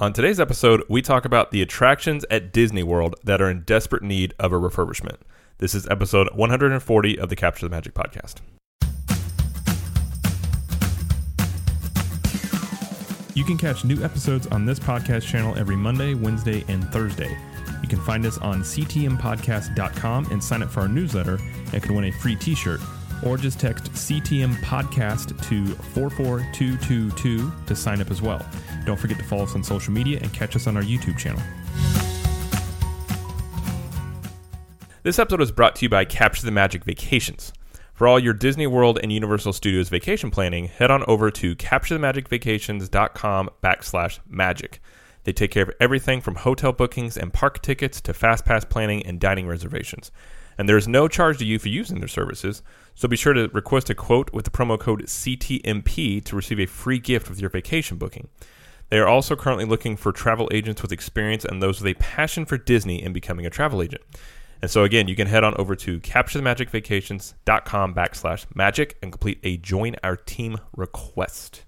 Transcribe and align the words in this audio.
On 0.00 0.12
today's 0.12 0.38
episode, 0.38 0.84
we 0.88 1.02
talk 1.02 1.24
about 1.24 1.50
the 1.50 1.60
attractions 1.60 2.24
at 2.30 2.52
Disney 2.52 2.84
World 2.84 3.16
that 3.24 3.42
are 3.42 3.50
in 3.50 3.62
desperate 3.62 4.04
need 4.04 4.32
of 4.38 4.52
a 4.52 4.56
refurbishment. 4.56 5.16
This 5.58 5.74
is 5.74 5.88
episode 5.88 6.28
140 6.36 7.18
of 7.18 7.28
the 7.28 7.34
Capture 7.34 7.66
the 7.66 7.70
Magic 7.70 7.94
podcast. 7.94 8.36
You 13.34 13.42
can 13.42 13.58
catch 13.58 13.84
new 13.84 14.00
episodes 14.04 14.46
on 14.46 14.66
this 14.66 14.78
podcast 14.78 15.22
channel 15.26 15.58
every 15.58 15.74
Monday, 15.74 16.14
Wednesday, 16.14 16.64
and 16.68 16.84
Thursday. 16.92 17.36
You 17.82 17.88
can 17.88 18.00
find 18.02 18.24
us 18.24 18.38
on 18.38 18.62
ctmpodcast.com 18.62 20.26
and 20.30 20.44
sign 20.44 20.62
up 20.62 20.70
for 20.70 20.82
our 20.82 20.88
newsletter 20.88 21.40
and 21.72 21.82
can 21.82 21.96
win 21.96 22.04
a 22.04 22.12
free 22.12 22.36
t 22.36 22.54
shirt. 22.54 22.78
Or 23.26 23.36
just 23.36 23.58
text 23.58 23.90
CTM 23.94 24.54
Podcast 24.58 25.30
to 25.48 25.74
44222 25.74 27.52
to 27.66 27.74
sign 27.74 28.00
up 28.00 28.12
as 28.12 28.22
well. 28.22 28.46
Don't 28.88 28.96
forget 28.96 29.18
to 29.18 29.24
follow 29.24 29.42
us 29.42 29.54
on 29.54 29.62
social 29.62 29.92
media 29.92 30.18
and 30.22 30.32
catch 30.32 30.56
us 30.56 30.66
on 30.66 30.74
our 30.74 30.82
YouTube 30.82 31.18
channel. 31.18 31.42
This 35.02 35.18
episode 35.18 35.42
is 35.42 35.52
brought 35.52 35.76
to 35.76 35.84
you 35.84 35.90
by 35.90 36.06
Capture 36.06 36.46
the 36.46 36.52
Magic 36.52 36.84
Vacations. 36.84 37.52
For 37.92 38.08
all 38.08 38.18
your 38.18 38.32
Disney 38.32 38.66
World 38.66 38.98
and 39.02 39.12
Universal 39.12 39.52
Studios 39.52 39.90
vacation 39.90 40.30
planning, 40.30 40.68
head 40.68 40.90
on 40.90 41.04
over 41.06 41.30
to 41.32 41.54
capturethemagicvacations.com 41.54 43.50
backslash 43.62 44.20
magic. 44.26 44.80
They 45.24 45.34
take 45.34 45.50
care 45.50 45.64
of 45.64 45.72
everything 45.78 46.22
from 46.22 46.36
hotel 46.36 46.72
bookings 46.72 47.18
and 47.18 47.30
park 47.30 47.60
tickets 47.60 48.00
to 48.00 48.14
fast 48.14 48.46
pass 48.46 48.64
planning 48.64 49.04
and 49.04 49.20
dining 49.20 49.46
reservations. 49.46 50.10
And 50.56 50.66
there 50.66 50.78
is 50.78 50.88
no 50.88 51.08
charge 51.08 51.36
to 51.40 51.44
you 51.44 51.58
for 51.58 51.68
using 51.68 51.98
their 51.98 52.08
services, 52.08 52.62
so 52.94 53.06
be 53.06 53.16
sure 53.16 53.34
to 53.34 53.48
request 53.48 53.90
a 53.90 53.94
quote 53.94 54.32
with 54.32 54.46
the 54.46 54.50
promo 54.50 54.80
code 54.80 55.02
CTMP 55.02 56.24
to 56.24 56.34
receive 56.34 56.58
a 56.58 56.64
free 56.64 56.98
gift 56.98 57.28
with 57.28 57.38
your 57.38 57.50
vacation 57.50 57.98
booking. 57.98 58.28
They 58.90 58.98
are 58.98 59.06
also 59.06 59.36
currently 59.36 59.66
looking 59.66 59.96
for 59.96 60.12
travel 60.12 60.48
agents 60.52 60.80
with 60.80 60.92
experience 60.92 61.44
and 61.44 61.62
those 61.62 61.80
with 61.80 61.94
a 61.94 61.98
passion 61.98 62.46
for 62.46 62.56
Disney 62.56 63.02
and 63.02 63.12
becoming 63.12 63.44
a 63.44 63.50
travel 63.50 63.82
agent. 63.82 64.02
And 64.62 64.70
so 64.70 64.82
again, 64.82 65.08
you 65.08 65.14
can 65.14 65.26
head 65.26 65.44
on 65.44 65.54
over 65.56 65.76
to 65.76 66.00
capturethemagicvacations.com 66.00 67.94
backslash 67.94 68.46
magic 68.54 68.96
and 69.02 69.12
complete 69.12 69.38
a 69.44 69.58
join 69.58 69.96
our 70.02 70.16
team 70.16 70.58
request. 70.74 71.64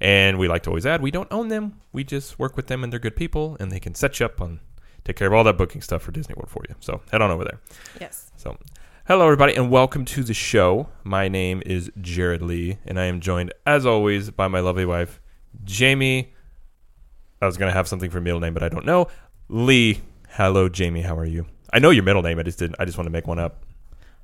And 0.00 0.38
we 0.38 0.48
like 0.48 0.62
to 0.64 0.70
always 0.70 0.86
add, 0.86 1.02
we 1.02 1.12
don't 1.12 1.28
own 1.30 1.48
them. 1.48 1.80
We 1.92 2.04
just 2.04 2.38
work 2.38 2.56
with 2.56 2.66
them 2.66 2.82
and 2.82 2.92
they're 2.92 2.98
good 2.98 3.16
people 3.16 3.56
and 3.60 3.70
they 3.70 3.78
can 3.78 3.94
set 3.94 4.18
you 4.18 4.26
up 4.26 4.40
on 4.40 4.60
take 5.04 5.16
care 5.16 5.26
of 5.28 5.34
all 5.34 5.44
that 5.44 5.58
booking 5.58 5.82
stuff 5.82 6.02
for 6.02 6.12
Disney 6.12 6.34
World 6.36 6.50
for 6.50 6.62
you. 6.68 6.74
So 6.80 7.02
head 7.10 7.22
on 7.22 7.30
over 7.30 7.44
there. 7.44 7.60
Yes. 8.00 8.32
So 8.36 8.56
hello 9.06 9.24
everybody 9.24 9.54
and 9.54 9.70
welcome 9.70 10.04
to 10.06 10.24
the 10.24 10.34
show. 10.34 10.88
My 11.04 11.28
name 11.28 11.62
is 11.66 11.92
Jared 12.00 12.42
Lee 12.42 12.78
and 12.84 12.98
I 12.98 13.04
am 13.04 13.20
joined 13.20 13.52
as 13.66 13.84
always 13.84 14.30
by 14.30 14.48
my 14.48 14.60
lovely 14.60 14.86
wife, 14.86 15.20
Jamie. 15.64 16.32
I 17.42 17.46
was 17.46 17.56
gonna 17.56 17.72
have 17.72 17.88
something 17.88 18.08
for 18.08 18.20
middle 18.20 18.38
name, 18.40 18.54
but 18.54 18.62
I 18.62 18.68
don't 18.68 18.86
know. 18.86 19.08
Lee. 19.48 20.00
Hello, 20.30 20.68
Jamie. 20.68 21.02
How 21.02 21.18
are 21.18 21.26
you? 21.26 21.44
I 21.72 21.78
know 21.80 21.90
your 21.90 22.04
middle 22.04 22.22
name. 22.22 22.38
I 22.38 22.42
just 22.44 22.58
didn't. 22.58 22.76
I 22.78 22.84
just 22.84 22.96
want 22.96 23.06
to 23.06 23.10
make 23.10 23.26
one 23.26 23.38
up. 23.38 23.64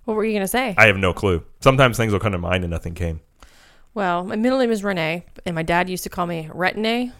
What 0.04 0.14
were 0.16 0.24
you 0.24 0.32
going 0.32 0.42
to 0.44 0.48
say? 0.48 0.74
I 0.78 0.86
have 0.86 0.96
no 0.96 1.12
clue. 1.12 1.44
Sometimes 1.60 1.96
things 1.98 2.12
will 2.12 2.20
come 2.20 2.32
to 2.32 2.38
mind 2.38 2.64
and 2.64 2.70
nothing 2.70 2.94
came. 2.94 3.20
well, 3.92 4.24
my 4.24 4.36
middle 4.36 4.58
name 4.58 4.70
is 4.70 4.82
Renee, 4.82 5.26
and 5.44 5.54
my 5.54 5.62
dad 5.62 5.90
used 5.90 6.04
to 6.04 6.08
call 6.08 6.26
me 6.26 6.48
Retin-A. 6.50 7.12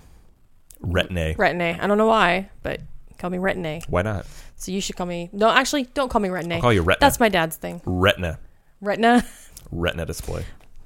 Retin-A. 0.80 1.34
Retin-A. 1.34 1.78
I 1.82 1.86
don't 1.86 1.98
know 1.98 2.06
why, 2.06 2.48
but 2.62 2.80
call 3.18 3.28
me 3.28 3.36
Retin-A. 3.38 3.82
Why 3.88 4.02
not? 4.02 4.24
So 4.56 4.72
you 4.72 4.80
should 4.80 4.96
call 4.96 5.06
me. 5.06 5.28
No, 5.32 5.50
actually, 5.50 5.84
don't 5.84 6.08
call 6.08 6.20
me 6.22 6.28
Retin-A. 6.30 6.54
I'll 6.54 6.60
call 6.62 6.72
you 6.72 6.82
Retina. 6.82 7.00
That's 7.04 7.20
my 7.20 7.28
dad's 7.28 7.56
thing. 7.56 7.82
Retina. 7.84 8.38
Retina. 8.80 9.24
Retina 9.70 10.06
display. 10.06 10.44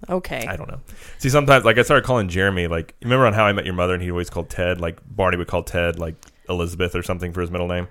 Okay. 0.08 0.47
I 0.47 0.56
don't 0.56 0.69
know. 0.69 0.81
See, 1.19 1.28
sometimes 1.28 1.64
like 1.64 1.78
I 1.78 1.83
started 1.83 2.05
calling 2.05 2.28
Jeremy. 2.28 2.67
Like, 2.67 2.95
you 3.00 3.06
remember 3.06 3.27
on 3.27 3.33
How 3.33 3.45
I 3.45 3.53
Met 3.53 3.64
Your 3.64 3.75
Mother, 3.75 3.95
and 3.95 4.03
he 4.03 4.11
always 4.11 4.31
called 4.31 4.50
Ted. 4.50 4.81
Like 4.81 4.98
Barney 5.05 5.36
would 5.36 5.48
call 5.48 5.62
Ted 5.62 5.98
like 5.98 6.17
Elizabeth 6.48 6.94
or 6.94 7.03
something 7.03 7.33
for 7.33 7.41
his 7.41 7.50
middle 7.50 7.69
name. 7.69 7.89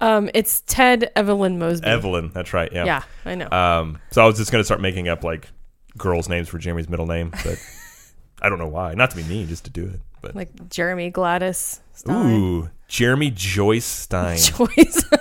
Um, 0.00 0.28
it's 0.34 0.60
Ted 0.66 1.10
Evelyn 1.16 1.58
Mosby. 1.58 1.86
Evelyn. 1.86 2.30
That's 2.34 2.52
right. 2.52 2.70
Yeah. 2.72 2.84
Yeah, 2.84 3.02
I 3.24 3.34
know. 3.34 3.50
Um. 3.50 3.98
So 4.10 4.22
I 4.22 4.26
was 4.26 4.36
just 4.36 4.52
gonna 4.52 4.64
start 4.64 4.80
making 4.80 5.08
up 5.08 5.24
like 5.24 5.48
girls' 5.96 6.28
names 6.28 6.48
for 6.48 6.58
Jeremy's 6.58 6.88
middle 6.88 7.06
name, 7.06 7.30
but 7.44 7.58
I 8.42 8.48
don't 8.48 8.58
know 8.58 8.68
why. 8.68 8.94
Not 8.94 9.10
to 9.10 9.16
be 9.16 9.22
mean, 9.24 9.48
just 9.48 9.64
to 9.64 9.70
do 9.70 9.84
it. 9.84 10.00
But 10.20 10.34
like 10.34 10.68
Jeremy 10.68 11.10
Gladys. 11.10 11.80
Stein. 11.94 12.32
ooh, 12.32 12.70
Jeremy 12.88 13.30
Joyce 13.30 13.84
Stein. 13.86 14.36
Joyce. 14.42 15.04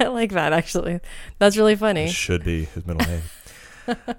I 0.00 0.06
like 0.06 0.32
that 0.32 0.52
actually. 0.54 1.00
That's 1.38 1.56
really 1.58 1.76
funny. 1.76 2.08
should 2.08 2.44
be 2.44 2.64
his 2.64 2.86
middle 2.86 3.06
name. 3.06 3.22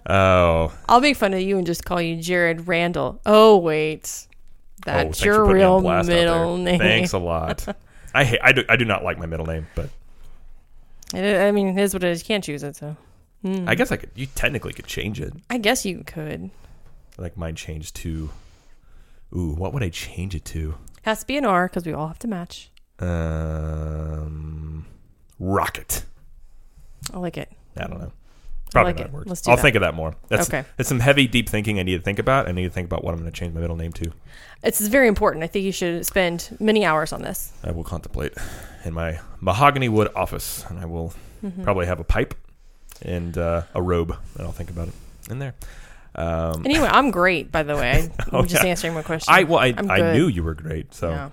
Oh, 0.07 0.73
I'll 0.87 1.01
make 1.01 1.17
fun 1.17 1.33
of 1.33 1.41
you 1.41 1.57
and 1.57 1.65
just 1.65 1.85
call 1.85 2.01
you 2.01 2.15
Jared 2.15 2.67
Randall. 2.67 3.19
Oh 3.25 3.57
wait, 3.57 4.27
oh, 4.27 4.29
that's 4.85 5.19
for 5.19 5.25
your 5.25 5.45
putting 5.45 5.57
me 5.57 5.63
on 5.63 5.83
real 5.83 6.03
middle 6.03 6.57
name. 6.57 6.79
Thanks 6.79 7.13
a 7.13 7.17
lot. 7.17 7.67
I 8.13 8.23
hate. 8.23 8.39
I 8.43 8.51
do. 8.51 8.63
I 8.67 8.75
do 8.75 8.85
not 8.85 9.03
like 9.03 9.17
my 9.17 9.25
middle 9.25 9.45
name, 9.45 9.67
but 9.75 9.89
It, 11.13 11.41
I 11.41 11.51
mean, 11.51 11.67
it 11.77 11.81
is 11.81 11.93
what 11.93 12.03
it 12.03 12.09
is. 12.09 12.21
You 12.21 12.25
can't 12.25 12.43
choose 12.43 12.63
it, 12.63 12.75
so. 12.75 12.95
Hmm. 13.41 13.67
I 13.67 13.75
guess 13.75 13.91
I 13.91 13.97
could. 13.97 14.11
You 14.15 14.27
technically 14.27 14.73
could 14.73 14.85
change 14.85 15.19
it. 15.19 15.33
I 15.49 15.57
guess 15.57 15.85
you 15.85 16.03
could. 16.05 16.51
Like 17.17 17.37
mine 17.37 17.55
changed 17.55 17.95
to. 17.97 18.29
Ooh, 19.33 19.51
what 19.51 19.73
would 19.73 19.81
I 19.81 19.89
change 19.89 20.35
it 20.35 20.43
to? 20.45 20.75
Has 21.03 21.21
to 21.21 21.27
be 21.27 21.37
an 21.37 21.45
R 21.45 21.67
because 21.67 21.85
we 21.85 21.93
all 21.93 22.07
have 22.07 22.19
to 22.19 22.27
match. 22.27 22.69
Um, 22.99 24.85
Rocket. 25.39 26.03
I 27.13 27.17
like 27.17 27.37
it. 27.37 27.51
I 27.77 27.87
don't 27.87 27.99
know. 27.99 28.11
I 28.71 28.73
Probably 28.73 28.89
like 28.93 28.99
not 28.99 29.05
it. 29.07 29.11
works. 29.13 29.27
Let's 29.27 29.41
do 29.41 29.51
I'll 29.51 29.57
that. 29.57 29.61
think 29.63 29.75
of 29.75 29.81
that 29.81 29.93
more. 29.95 30.15
That's 30.29 30.47
Okay. 30.47 30.63
It's 30.77 30.87
some 30.87 30.99
heavy, 31.01 31.27
deep 31.27 31.49
thinking 31.49 31.77
I 31.79 31.83
need 31.83 31.97
to 31.97 32.01
think 32.01 32.19
about. 32.19 32.47
I 32.47 32.51
need 32.53 32.63
to 32.63 32.69
think 32.69 32.85
about 32.85 33.03
what 33.03 33.13
I'm 33.13 33.19
going 33.19 33.29
to 33.31 33.37
change 33.37 33.53
my 33.53 33.59
middle 33.59 33.75
name 33.75 33.91
to. 33.93 34.11
It's 34.63 34.79
very 34.87 35.07
important. 35.09 35.43
I 35.43 35.47
think 35.47 35.65
you 35.65 35.71
should 35.73 36.05
spend 36.05 36.55
many 36.59 36.85
hours 36.85 37.11
on 37.11 37.21
this. 37.21 37.51
I 37.63 37.71
will 37.71 37.83
contemplate 37.83 38.33
in 38.85 38.93
my 38.93 39.19
mahogany 39.41 39.89
wood 39.89 40.09
office, 40.15 40.65
and 40.69 40.79
I 40.79 40.85
will 40.85 41.13
Mm-hmm. 41.43 41.63
probably 41.63 41.87
have 41.87 41.99
a 41.99 42.03
pipe 42.03 42.35
and 43.01 43.35
uh, 43.35 43.63
a 43.73 43.81
robe, 43.81 44.15
and 44.37 44.45
I'll 44.45 44.51
think 44.53 44.69
about 44.69 44.89
it 44.89 44.93
in 45.27 45.39
there. 45.39 45.55
Um, 46.13 46.63
Anyway, 46.65 46.87
I'm 46.87 47.09
great, 47.09 47.51
by 47.51 47.63
the 47.63 47.75
way. 47.75 48.11
I'm 48.19 48.27
Oh, 48.31 48.41
just 48.45 48.63
yeah. 48.63 48.69
answering 48.69 48.93
my 48.93 49.01
question. 49.01 49.33
I 49.33 49.43
well, 49.45 49.57
I, 49.57 49.73
I 49.89 50.13
knew 50.13 50.27
you 50.27 50.43
were 50.43 50.53
great, 50.53 50.93
so 50.93 51.09
yeah, 51.09 51.29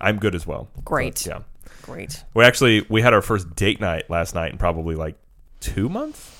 I'm 0.00 0.16
good 0.18 0.34
as 0.34 0.46
well. 0.46 0.68
Great. 0.86 1.18
So, 1.18 1.30
yeah, 1.30 1.40
great. 1.82 2.24
we 2.32 2.44
actually 2.44 2.86
we 2.88 3.02
had 3.02 3.12
our 3.12 3.20
first 3.20 3.54
date 3.54 3.78
night 3.78 4.08
last 4.08 4.34
night 4.34 4.52
in 4.52 4.58
probably 4.58 4.94
like 4.94 5.16
two 5.60 5.90
months. 5.90 6.39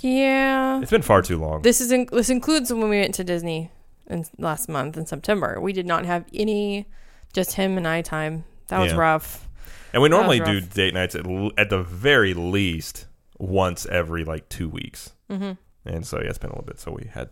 Yeah. 0.00 0.80
It's 0.80 0.90
been 0.90 1.02
far 1.02 1.22
too 1.22 1.38
long. 1.38 1.62
This 1.62 1.80
is 1.80 1.92
in, 1.92 2.06
this 2.12 2.30
includes 2.30 2.72
when 2.72 2.88
we 2.88 3.00
went 3.00 3.14
to 3.14 3.24
Disney 3.24 3.70
in 4.08 4.24
last 4.38 4.68
month 4.68 4.96
in 4.96 5.06
September. 5.06 5.60
We 5.60 5.72
did 5.72 5.86
not 5.86 6.04
have 6.04 6.24
any 6.34 6.86
just 7.32 7.52
him 7.54 7.76
and 7.76 7.86
I 7.86 8.02
time. 8.02 8.44
That 8.68 8.80
was 8.80 8.92
Yeah. 8.92 8.98
rough. 8.98 9.48
And 9.92 10.02
we 10.02 10.08
normally 10.08 10.40
do 10.40 10.54
rough. 10.58 10.74
date 10.74 10.94
nights 10.94 11.14
at, 11.14 11.26
l- 11.26 11.52
at 11.56 11.70
the 11.70 11.82
very 11.82 12.34
least 12.34 13.06
once 13.38 13.86
every 13.86 14.24
like 14.24 14.48
two 14.48 14.68
weeks. 14.68 15.12
hmm 15.30 15.52
And 15.84 16.06
so 16.06 16.20
yeah, 16.20 16.28
it's 16.28 16.38
been 16.38 16.50
a 16.50 16.54
little 16.54 16.66
bit. 16.66 16.80
So 16.80 16.92
we 16.92 17.08
had, 17.12 17.30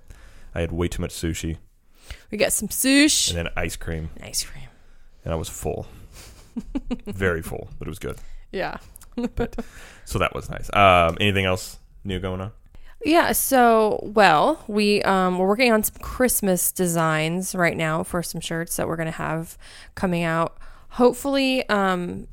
I 0.54 0.60
had 0.60 0.72
way 0.72 0.88
too 0.88 1.02
much 1.02 1.10
sushi 1.12 1.56
We 2.30 2.38
got 2.38 2.52
some 2.52 2.68
sush, 2.70 3.28
and 3.30 3.38
then 3.38 3.48
ice 3.56 3.76
cream, 3.76 4.10
ice 4.22 4.44
cream. 4.44 4.68
and 5.24 5.32
I 5.32 5.36
was 5.36 5.48
full, 5.48 5.86
very 7.06 7.42
full, 7.42 7.68
but 7.78 7.88
it 7.88 7.90
was 7.90 7.98
good. 7.98 8.16
Yeah. 8.52 8.78
So 10.04 10.18
that 10.18 10.34
was 10.34 10.48
nice. 10.50 10.68
Um, 10.74 11.16
anything 11.20 11.44
else 11.44 11.78
new 12.04 12.18
going 12.18 12.40
on? 12.40 12.52
Yeah, 13.04 13.32
so 13.32 13.98
well, 14.02 14.62
we 14.68 15.02
um 15.02 15.38
we're 15.38 15.48
working 15.48 15.72
on 15.72 15.82
some 15.82 15.96
Christmas 16.00 16.70
designs 16.70 17.54
right 17.54 17.76
now 17.76 18.04
for 18.04 18.22
some 18.22 18.40
shirts 18.40 18.76
that 18.76 18.86
we're 18.86 18.96
gonna 18.96 19.10
have 19.10 19.58
coming 19.94 20.22
out. 20.22 20.56
Hopefully, 20.90 21.68
um 21.68 22.28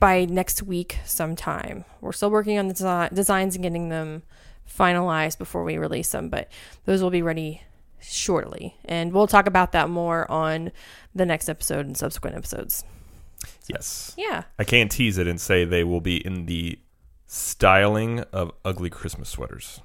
by 0.00 0.24
next 0.24 0.62
week 0.62 0.98
sometime. 1.04 1.84
We're 2.00 2.12
still 2.12 2.30
working 2.30 2.58
on 2.58 2.68
the 2.68 2.74
desi- 2.74 3.14
designs 3.14 3.54
and 3.54 3.62
getting 3.62 3.88
them 3.88 4.22
finalized 4.68 5.38
before 5.38 5.62
we 5.62 5.78
release 5.78 6.10
them, 6.10 6.28
but 6.28 6.50
those 6.86 7.02
will 7.02 7.10
be 7.10 7.22
ready 7.22 7.62
shortly. 8.00 8.76
And 8.84 9.12
we'll 9.12 9.26
talk 9.26 9.46
about 9.46 9.72
that 9.72 9.88
more 9.88 10.28
on 10.30 10.72
the 11.14 11.26
next 11.26 11.48
episode 11.48 11.86
and 11.86 11.96
subsequent 11.96 12.36
episodes. 12.36 12.82
Yes, 13.68 14.14
Yeah. 14.18 14.44
I 14.58 14.64
can't 14.64 14.90
tease 14.90 15.18
it 15.18 15.26
and 15.28 15.40
say 15.40 15.64
they 15.64 15.84
will 15.84 16.00
be 16.00 16.16
in 16.24 16.46
the 16.46 16.78
styling 17.30 18.20
of 18.32 18.50
ugly 18.64 18.90
Christmas 18.90 19.28
sweaters. 19.28 19.80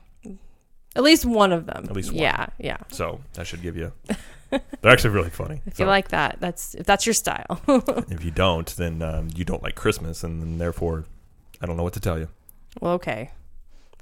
At 0.96 1.04
least 1.04 1.26
one 1.26 1.52
of 1.52 1.66
them. 1.68 1.86
At 1.88 1.96
least 1.96 2.12
one. 2.12 2.22
Yeah, 2.22 2.48
yeah. 2.58 2.78
So 2.90 3.22
that 3.34 3.46
should 3.46 3.62
give 3.62 3.78
you. 3.78 3.92
They're 4.50 4.92
actually 4.92 5.12
really 5.12 5.30
funny. 5.30 5.62
If 5.66 5.76
So 5.78 5.84
you 5.84 5.88
like 5.88 6.08
that, 6.10 6.38
that's 6.40 6.74
if 6.76 6.86
that's 6.86 7.06
your 7.06 7.14
style. 7.14 7.62
if 8.10 8.24
you 8.24 8.32
don't, 8.32 8.68
then 8.78 9.02
um, 9.02 9.28
you 9.36 9.44
don't 9.44 9.62
like 9.62 9.76
Christmas, 9.76 10.24
and 10.24 10.42
then 10.42 10.58
therefore, 10.58 11.04
I 11.62 11.66
don't 11.66 11.78
know 11.78 11.84
what 11.84 11.94
to 11.94 12.00
tell 12.00 12.18
you. 12.18 12.30
well, 12.80 12.94
okay. 12.94 13.32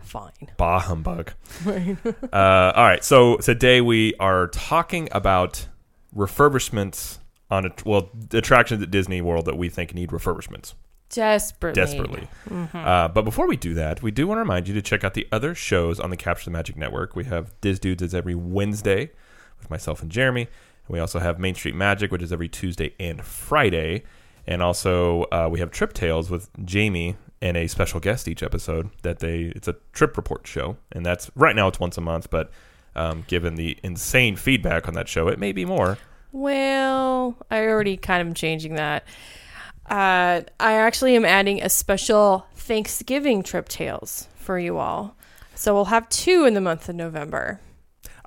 Fine. 0.03 0.51
Bah 0.57 0.79
humbug. 0.79 1.31
uh, 1.65 2.27
all 2.33 2.83
right. 2.83 3.03
So 3.03 3.37
today 3.37 3.81
we 3.81 4.13
are 4.19 4.47
talking 4.47 5.09
about 5.11 5.67
refurbishments 6.15 7.17
on 7.49 7.65
a, 7.65 7.71
well 7.85 8.09
attractions 8.31 8.83
at 8.83 8.91
Disney 8.91 9.21
World 9.21 9.45
that 9.45 9.57
we 9.57 9.69
think 9.69 9.93
need 9.93 10.09
refurbishments 10.09 10.73
Desperately. 11.09 11.81
desperately. 11.81 12.27
Mm-hmm. 12.49 12.77
Uh, 12.77 13.07
but 13.07 13.23
before 13.23 13.47
we 13.47 13.55
do 13.55 13.73
that, 13.75 14.01
we 14.01 14.11
do 14.11 14.27
want 14.27 14.37
to 14.37 14.41
remind 14.41 14.67
you 14.67 14.73
to 14.73 14.81
check 14.81 15.03
out 15.03 15.13
the 15.13 15.27
other 15.31 15.53
shows 15.53 15.99
on 15.99 16.09
the 16.09 16.17
Capture 16.17 16.45
the 16.45 16.51
Magic 16.51 16.75
Network. 16.75 17.15
We 17.15 17.25
have 17.25 17.53
Diz 17.61 17.79
Dudes 17.79 18.01
as 18.01 18.15
every 18.15 18.35
Wednesday 18.35 19.11
with 19.59 19.69
myself 19.69 20.01
and 20.01 20.11
Jeremy. 20.11 20.47
We 20.87 20.99
also 20.99 21.19
have 21.19 21.39
Main 21.39 21.55
Street 21.55 21.75
Magic, 21.75 22.11
which 22.11 22.21
is 22.21 22.33
every 22.33 22.49
Tuesday 22.49 22.93
and 22.99 23.23
Friday. 23.23 24.03
And 24.45 24.61
also, 24.61 25.23
uh, 25.31 25.47
we 25.51 25.59
have 25.59 25.71
Trip 25.71 25.93
Tales 25.93 26.29
with 26.29 26.49
Jamie 26.65 27.15
and 27.41 27.57
a 27.57 27.67
special 27.67 27.99
guest 27.99 28.27
each 28.27 28.43
episode. 28.43 28.89
That 29.03 29.19
they 29.19 29.53
it's 29.55 29.67
a 29.67 29.75
trip 29.93 30.17
report 30.17 30.47
show, 30.47 30.77
and 30.91 31.05
that's 31.05 31.31
right 31.35 31.55
now 31.55 31.67
it's 31.67 31.79
once 31.79 31.97
a 31.97 32.01
month. 32.01 32.29
But 32.29 32.51
um, 32.95 33.23
given 33.27 33.55
the 33.55 33.77
insane 33.83 34.35
feedback 34.35 34.87
on 34.87 34.93
that 34.95 35.07
show, 35.07 35.27
it 35.27 35.39
may 35.39 35.51
be 35.51 35.65
more. 35.65 35.97
Well, 36.31 37.37
I 37.51 37.59
already 37.67 37.95
kind 37.95 38.21
of 38.21 38.27
am 38.27 38.33
changing 38.33 38.75
that. 38.75 39.05
Uh, 39.93 40.41
I 40.59 40.73
actually 40.73 41.15
am 41.15 41.23
adding 41.23 41.61
a 41.61 41.69
special 41.69 42.47
Thanksgiving 42.55 43.43
trip 43.43 43.69
tales 43.69 44.27
for 44.33 44.57
you 44.57 44.79
all. 44.79 45.15
So 45.53 45.75
we'll 45.75 45.85
have 45.85 46.09
two 46.09 46.45
in 46.45 46.55
the 46.55 46.61
month 46.61 46.89
of 46.89 46.95
November. 46.95 47.61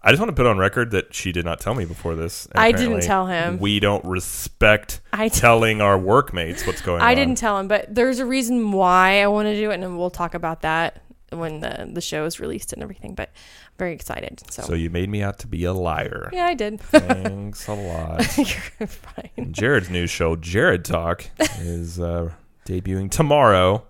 I 0.01 0.13
just 0.13 0.21
want 0.21 0.31
to 0.31 0.37
put 0.37 0.47
on 0.47 0.59
record 0.59 0.93
that 0.93 1.13
she 1.13 1.33
did 1.33 1.45
not 1.45 1.59
tell 1.59 1.75
me 1.75 1.85
before 1.85 2.15
this. 2.15 2.47
I 2.55 2.71
didn't 2.71 3.01
tell 3.01 3.27
him. 3.27 3.59
We 3.59 3.81
don't 3.81 4.05
respect 4.05 5.01
I 5.13 5.29
t- 5.29 5.41
telling 5.41 5.81
our 5.81 5.99
workmates 5.99 6.65
what's 6.69 6.81
going 6.81 7.03
on. 7.03 7.09
I 7.09 7.17
didn't 7.17 7.37
tell 7.37 7.59
him, 7.59 7.67
but 7.67 7.93
there's 7.93 8.21
a 8.21 8.27
reason 8.27 8.71
why 8.71 9.21
I 9.21 9.27
want 9.27 9.47
to 9.47 9.57
do 9.57 9.73
it, 9.73 9.75
and 9.75 9.99
we'll 9.99 10.11
talk 10.11 10.35
about 10.35 10.61
that 10.63 11.03
when 11.31 11.61
the 11.61 11.89
the 11.93 12.01
show 12.01 12.25
is 12.25 12.39
released 12.41 12.73
and 12.73 12.83
everything. 12.83 13.15
But 13.15 13.31
I'm 13.31 13.75
very 13.79 13.93
excited. 13.93 14.43
So, 14.51 14.63
So 14.63 14.75
you 14.75 14.91
made 14.91 15.09
me 15.09 15.23
out 15.23 15.39
to 15.41 15.47
be 15.47 15.65
a 15.65 15.73
liar. 15.73 16.31
yeah, 16.33 16.47
I 16.47 16.55
did. 16.55 16.81
Thanks 16.81 17.67
a 17.69 17.75
lot. 17.75 18.37
You're 18.39 18.87
fine. 18.87 19.31
And 19.37 19.55
Jared's 19.55 19.91
new 19.91 20.07
show, 20.07 20.37
Jared 20.37 20.85
Talk, 20.85 21.25
is 21.59 21.99
uh, 22.01 22.31
debuting 22.67 23.11
tomorrow. 23.11 23.85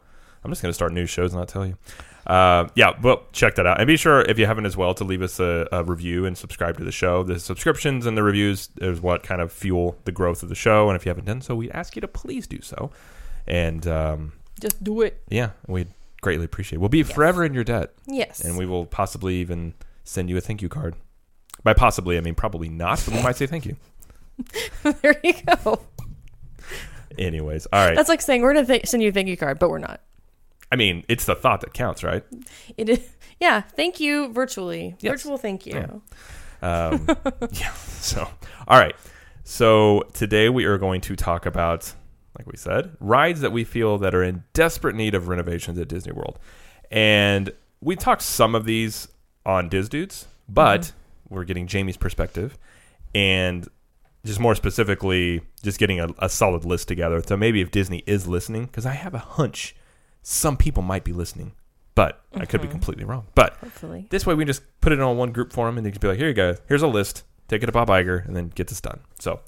I'm 0.44 0.50
just 0.50 0.62
going 0.62 0.70
to 0.70 0.74
start 0.74 0.92
new 0.92 1.06
shows 1.06 1.32
and 1.32 1.40
not 1.40 1.48
tell 1.48 1.66
you. 1.66 1.76
Uh, 2.26 2.68
yeah, 2.74 2.90
well, 3.02 3.22
check 3.32 3.54
that 3.54 3.66
out. 3.66 3.78
And 3.78 3.86
be 3.86 3.96
sure, 3.96 4.22
if 4.22 4.36
you 4.38 4.46
haven't 4.46 4.66
as 4.66 4.76
well, 4.76 4.94
to 4.94 5.04
leave 5.04 5.22
us 5.22 5.38
a, 5.38 5.68
a 5.70 5.84
review 5.84 6.24
and 6.26 6.36
subscribe 6.36 6.76
to 6.78 6.84
the 6.84 6.90
show. 6.90 7.22
The 7.22 7.38
subscriptions 7.38 8.04
and 8.06 8.16
the 8.16 8.22
reviews 8.24 8.68
is 8.80 9.00
what 9.00 9.22
kind 9.22 9.40
of 9.40 9.52
fuel 9.52 9.96
the 10.04 10.10
growth 10.12 10.42
of 10.42 10.48
the 10.48 10.54
show. 10.56 10.88
And 10.88 10.96
if 10.96 11.04
you 11.06 11.10
haven't 11.10 11.26
done 11.26 11.40
so, 11.40 11.54
we 11.54 11.70
ask 11.70 11.94
you 11.94 12.00
to 12.00 12.08
please 12.08 12.46
do 12.48 12.60
so. 12.62 12.90
And 13.46 13.86
um, 13.86 14.32
Just 14.60 14.82
do 14.82 15.02
it. 15.02 15.22
yeah, 15.28 15.50
we'd 15.68 15.88
greatly 16.26 16.44
appreciate. 16.44 16.80
We'll 16.80 16.88
be 16.88 17.04
forever 17.04 17.44
in 17.44 17.54
your 17.54 17.62
debt. 17.62 17.94
Yes. 18.08 18.40
And 18.40 18.58
we 18.58 18.66
will 18.66 18.84
possibly 18.84 19.36
even 19.36 19.74
send 20.02 20.28
you 20.28 20.36
a 20.36 20.40
thank 20.40 20.60
you 20.60 20.68
card. 20.68 20.96
By 21.62 21.72
possibly, 21.72 22.18
I 22.18 22.20
mean 22.20 22.34
probably 22.34 22.68
not, 22.68 23.00
but 23.04 23.14
we 23.14 23.22
might 23.22 23.36
say 23.36 23.46
thank 23.46 23.64
you. 23.64 23.76
there 24.82 25.20
you 25.22 25.34
go. 25.64 25.78
Anyways, 27.16 27.66
all 27.72 27.86
right. 27.86 27.94
That's 27.94 28.08
like 28.08 28.20
saying 28.20 28.42
we're 28.42 28.54
gonna 28.54 28.66
th- 28.66 28.88
send 28.88 29.04
you 29.04 29.10
a 29.10 29.12
thank 29.12 29.28
you 29.28 29.36
card, 29.36 29.60
but 29.60 29.70
we're 29.70 29.78
not. 29.78 30.00
I 30.72 30.74
mean, 30.74 31.04
it's 31.08 31.26
the 31.26 31.36
thought 31.36 31.60
that 31.60 31.72
counts, 31.72 32.02
right? 32.02 32.24
It 32.76 32.88
is. 32.88 33.08
Yeah. 33.38 33.60
Thank 33.60 34.00
you 34.00 34.32
virtually. 34.32 34.96
Yes. 34.98 35.12
Virtual 35.12 35.38
thank 35.38 35.64
you. 35.64 35.74
Yeah. 35.74 36.88
Um, 36.88 37.06
yeah. 37.52 37.72
So, 38.00 38.28
all 38.66 38.80
right. 38.80 38.96
So 39.44 40.02
today 40.12 40.48
we 40.48 40.64
are 40.64 40.76
going 40.76 41.02
to 41.02 41.14
talk 41.14 41.46
about, 41.46 41.94
like 42.38 42.46
we 42.46 42.56
said, 42.56 42.96
rides 43.00 43.40
that 43.40 43.52
we 43.52 43.64
feel 43.64 43.98
that 43.98 44.14
are 44.14 44.22
in 44.22 44.44
desperate 44.52 44.94
need 44.94 45.14
of 45.14 45.28
renovations 45.28 45.78
at 45.78 45.88
Disney 45.88 46.12
World, 46.12 46.38
and 46.90 47.52
we 47.80 47.96
talked 47.96 48.22
some 48.22 48.54
of 48.54 48.64
these 48.64 49.08
on 49.44 49.68
Diz 49.68 49.88
Dudes, 49.88 50.26
but 50.48 50.80
mm-hmm. 50.80 51.34
we're 51.34 51.44
getting 51.44 51.66
Jamie's 51.66 51.96
perspective, 51.96 52.58
and 53.14 53.68
just 54.24 54.40
more 54.40 54.54
specifically, 54.54 55.40
just 55.62 55.78
getting 55.78 56.00
a, 56.00 56.08
a 56.18 56.28
solid 56.28 56.64
list 56.64 56.88
together. 56.88 57.22
So 57.24 57.36
maybe 57.36 57.60
if 57.60 57.70
Disney 57.70 58.02
is 58.06 58.26
listening, 58.26 58.66
because 58.66 58.84
I 58.84 58.92
have 58.92 59.14
a 59.14 59.18
hunch 59.18 59.76
some 60.28 60.56
people 60.56 60.82
might 60.82 61.04
be 61.04 61.12
listening, 61.12 61.52
but 61.94 62.20
I 62.34 62.46
could 62.46 62.60
be 62.60 62.66
mm-hmm. 62.66 62.72
completely 62.72 63.04
wrong. 63.04 63.26
But 63.36 63.54
Hopefully. 63.58 64.08
this 64.10 64.26
way, 64.26 64.34
we 64.34 64.44
just 64.44 64.62
put 64.80 64.92
it 64.92 65.00
on 65.00 65.16
one 65.16 65.30
group 65.30 65.52
forum, 65.52 65.76
and 65.76 65.86
they 65.86 65.92
can 65.92 66.00
be 66.00 66.08
like, 66.08 66.18
"Here 66.18 66.26
you 66.26 66.34
go. 66.34 66.56
Here's 66.66 66.82
a 66.82 66.88
list. 66.88 67.22
Take 67.46 67.62
it 67.62 67.66
to 67.66 67.72
Bob 67.72 67.88
Iger, 67.88 68.26
and 68.26 68.34
then 68.34 68.48
get 68.48 68.66
this 68.66 68.80
done." 68.80 68.98
So, 69.20 69.38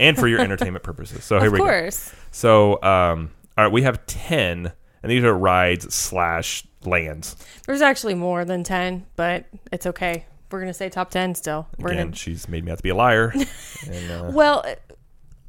and 0.00 0.16
for 0.16 0.28
your 0.28 0.40
entertainment 0.40 0.82
purposes. 0.84 1.24
So 1.24 1.38
here 1.38 1.46
of 1.48 1.52
we 1.52 1.58
go. 1.58 1.64
course. 1.64 2.12
So, 2.30 2.82
um, 2.82 3.30
all 3.56 3.64
right, 3.64 3.72
we 3.72 3.82
have 3.82 4.04
ten, 4.06 4.72
and 5.02 5.10
these 5.12 5.24
are 5.24 5.32
rides 5.36 5.94
slash 5.94 6.64
lands. 6.84 7.36
There's 7.66 7.82
actually 7.82 8.14
more 8.14 8.44
than 8.44 8.64
ten, 8.64 9.06
but 9.16 9.46
it's 9.72 9.86
okay. 9.86 10.26
We're 10.50 10.60
gonna 10.60 10.74
say 10.74 10.88
top 10.88 11.10
ten 11.10 11.34
still. 11.34 11.66
We're 11.78 11.92
Again, 11.92 12.06
gonna. 12.08 12.16
she's 12.16 12.48
made 12.48 12.64
me 12.64 12.72
out 12.72 12.78
to 12.78 12.82
be 12.82 12.90
a 12.90 12.94
liar. 12.94 13.32
and, 13.90 14.10
uh, 14.10 14.30
Well, 14.34 14.64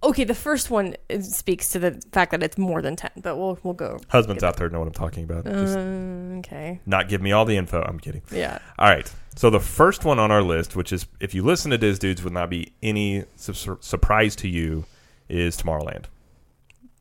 okay. 0.04 0.24
The 0.24 0.36
first 0.36 0.70
one 0.70 0.96
uh, 1.10 1.20
speaks 1.22 1.70
to 1.70 1.80
the 1.80 2.02
fact 2.12 2.32
that 2.32 2.44
it's 2.44 2.58
more 2.58 2.82
than 2.82 2.96
ten, 2.96 3.12
but 3.22 3.38
we'll 3.38 3.58
we'll 3.64 3.74
go. 3.74 4.00
husbands 4.10 4.44
out 4.44 4.58
there 4.58 4.70
know 4.70 4.80
what 4.80 4.88
I'm 4.88 4.94
talking 4.94 5.24
about. 5.24 5.46
Just 5.46 5.78
Uh, 5.78 6.38
okay. 6.40 6.80
not 6.86 7.10
give 7.10 7.22
me 7.22 7.32
all 7.32 7.46
the 7.46 7.58
info. 7.58 7.82
I'm 7.82 8.00
kidding. 8.00 8.22
Yeah. 8.32 8.60
All 8.80 8.90
right. 8.90 9.12
So 9.36 9.50
the 9.50 9.60
first 9.60 10.06
one 10.06 10.20
on 10.20 10.32
our 10.32 10.44
list, 10.44 10.76
which 10.76 10.94
is 10.94 11.08
if 11.20 11.34
you 11.34 11.44
listen 11.44 11.72
to 11.72 11.78
Diz 11.78 11.98
Dudes, 12.00 12.24
would 12.24 12.34
not 12.34 12.50
be 12.50 12.74
any 12.84 13.26
su- 13.36 13.78
surprise 13.82 14.36
to 14.38 14.48
you, 14.48 14.86
is 15.30 15.58
Tomorrowland. 15.58 16.06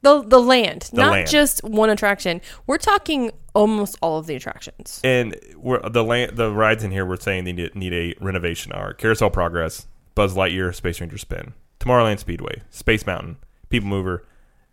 The 0.03 0.23
the 0.23 0.41
land, 0.41 0.89
The 0.93 1.01
not 1.03 1.13
land. 1.13 1.29
just 1.29 1.63
one 1.63 1.89
attraction. 1.91 2.41
We're 2.67 2.79
talking 2.79 3.31
almost 3.55 3.97
all 4.03 4.19
of 4.19 4.27
the 4.27 4.35
attractions. 4.35 5.01
And 5.05 5.37
we're, 5.57 5.81
the 5.89 6.03
land, 6.03 6.37
the 6.37 6.51
rides 6.51 6.83
in 6.83 6.91
here, 6.91 7.05
we're 7.07 7.19
saying 7.21 7.45
they 7.45 7.53
need, 7.53 7.75
need 7.77 7.93
a 7.93 8.15
renovation. 8.25 8.73
Are 8.73 8.95
Carousel 8.95 9.31
Progress, 9.31 9.87
Buzz 10.17 10.35
Lightyear, 10.35 10.75
Space 10.75 11.01
Ranger 11.01 11.19
Spin, 11.19 11.53
Tomorrowland 11.83 12.21
Speedway, 12.21 12.63
Space 12.71 13.07
Mountain, 13.07 13.39
People 13.69 13.89
Mover, 13.89 14.25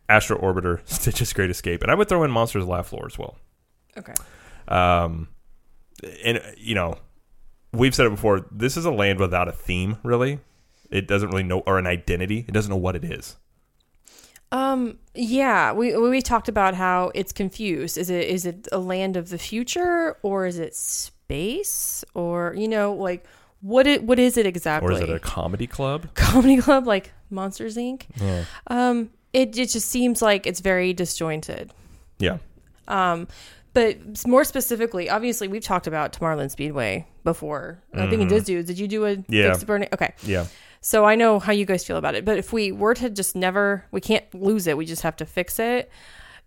Astro 0.07 0.37
Orbiter, 0.37 0.81
Stitch's 0.85 1.33
Great 1.33 1.49
Escape, 1.49 1.81
and 1.81 1.91
I 1.91 1.95
would 1.95 2.07
throw 2.07 2.23
in 2.23 2.29
Monsters 2.29 2.67
Laugh 2.67 2.87
Floor 2.87 3.07
as 3.07 3.17
well. 3.17 3.37
Okay. 3.97 4.13
Um, 4.67 5.29
and 6.23 6.39
you 6.57 6.75
know, 6.75 6.97
we've 7.73 7.95
said 7.95 8.05
it 8.05 8.11
before. 8.11 8.45
This 8.51 8.77
is 8.77 8.85
a 8.85 8.91
land 8.91 9.19
without 9.19 9.47
a 9.47 9.51
theme. 9.51 9.97
Really, 10.03 10.39
it 10.91 11.07
doesn't 11.07 11.29
really 11.29 11.43
know 11.43 11.61
or 11.65 11.79
an 11.79 11.87
identity. 11.87 12.45
It 12.47 12.51
doesn't 12.51 12.69
know 12.69 12.77
what 12.77 12.95
it 12.95 13.03
is. 13.03 13.37
Um. 14.51 14.99
Yeah. 15.15 15.73
We 15.73 15.97
we 15.97 16.21
talked 16.21 16.47
about 16.47 16.75
how 16.75 17.11
it's 17.15 17.31
confused. 17.31 17.97
Is 17.97 18.09
it 18.09 18.27
is 18.27 18.45
it 18.45 18.67
a 18.71 18.79
land 18.79 19.17
of 19.17 19.29
the 19.29 19.37
future 19.39 20.17
or 20.21 20.45
is 20.45 20.59
it 20.59 20.75
space 20.75 22.03
or 22.13 22.53
you 22.55 22.67
know 22.67 22.93
like 22.93 23.25
what 23.61 23.87
it 23.87 24.03
what 24.03 24.19
is 24.19 24.37
it 24.37 24.45
exactly? 24.45 24.87
Or 24.89 24.91
is 24.91 25.01
it 25.01 25.09
a 25.09 25.19
comedy 25.19 25.67
club? 25.67 26.07
comedy 26.13 26.57
club 26.57 26.87
like 26.87 27.11
Monsters 27.29 27.75
Inc. 27.77 28.03
Yeah. 28.15 28.45
Um. 28.67 29.09
It 29.33 29.57
it 29.57 29.69
just 29.69 29.89
seems 29.89 30.21
like 30.21 30.47
it's 30.47 30.59
very 30.59 30.93
disjointed. 30.93 31.71
Yeah. 32.19 32.37
Um. 32.87 33.27
But 33.73 34.25
more 34.25 34.43
specifically, 34.43 35.09
obviously, 35.11 35.47
we've 35.47 35.63
talked 35.63 35.85
about 35.85 36.11
Tomorrowland 36.11 36.49
Speedway 36.51 37.05
before. 37.23 37.83
I 37.93 38.09
think 38.09 38.23
it 38.23 38.29
does 38.29 38.43
do. 38.45 38.63
Did 38.63 38.79
you 38.79 38.87
do 38.87 39.05
a 39.05 39.17
Yeah. 39.29 39.49
fix 39.49 39.59
the 39.59 39.65
burning? 39.67 39.89
Okay. 39.93 40.13
Yeah. 40.23 40.47
So 40.81 41.05
I 41.05 41.13
know 41.15 41.37
how 41.39 41.51
you 41.51 41.65
guys 41.65 41.85
feel 41.85 41.97
about 41.97 42.15
it. 42.15 42.25
But 42.25 42.37
if 42.39 42.51
we 42.51 42.71
were 42.71 42.95
to 42.95 43.09
just 43.11 43.35
never, 43.35 43.85
we 43.91 44.01
can't 44.01 44.23
lose 44.33 44.65
it. 44.65 44.75
We 44.75 44.85
just 44.85 45.03
have 45.03 45.15
to 45.17 45.25
fix 45.25 45.59
it. 45.59 45.91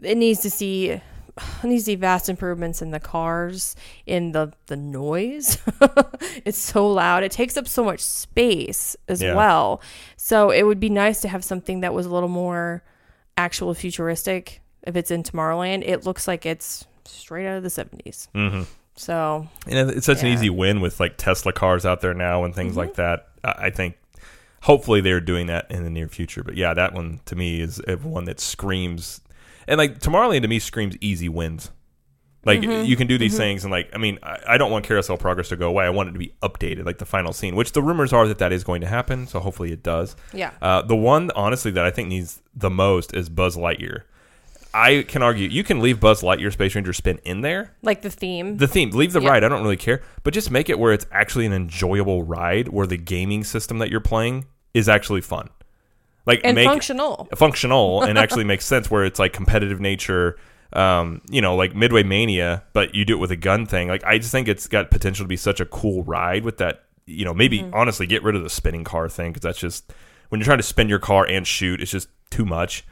It 0.02 0.16
needs 0.16 0.40
to 0.40 0.50
see, 0.50 1.00
to 1.62 1.80
see 1.80 1.94
vast 1.94 2.28
improvements 2.28 2.82
in 2.82 2.90
the 2.90 3.00
cars, 3.00 3.74
in 4.06 4.32
the 4.32 4.52
the 4.66 4.76
noise. 4.76 5.58
it's 6.44 6.58
so 6.58 6.88
loud. 6.88 7.22
It 7.22 7.32
takes 7.32 7.56
up 7.56 7.66
so 7.68 7.84
much 7.84 8.00
space 8.00 8.96
as 9.08 9.22
Yeah. 9.22 9.34
well. 9.34 9.80
So 10.16 10.50
it 10.50 10.64
would 10.64 10.80
be 10.80 10.90
nice 10.90 11.20
to 11.22 11.28
have 11.28 11.44
something 11.44 11.80
that 11.80 11.94
was 11.94 12.06
a 12.06 12.10
little 12.10 12.28
more 12.28 12.82
actual 13.36 13.74
futuristic. 13.74 14.60
If 14.82 14.96
it's 14.96 15.10
in 15.10 15.22
Tomorrowland, 15.22 15.82
it 15.86 16.04
looks 16.04 16.26
like 16.28 16.44
it's 16.44 16.84
straight 17.04 17.46
out 17.46 17.56
of 17.56 17.62
the 17.62 17.70
seventies. 17.70 18.28
Mm-hmm. 18.34 18.62
So 18.96 19.48
And 19.66 19.90
it's 19.90 20.06
such 20.06 20.20
an 20.22 20.26
easy 20.28 20.50
win 20.50 20.80
with 20.80 21.00
like 21.00 21.16
Tesla 21.16 21.52
cars 21.52 21.86
out 21.86 22.00
there 22.02 22.14
now 22.14 22.44
and 22.44 22.54
things 22.54 22.76
like 22.76 22.94
that. 22.94 23.28
I 23.42 23.52
I 23.66 23.70
think 23.70 23.96
hopefully 24.62 25.00
they're 25.00 25.20
doing 25.20 25.46
that 25.46 25.70
in 25.70 25.82
the 25.84 25.90
near 25.90 26.08
future. 26.08 26.42
But 26.44 26.56
yeah, 26.56 26.74
that 26.74 26.92
one 26.92 27.20
to 27.24 27.34
me 27.36 27.60
is 27.60 27.80
uh, 27.88 27.96
one 27.96 28.24
that 28.24 28.38
screams, 28.38 29.20
and 29.68 29.78
like 29.78 29.98
Tomorrowland 30.00 30.42
to 30.42 30.48
me 30.48 30.58
screams 30.58 30.96
easy 31.00 31.28
wins. 31.28 31.70
Like 32.44 32.62
you 32.62 32.96
can 32.96 33.06
do 33.06 33.18
these 33.18 33.36
things, 33.36 33.62
and 33.64 33.70
like 33.70 33.88
I 33.94 33.98
mean, 33.98 34.18
I, 34.22 34.38
I 34.48 34.58
don't 34.58 34.72
want 34.72 34.84
Carousel 34.84 35.16
Progress 35.16 35.48
to 35.50 35.56
go 35.56 35.68
away. 35.68 35.84
I 35.84 35.90
want 35.90 36.08
it 36.08 36.12
to 36.12 36.18
be 36.18 36.34
updated, 36.42 36.84
like 36.84 36.98
the 36.98 37.04
final 37.06 37.32
scene, 37.32 37.54
which 37.54 37.70
the 37.70 37.80
rumors 37.82 38.12
are 38.12 38.26
that 38.26 38.38
that 38.38 38.52
is 38.52 38.64
going 38.64 38.80
to 38.80 38.88
happen. 38.88 39.28
So 39.28 39.38
hopefully 39.38 39.70
it 39.70 39.84
does. 39.84 40.16
yeah, 40.32 40.50
Uh, 40.60 40.82
the 40.82 40.96
one, 40.96 41.30
honestly, 41.36 41.70
that 41.70 41.84
I 41.84 41.90
think 41.92 42.08
needs 42.08 42.42
the 42.52 42.68
most 42.68 43.14
is 43.14 43.28
Buzz 43.28 43.56
Lightyear. 43.56 44.02
I 44.74 45.04
can 45.06 45.22
argue 45.22 45.48
you 45.48 45.62
can 45.62 45.80
leave 45.80 46.00
Buzz 46.00 46.22
Lightyear 46.22 46.50
Space 46.52 46.74
Ranger 46.74 46.92
spin 46.92 47.20
in 47.24 47.42
there, 47.42 47.76
like 47.82 48.02
the 48.02 48.10
theme. 48.10 48.56
the 48.56 48.66
theme 48.66 48.90
leave 48.90 49.12
the 49.12 49.20
Yeah. 49.20 49.28
ride 49.30 49.44
i 49.44 49.48
don't 49.48 49.62
really 49.62 49.76
care 49.76 50.00
but 50.24 50.32
just 50.34 50.50
make 50.50 50.68
it 50.70 50.78
where 50.78 50.92
it's 50.94 51.04
actually 51.12 51.44
an 51.46 51.52
enjoyable 51.52 52.24
ride 52.24 52.68
where 52.68 52.86
the 52.86 52.96
gaming 52.96 53.44
system 53.44 53.78
that 53.78 53.90
you're 53.90 54.00
playing 54.00 54.46
is 54.72 54.88
actually 54.88 55.20
fun 55.20 55.50
like 56.26 56.40
and 56.44 56.54
make 56.54 56.66
functional. 56.66 57.28
functional 57.34 58.02
and 58.02 58.18
actually 58.18 58.44
makes 58.44 58.64
sense 58.64 58.90
where 58.90 59.04
it's 59.04 59.18
like 59.18 59.32
competitive 59.32 59.80
nature 59.80 60.36
um, 60.72 61.20
you 61.30 61.40
know 61.40 61.54
like 61.54 61.74
midway 61.74 62.02
mania 62.02 62.62
but 62.72 62.94
you 62.94 63.04
do 63.04 63.14
it 63.14 63.18
with 63.18 63.30
a 63.30 63.36
gun 63.36 63.66
thing 63.66 63.88
like 63.88 64.02
i 64.04 64.18
just 64.18 64.32
think 64.32 64.48
it's 64.48 64.66
got 64.66 64.90
potential 64.90 65.24
to 65.24 65.28
be 65.28 65.36
such 65.36 65.60
a 65.60 65.66
cool 65.66 66.02
ride 66.04 66.44
with 66.44 66.56
that 66.58 66.84
you 67.06 67.24
know 67.24 67.34
maybe 67.34 67.68
honestly 67.72 68.06
get 68.06 68.22
rid 68.22 68.34
of 68.34 68.42
the 68.42 68.50
spinning 68.50 68.84
car 68.84 69.08
thing 69.08 69.32
because 69.32 69.42
that's 69.42 69.58
just 69.58 69.92
when 70.30 70.40
you're 70.40 70.46
trying 70.46 70.58
to 70.58 70.62
spin 70.62 70.88
your 70.88 70.98
car 70.98 71.26
and 71.26 71.46
shoot 71.46 71.80
it's 71.80 71.90
just 71.90 72.08
too 72.30 72.44
much 72.44 72.84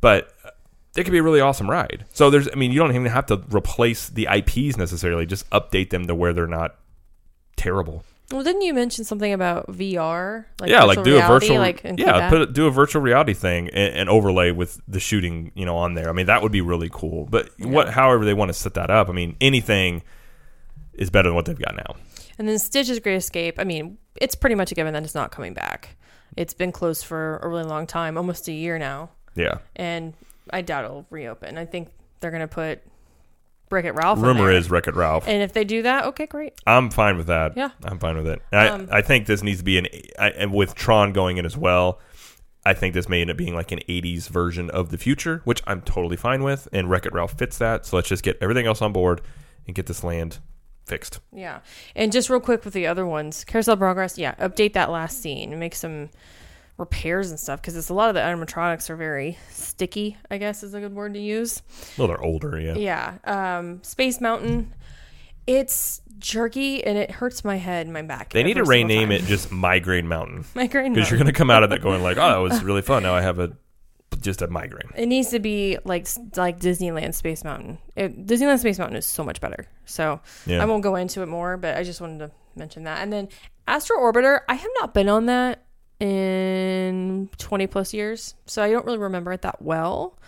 but 0.00 0.32
uh, 0.44 0.50
it 0.96 1.04
could 1.04 1.12
be 1.12 1.18
a 1.18 1.22
really 1.22 1.40
awesome 1.40 1.68
ride. 1.68 2.06
So 2.12 2.30
there's, 2.30 2.48
I 2.50 2.54
mean, 2.54 2.72
you 2.72 2.78
don't 2.78 2.90
even 2.90 3.06
have 3.06 3.26
to 3.26 3.42
replace 3.50 4.08
the 4.08 4.28
IPs 4.32 4.76
necessarily. 4.76 5.26
Just 5.26 5.48
update 5.50 5.90
them 5.90 6.06
to 6.06 6.14
where 6.14 6.32
they're 6.32 6.46
not 6.46 6.76
terrible. 7.56 8.02
Well, 8.32 8.42
didn't 8.42 8.62
you 8.62 8.74
mention 8.74 9.04
something 9.04 9.32
about 9.32 9.68
VR? 9.68 10.46
yeah, 10.64 10.82
like 10.82 11.04
do 11.04 11.16
a 11.16 11.22
virtual, 11.26 11.58
like 11.58 11.82
yeah, 11.96 12.28
put 12.28 12.52
do 12.52 12.66
a 12.66 12.70
virtual 12.72 13.00
reality 13.00 13.34
thing 13.34 13.68
and, 13.68 13.94
and 13.94 14.08
overlay 14.08 14.50
with 14.50 14.80
the 14.88 14.98
shooting, 14.98 15.52
you 15.54 15.64
know, 15.64 15.76
on 15.76 15.94
there. 15.94 16.08
I 16.08 16.12
mean, 16.12 16.26
that 16.26 16.42
would 16.42 16.50
be 16.50 16.60
really 16.60 16.90
cool. 16.92 17.26
But 17.26 17.50
what, 17.58 17.90
however, 17.90 18.24
they 18.24 18.34
want 18.34 18.48
to 18.48 18.52
set 18.52 18.74
that 18.74 18.90
up. 18.90 19.08
I 19.08 19.12
mean, 19.12 19.36
anything 19.40 20.02
is 20.94 21.08
better 21.10 21.28
than 21.28 21.36
what 21.36 21.44
they've 21.44 21.58
got 21.58 21.76
now. 21.76 21.94
And 22.38 22.48
then 22.48 22.58
Stitch's 22.58 22.98
Great 22.98 23.16
Escape. 23.16 23.60
I 23.60 23.64
mean, 23.64 23.96
it's 24.16 24.34
pretty 24.34 24.56
much 24.56 24.72
a 24.72 24.74
given 24.74 24.92
that 24.94 25.04
it's 25.04 25.14
not 25.14 25.30
coming 25.30 25.54
back. 25.54 25.96
It's 26.36 26.52
been 26.52 26.72
closed 26.72 27.04
for 27.06 27.38
a 27.38 27.48
really 27.48 27.64
long 27.64 27.86
time, 27.86 28.18
almost 28.18 28.48
a 28.48 28.52
year 28.52 28.78
now, 28.78 29.10
Yeah. 29.36 29.58
and 29.76 30.14
I 30.50 30.62
doubt 30.62 30.84
it'll 30.84 31.06
reopen. 31.10 31.56
I 31.58 31.64
think 31.64 31.88
they're 32.20 32.30
gonna 32.32 32.48
put 32.48 32.82
Wreck 33.70 33.84
It 33.84 33.92
Ralph. 33.92 34.20
Rumor 34.20 34.50
is 34.50 34.70
Wreck 34.70 34.86
It 34.86 34.94
Ralph. 34.94 35.26
and 35.26 35.42
if 35.42 35.52
they 35.52 35.64
do 35.64 35.82
that, 35.82 36.04
okay, 36.06 36.26
great. 36.26 36.54
I'm 36.66 36.90
fine 36.90 37.16
with 37.16 37.26
that. 37.26 37.56
Yeah. 37.56 37.70
I'm 37.84 37.98
fine 37.98 38.16
with 38.16 38.26
it. 38.26 38.40
I, 38.52 38.68
Um, 38.68 38.88
I 38.92 39.02
think 39.02 39.26
this 39.26 39.42
needs 39.42 39.58
to 39.58 39.64
be 39.64 39.78
an 39.78 39.86
I, 40.18 40.30
and 40.30 40.52
with 40.52 40.74
Tron 40.74 41.12
going 41.12 41.36
in 41.38 41.46
as 41.46 41.56
well. 41.56 42.00
I 42.64 42.74
think 42.74 42.94
this 42.94 43.08
may 43.08 43.20
end 43.20 43.30
up 43.30 43.36
being 43.36 43.54
like 43.54 43.70
an 43.70 43.78
80s 43.88 44.28
version 44.28 44.70
of 44.70 44.90
the 44.90 44.98
future, 44.98 45.40
which 45.44 45.62
I'm 45.68 45.82
totally 45.82 46.16
fine 46.16 46.42
with. 46.42 46.66
And 46.72 46.90
Wreck 46.90 47.06
It 47.06 47.12
Ralph 47.12 47.38
fits 47.38 47.58
that. 47.58 47.86
So 47.86 47.96
let's 47.96 48.08
just 48.08 48.24
get 48.24 48.36
everything 48.40 48.66
else 48.66 48.82
on 48.82 48.92
board 48.92 49.20
and 49.68 49.74
get 49.76 49.86
this 49.86 50.02
land 50.02 50.38
fixed. 50.84 51.20
Yeah, 51.32 51.60
and 51.94 52.10
just 52.12 52.28
real 52.30 52.40
quick 52.40 52.64
with 52.64 52.74
the 52.74 52.86
other 52.86 53.06
ones, 53.06 53.44
Carousel 53.44 53.76
Progress. 53.76 54.18
Yeah, 54.18 54.34
update 54.36 54.72
that 54.74 54.90
last 54.90 55.20
scene 55.22 55.56
make 55.58 55.74
some 55.76 56.10
repairs 56.78 57.30
and 57.30 57.40
stuff 57.40 57.60
because 57.60 57.76
it's 57.76 57.88
a 57.88 57.94
lot 57.94 58.08
of 58.08 58.14
the 58.14 58.20
animatronics 58.20 58.90
are 58.90 58.96
very 58.96 59.38
sticky. 59.50 60.16
I 60.30 60.38
guess 60.38 60.62
is 60.62 60.74
a 60.74 60.80
good 60.80 60.94
word 60.94 61.14
to 61.14 61.20
use. 61.20 61.62
Well, 61.96 62.08
they're 62.08 62.22
older, 62.22 62.58
yeah. 62.60 62.74
Yeah. 63.24 63.58
Um, 63.58 63.82
Space 63.82 64.20
Mountain. 64.20 64.74
It's 65.46 66.02
jerky 66.18 66.82
and 66.82 66.98
it 66.98 67.10
hurts 67.10 67.44
my 67.44 67.56
head 67.56 67.86
and 67.86 67.92
my 67.92 68.02
back. 68.02 68.32
They 68.32 68.42
need 68.42 68.54
to 68.54 68.64
rename 68.64 69.12
it 69.12 69.22
just 69.24 69.52
Migraine 69.52 70.08
Mountain 70.08 70.44
Migraine. 70.54 70.92
because 70.92 71.08
you're 71.10 71.18
going 71.18 71.28
to 71.28 71.32
come 71.32 71.50
out 71.50 71.62
of 71.62 71.70
that 71.70 71.82
going 71.82 72.02
like, 72.02 72.16
oh, 72.16 72.28
that 72.28 72.38
was 72.38 72.64
really 72.64 72.82
fun. 72.82 73.04
Now 73.04 73.14
I 73.14 73.22
have 73.22 73.38
a 73.38 73.52
just 74.20 74.40
a 74.42 74.46
migraine. 74.48 74.90
It 74.96 75.06
needs 75.06 75.28
to 75.30 75.38
be 75.38 75.78
like 75.84 76.08
like 76.36 76.58
Disneyland 76.58 77.14
Space 77.14 77.44
Mountain. 77.44 77.78
It, 77.94 78.26
Disneyland 78.26 78.58
Space 78.58 78.78
Mountain 78.78 78.96
is 78.96 79.06
so 79.06 79.22
much 79.22 79.40
better. 79.40 79.66
So 79.84 80.20
Yeah. 80.46 80.62
I 80.62 80.64
won't 80.64 80.82
go 80.82 80.96
into 80.96 81.22
it 81.22 81.26
more, 81.26 81.56
but 81.56 81.76
I 81.76 81.84
just 81.84 82.00
wanted 82.00 82.18
to 82.20 82.30
mention 82.56 82.84
that. 82.84 83.02
And 83.02 83.12
then 83.12 83.28
Astro 83.68 83.98
Orbiter, 83.98 84.40
I 84.48 84.54
have 84.54 84.70
not 84.80 84.94
been 84.94 85.08
on 85.08 85.26
that 85.26 85.64
in 86.00 87.28
20 87.38 87.66
plus 87.66 87.92
years, 87.94 88.34
so 88.46 88.62
I 88.62 88.70
don't 88.70 88.84
really 88.86 88.98
remember 88.98 89.32
it 89.32 89.42
that 89.42 89.62
well. 89.62 90.18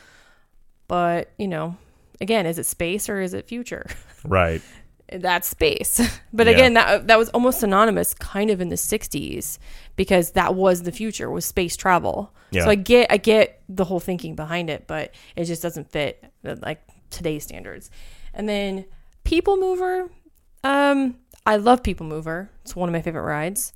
But, 0.87 1.31
you 1.39 1.49
know, 1.49 1.77
again, 2.21 2.47
is 2.47 2.59
it 2.59 2.67
space 2.67 3.09
or 3.09 3.21
is 3.21 3.35
it 3.35 3.47
future? 3.47 3.87
Right. 4.25 4.61
That's 5.13 5.47
space. 5.49 6.01
But 6.33 6.49
Yeah. 6.49 6.53
again, 6.55 6.75
that 6.75 7.07
that 7.07 7.19
was 7.19 7.29
almost 7.31 7.61
synonymous 7.61 8.15
kind 8.15 8.51
of 8.51 8.61
in 8.61 8.69
the 8.69 8.75
60s 8.77 9.59
because 9.95 10.33
that 10.33 10.55
was 10.57 10.83
the 10.83 10.91
future 10.93 11.31
was 11.31 11.45
space 11.45 11.77
travel. 11.77 12.35
Yeah. 12.51 12.65
So 12.65 12.71
I 12.71 12.75
get 12.75 13.11
I 13.13 13.17
get 13.17 13.63
the 13.69 13.85
whole 13.85 14.01
thinking 14.01 14.35
behind 14.35 14.71
it, 14.71 14.87
but 14.89 15.15
it 15.37 15.45
just 15.45 15.63
doesn't 15.63 15.91
fit 15.93 16.25
uh, 16.45 16.57
like 16.61 16.81
today's 17.11 17.45
standards. 17.45 17.91
And 18.35 18.49
then 18.49 18.85
People 19.25 19.57
Mover, 19.57 20.11
um 20.65 21.15
I 21.47 21.57
love 21.57 21.83
People 21.85 22.07
Mover. 22.07 22.51
It's 22.63 22.75
one 22.75 22.89
of 22.89 22.93
my 22.93 23.01
favorite 23.03 23.23
rides. 23.23 23.73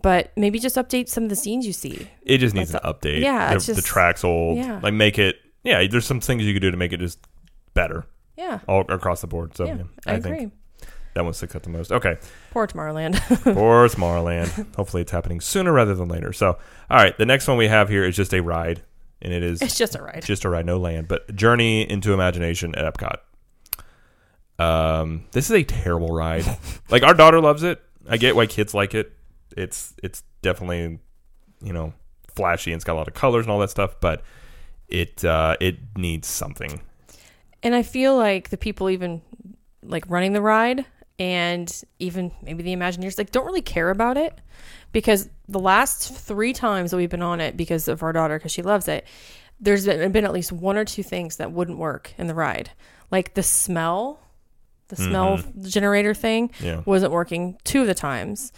But 0.00 0.32
maybe 0.36 0.58
just 0.58 0.76
update 0.76 1.08
some 1.08 1.22
of 1.24 1.30
the 1.30 1.36
scenes 1.36 1.66
you 1.66 1.72
see. 1.72 2.08
It 2.22 2.38
just 2.38 2.54
needs 2.54 2.72
Like 2.74 2.82
an 2.84 2.92
update. 2.92 3.20
yeah, 3.20 3.50
the, 3.50 3.56
it's 3.56 3.66
the 3.66 3.80
track's 3.82 4.24
old. 4.24 4.58
yeah. 4.58 4.80
Like 4.82 4.92
make 4.94 5.18
it. 5.18 5.36
Yeah, 5.62 5.86
there's 5.86 6.04
some 6.04 6.20
things 6.20 6.42
you 6.44 6.52
could 6.52 6.62
do 6.62 6.70
to 6.72 6.76
make 6.76 6.92
it 6.92 6.98
just 6.98 7.18
better 7.74 8.04
Yeah. 8.36 8.58
all 8.68 8.80
across 8.88 9.20
the 9.20 9.26
board. 9.28 9.56
So 9.56 9.64
yeah, 9.66 9.74
yeah, 9.76 9.82
I, 10.06 10.12
I, 10.12 10.14
agree. 10.16 10.36
think 10.38 10.52
that 11.14 11.24
one 11.24 11.32
sticks 11.32 11.54
out 11.54 11.62
the 11.62 11.70
most. 11.70 11.92
Okay, 11.92 12.18
Poor 12.50 12.66
Tomorrowland. 12.66 13.14
poor 13.54 13.88
Tomorrowland. 13.88 14.74
Hopefully, 14.74 15.02
it's 15.02 15.12
happening 15.12 15.40
sooner 15.40 15.72
rather 15.72 15.94
than 15.94 16.08
later. 16.08 16.32
So, 16.32 16.58
all 16.90 16.96
right, 16.96 17.16
the 17.16 17.24
next 17.26 17.46
one 17.46 17.56
we 17.56 17.68
have 17.68 17.88
here 17.88 18.04
is 18.04 18.16
just 18.16 18.34
a 18.34 18.42
ride, 18.42 18.82
and 19.22 19.32
it 19.32 19.44
is 19.44 19.62
it's 19.62 19.78
just 19.78 19.94
a 19.94 20.02
ride. 20.02 20.24
just 20.24 20.44
a 20.44 20.48
ride, 20.48 20.66
no 20.66 20.76
land, 20.78 21.06
but 21.06 21.34
Journey 21.36 21.88
into 21.88 22.12
Imagination 22.12 22.74
at 22.74 22.92
Epcot. 22.92 23.18
Um, 24.58 25.24
this 25.32 25.46
is 25.46 25.52
a 25.52 25.62
terrible 25.64 26.08
ride. 26.14 26.44
like 26.90 27.02
our 27.04 27.14
daughter 27.14 27.40
loves 27.40 27.62
it. 27.62 27.80
I 28.08 28.16
get 28.16 28.36
why 28.36 28.46
kids 28.46 28.74
like 28.74 28.94
it. 28.94 29.12
It's 29.56 29.94
it's 30.02 30.22
definitely 30.42 30.98
you 31.62 31.72
know 31.72 31.92
flashy 32.34 32.72
and 32.72 32.78
it's 32.78 32.84
got 32.84 32.94
a 32.94 32.98
lot 33.00 33.08
of 33.08 33.14
colors 33.14 33.44
and 33.44 33.52
all 33.52 33.58
that 33.60 33.70
stuff, 33.70 33.96
but 34.00 34.22
it 34.88 35.24
uh, 35.24 35.56
it 35.60 35.76
needs 35.96 36.28
something. 36.28 36.80
And 37.62 37.74
I 37.74 37.82
feel 37.82 38.16
like 38.16 38.50
the 38.50 38.56
people 38.58 38.90
even 38.90 39.22
like 39.82 40.04
running 40.08 40.32
the 40.32 40.42
ride 40.42 40.84
and 41.18 41.82
even 41.98 42.32
maybe 42.42 42.62
the 42.62 42.74
Imagineers 42.74 43.16
like 43.18 43.30
don't 43.30 43.46
really 43.46 43.62
care 43.62 43.90
about 43.90 44.16
it 44.16 44.38
because 44.92 45.28
the 45.48 45.60
last 45.60 46.12
three 46.12 46.52
times 46.52 46.90
that 46.90 46.96
we've 46.96 47.10
been 47.10 47.22
on 47.22 47.40
it 47.40 47.56
because 47.56 47.88
of 47.88 48.02
our 48.02 48.12
daughter 48.12 48.38
because 48.38 48.52
she 48.52 48.62
loves 48.62 48.88
it, 48.88 49.06
there's 49.60 49.86
been, 49.86 50.10
been 50.12 50.24
at 50.24 50.32
least 50.32 50.52
one 50.52 50.76
or 50.76 50.84
two 50.84 51.02
things 51.02 51.36
that 51.36 51.52
wouldn't 51.52 51.78
work 51.78 52.12
in 52.18 52.26
the 52.26 52.34
ride, 52.34 52.70
like 53.10 53.34
the 53.34 53.42
smell, 53.42 54.20
the 54.88 54.96
smell 54.96 55.40
generator 55.62 56.14
thing 56.14 56.50
Yeah. 56.60 56.82
wasn't 56.84 57.12
working 57.12 57.58
two 57.64 57.82
of 57.82 57.86
the 57.86 57.94
times. 57.94 58.52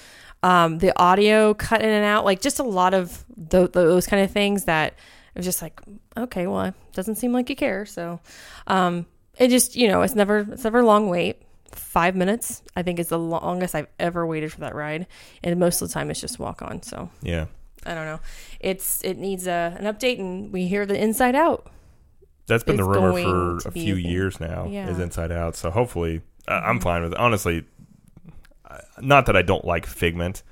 Um, 0.47 0.79
the 0.79 0.97
audio 0.97 1.55
cut 1.55 1.83
in 1.83 1.89
and 1.89 2.05
out, 2.05 2.25
like 2.25 2.41
just 2.41 2.59
a 2.61 2.63
lot 2.63 2.95
of 2.95 3.25
th- 3.51 3.73
those 3.73 4.07
kind 4.07 4.23
of 4.23 4.31
things 4.31 4.65
that 4.65 4.93
it 4.93 5.39
was 5.39 5.45
just 5.45 5.61
like, 5.61 5.81
okay, 6.17 6.47
well, 6.47 6.67
it 6.67 6.75
doesn't 6.93 7.17
seem 7.17 7.33
like 7.33 7.51
you 7.51 7.57
care. 7.57 7.85
So, 7.85 8.21
um, 8.69 9.07
it 9.39 9.49
just, 9.49 9.75
you 9.75 9.89
know, 9.89 10.03
it's 10.03 10.15
never, 10.15 10.47
it's 10.53 10.63
never 10.65 10.81
a 10.81 10.87
long 10.87 11.09
wait. 11.09 11.43
Five 11.73 12.15
minutes, 12.15 12.63
I 12.77 12.83
think, 12.83 12.99
is 13.01 13.09
the 13.09 13.19
longest 13.19 13.75
I've 13.75 13.89
ever 13.99 14.25
waited 14.25 14.53
for 14.53 14.61
that 14.61 14.75
ride, 14.75 15.07
and 15.43 15.59
most 15.59 15.83
of 15.83 15.89
the 15.89 15.93
time 15.95 16.11
it's 16.11 16.21
just 16.21 16.39
walk 16.39 16.63
on. 16.63 16.81
So 16.83 17.11
Yeah. 17.23 17.47
I 17.85 17.95
don't 17.95 18.07
know. 18.07 18.21
It's 18.61 19.03
it 19.05 19.19
needs 19.19 19.47
a 19.47 19.77
an 19.79 19.85
update, 19.93 20.19
and 20.19 20.53
we 20.53 20.69
hear 20.69 20.87
the 20.87 20.97
Inside 21.01 21.35
Out. 21.35 21.67
That's 22.47 22.65
been 22.65 22.77
the 22.77 22.85
rumor 22.85 23.59
for 23.61 23.69
a 23.69 23.73
few 23.73 23.97
years 23.97 24.41
now. 24.41 24.67
Yeah. 24.71 24.89
Is 24.89 24.99
Inside 24.99 25.33
Out. 25.33 25.57
So 25.57 25.71
hopefully, 25.71 26.23
uh, 26.49 26.63
I'm 26.65 26.81
fine 26.81 27.03
with 27.03 27.13
it. 27.13 27.19
Honestly, 27.19 27.59
uh, 27.59 27.63
not 29.01 29.27
that 29.27 29.37
I 29.37 29.43
don't 29.43 29.65
like 29.65 29.87
Figment, 29.87 30.43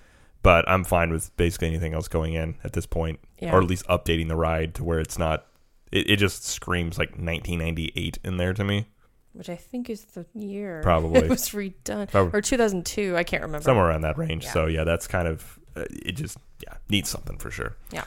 but 0.43 0.69
I'm 0.69 0.85
fine 0.85 1.11
with 1.11 1.35
basically 1.37 1.69
anything 1.69 1.95
else 1.95 2.09
going 2.09 2.35
in 2.35 2.57
at 2.65 2.73
this 2.73 2.87
point, 2.87 3.19
Yeah. 3.41 3.55
or 3.55 3.61
at 3.61 3.67
least 3.69 3.87
updating 3.89 4.29
the 4.29 4.37
ride 4.37 4.75
to 4.77 4.85
where 4.85 5.01
it's 5.01 5.19
not. 5.19 5.47
It, 5.93 6.11
it 6.11 6.17
just 6.17 6.45
screams 6.45 6.99
like 6.99 7.11
1998 7.11 8.19
in 8.25 8.37
there 8.37 8.53
to 8.53 8.65
me. 8.65 8.87
which 9.33 9.49
I 9.49 9.57
think 9.57 9.89
is 9.91 10.05
the 10.05 10.27
year 10.35 10.81
Probably. 10.85 11.21
it 11.21 11.29
was 11.29 11.49
redone, 11.51 12.11
Probably. 12.11 12.39
or 12.39 12.41
2002. 12.41 13.17
I 13.17 13.25
can't 13.25 13.43
remember. 13.43 13.65
Somewhere 13.65 13.87
around 13.89 14.03
that 14.03 14.17
range. 14.19 14.45
Yeah. 14.45 14.53
So 14.53 14.67
yeah, 14.67 14.85
that's 14.85 15.07
kind 15.07 15.27
of 15.29 15.59
uh, 15.77 15.85
it. 15.91 16.13
Just 16.13 16.39
yeah, 16.63 16.75
needs 16.89 17.09
something 17.09 17.37
for 17.39 17.51
sure. 17.51 17.75
Yeah. 17.91 18.05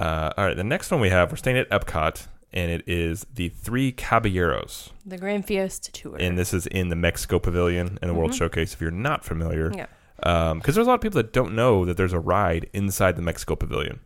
Uh, 0.00 0.32
all 0.36 0.44
right, 0.46 0.56
the 0.56 0.64
next 0.64 0.90
one 0.90 1.00
we 1.00 1.10
have, 1.10 1.30
we're 1.30 1.36
staying 1.36 1.58
at 1.58 1.70
Epcot, 1.70 2.26
and 2.52 2.70
it 2.70 2.84
is 2.86 3.26
the 3.32 3.48
Three 3.50 3.92
Caballeros. 3.92 4.90
The 5.06 5.18
Grand 5.18 5.46
Fiesta 5.46 5.90
Tour. 5.92 6.16
and 6.18 6.38
this 6.38 6.52
is 6.54 6.66
in 6.66 6.88
the 6.88 6.96
Mexico 6.96 7.38
Pavilion 7.38 7.98
and 8.02 8.10
the 8.10 8.14
World 8.14 8.34
Showcase. 8.34 8.74
If 8.74 8.80
you're 8.80 8.90
not 8.90 9.24
familiar, 9.24 9.70
Mm-hmm. 9.70 9.78
yeah. 9.78 10.54
because 10.54 10.74
there's 10.74 10.86
a 10.86 10.90
lot 10.90 10.94
of 10.96 11.00
people 11.00 11.16
that 11.22 11.32
don't 11.32 11.54
know 11.54 11.84
that 11.84 11.96
there's 11.96 12.12
a 12.12 12.20
ride 12.20 12.68
inside 12.72 13.16
the 13.16 13.22
Mexico 13.22 13.56
Pavilion. 13.56 14.00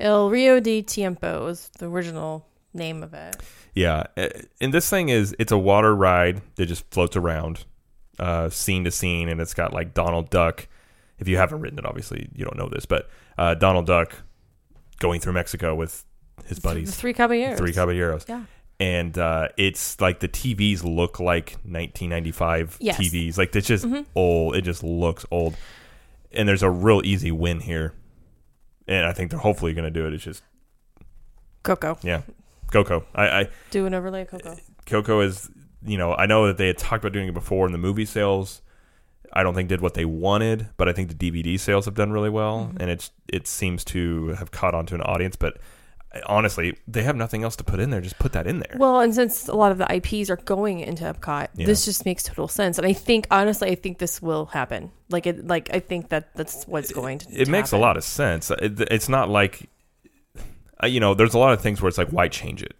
El 0.00 0.30
Rio 0.30 0.58
de 0.60 0.82
Tiempo 0.82 1.46
is 1.48 1.70
the 1.78 1.86
original 1.88 2.46
name 2.74 3.02
of 3.02 3.14
it. 3.14 3.36
Yeah, 3.74 4.04
and 4.16 4.72
this 4.74 4.88
thing 4.90 5.08
is 5.08 5.34
it's 5.38 5.52
a 5.52 5.58
water 5.58 5.94
ride 5.94 6.42
that 6.56 6.66
just 6.66 6.88
floats 6.90 7.16
around, 7.16 7.64
uh, 8.18 8.48
scene 8.50 8.84
to 8.84 8.90
scene, 8.90 9.28
and 9.28 9.40
it's 9.40 9.54
got 9.54 9.72
like 9.72 9.94
Donald 9.94 10.30
Duck. 10.30 10.66
If 11.18 11.28
you 11.28 11.36
haven't 11.36 11.60
ridden 11.60 11.78
it, 11.78 11.86
obviously 11.86 12.28
you 12.34 12.44
don't 12.44 12.56
know 12.56 12.68
this, 12.68 12.84
but 12.84 13.08
uh, 13.38 13.54
Donald 13.54 13.86
Duck 13.86 14.14
going 14.98 15.20
through 15.20 15.34
Mexico 15.34 15.74
with 15.74 16.04
his 16.46 16.58
buddies, 16.58 16.94
Three 16.94 17.12
Caballeros. 17.14 17.58
three 17.58 17.72
caballeros. 17.72 18.24
Yeah. 18.28 18.44
and 18.80 19.16
uh, 19.16 19.48
it's 19.56 20.00
like 20.00 20.18
the 20.20 20.28
TVs 20.28 20.82
look 20.82 21.20
like 21.20 21.52
1995 21.64 22.78
Yes. 22.80 22.98
TVs. 22.98 23.38
Like 23.38 23.54
it's 23.54 23.66
just 23.68 23.84
Mhm. 23.84 24.06
old. 24.16 24.56
It 24.56 24.62
just 24.62 24.82
looks 24.82 25.24
old. 25.30 25.56
And 26.32 26.48
there's 26.48 26.62
a 26.62 26.70
real 26.70 27.00
easy 27.04 27.30
win 27.30 27.60
here, 27.60 27.92
and 28.88 29.06
I 29.06 29.12
think 29.12 29.30
they're 29.30 29.38
hopefully 29.40 29.72
going 29.74 29.84
to 29.84 29.90
do 29.90 30.06
it. 30.06 30.14
It's 30.14 30.24
just 30.24 30.42
Coco. 31.62 31.98
yeah, 32.02 32.22
Coco. 32.72 33.04
I, 33.14 33.26
I 33.40 33.48
Do 33.70 33.86
an 33.86 33.94
overlay 33.94 34.22
of 34.22 34.28
Coco. 34.30 34.56
Coco 34.86 35.20
is 35.20 35.50
you 35.84 35.98
know 35.98 36.14
I 36.14 36.26
know 36.26 36.46
that 36.46 36.56
they 36.56 36.66
had 36.68 36.78
talked 36.78 37.04
about 37.04 37.12
doing 37.12 37.28
it 37.28 37.34
before, 37.34 37.66
and 37.66 37.74
the 37.74 37.78
movie 37.78 38.04
sales. 38.06 38.62
I 39.34 39.42
don't 39.42 39.54
think 39.54 39.68
did 39.70 39.80
what 39.80 39.94
they 39.94 40.04
wanted, 40.04 40.68
but 40.76 40.88
I 40.90 40.92
think 40.92 41.08
the 41.08 41.14
DVD 41.30 41.58
sales 41.58 41.86
have 41.86 41.94
done 41.94 42.12
really 42.12 42.28
well, 42.30 42.66
Mm-hmm. 42.66 42.76
and 42.80 42.90
it's 42.90 43.10
it 43.28 43.46
seems 43.46 43.84
to 43.86 44.28
have 44.38 44.50
caught 44.50 44.74
on 44.74 44.86
to 44.86 44.94
an 44.94 45.00
audience. 45.02 45.36
But 45.36 45.58
honestly, 46.26 46.76
they 46.86 47.02
have 47.02 47.16
nothing 47.16 47.44
else 47.44 47.56
to 47.56 47.64
put 47.64 47.80
in 47.80 47.90
there. 47.90 48.00
Just 48.00 48.18
put 48.18 48.32
that 48.32 48.46
in 48.46 48.60
there. 48.60 48.76
Well, 48.78 49.00
and 49.00 49.14
since 49.14 49.48
a 49.48 49.54
lot 49.54 49.72
of 49.72 49.78
the 49.78 49.94
IPs 49.94 50.30
are 50.30 50.36
going 50.36 50.80
into 50.80 51.04
Epcot, 51.04 51.48
Yeah. 51.54 51.66
this 51.66 51.84
just 51.84 52.04
makes 52.04 52.22
total 52.22 52.48
sense. 52.48 52.78
And 52.78 52.86
I 52.86 52.92
think, 52.92 53.26
honestly, 53.30 53.70
I 53.70 53.74
think 53.74 53.98
this 53.98 54.20
will 54.20 54.46
happen. 54.46 54.90
Like 55.10 55.26
it, 55.26 55.46
like 55.46 55.74
I 55.74 55.80
think 55.80 56.10
that 56.10 56.34
that's 56.34 56.64
what's 56.64 56.92
going 56.92 57.18
to. 57.18 57.28
it 57.30 57.48
makes 57.48 57.72
a 57.72 57.78
lot 57.78 57.96
of 57.96 58.04
sense. 58.04 58.50
It, 58.50 58.80
it's 58.90 59.08
not 59.08 59.28
like, 59.28 59.68
uh, 60.82 60.86
you 60.86 61.00
know, 61.00 61.14
there's 61.14 61.34
a 61.34 61.38
lot 61.38 61.52
of 61.52 61.60
things 61.60 61.80
where 61.80 61.88
it's 61.88 61.98
like, 61.98 62.10
why 62.10 62.28
change 62.28 62.62
it? 62.62 62.74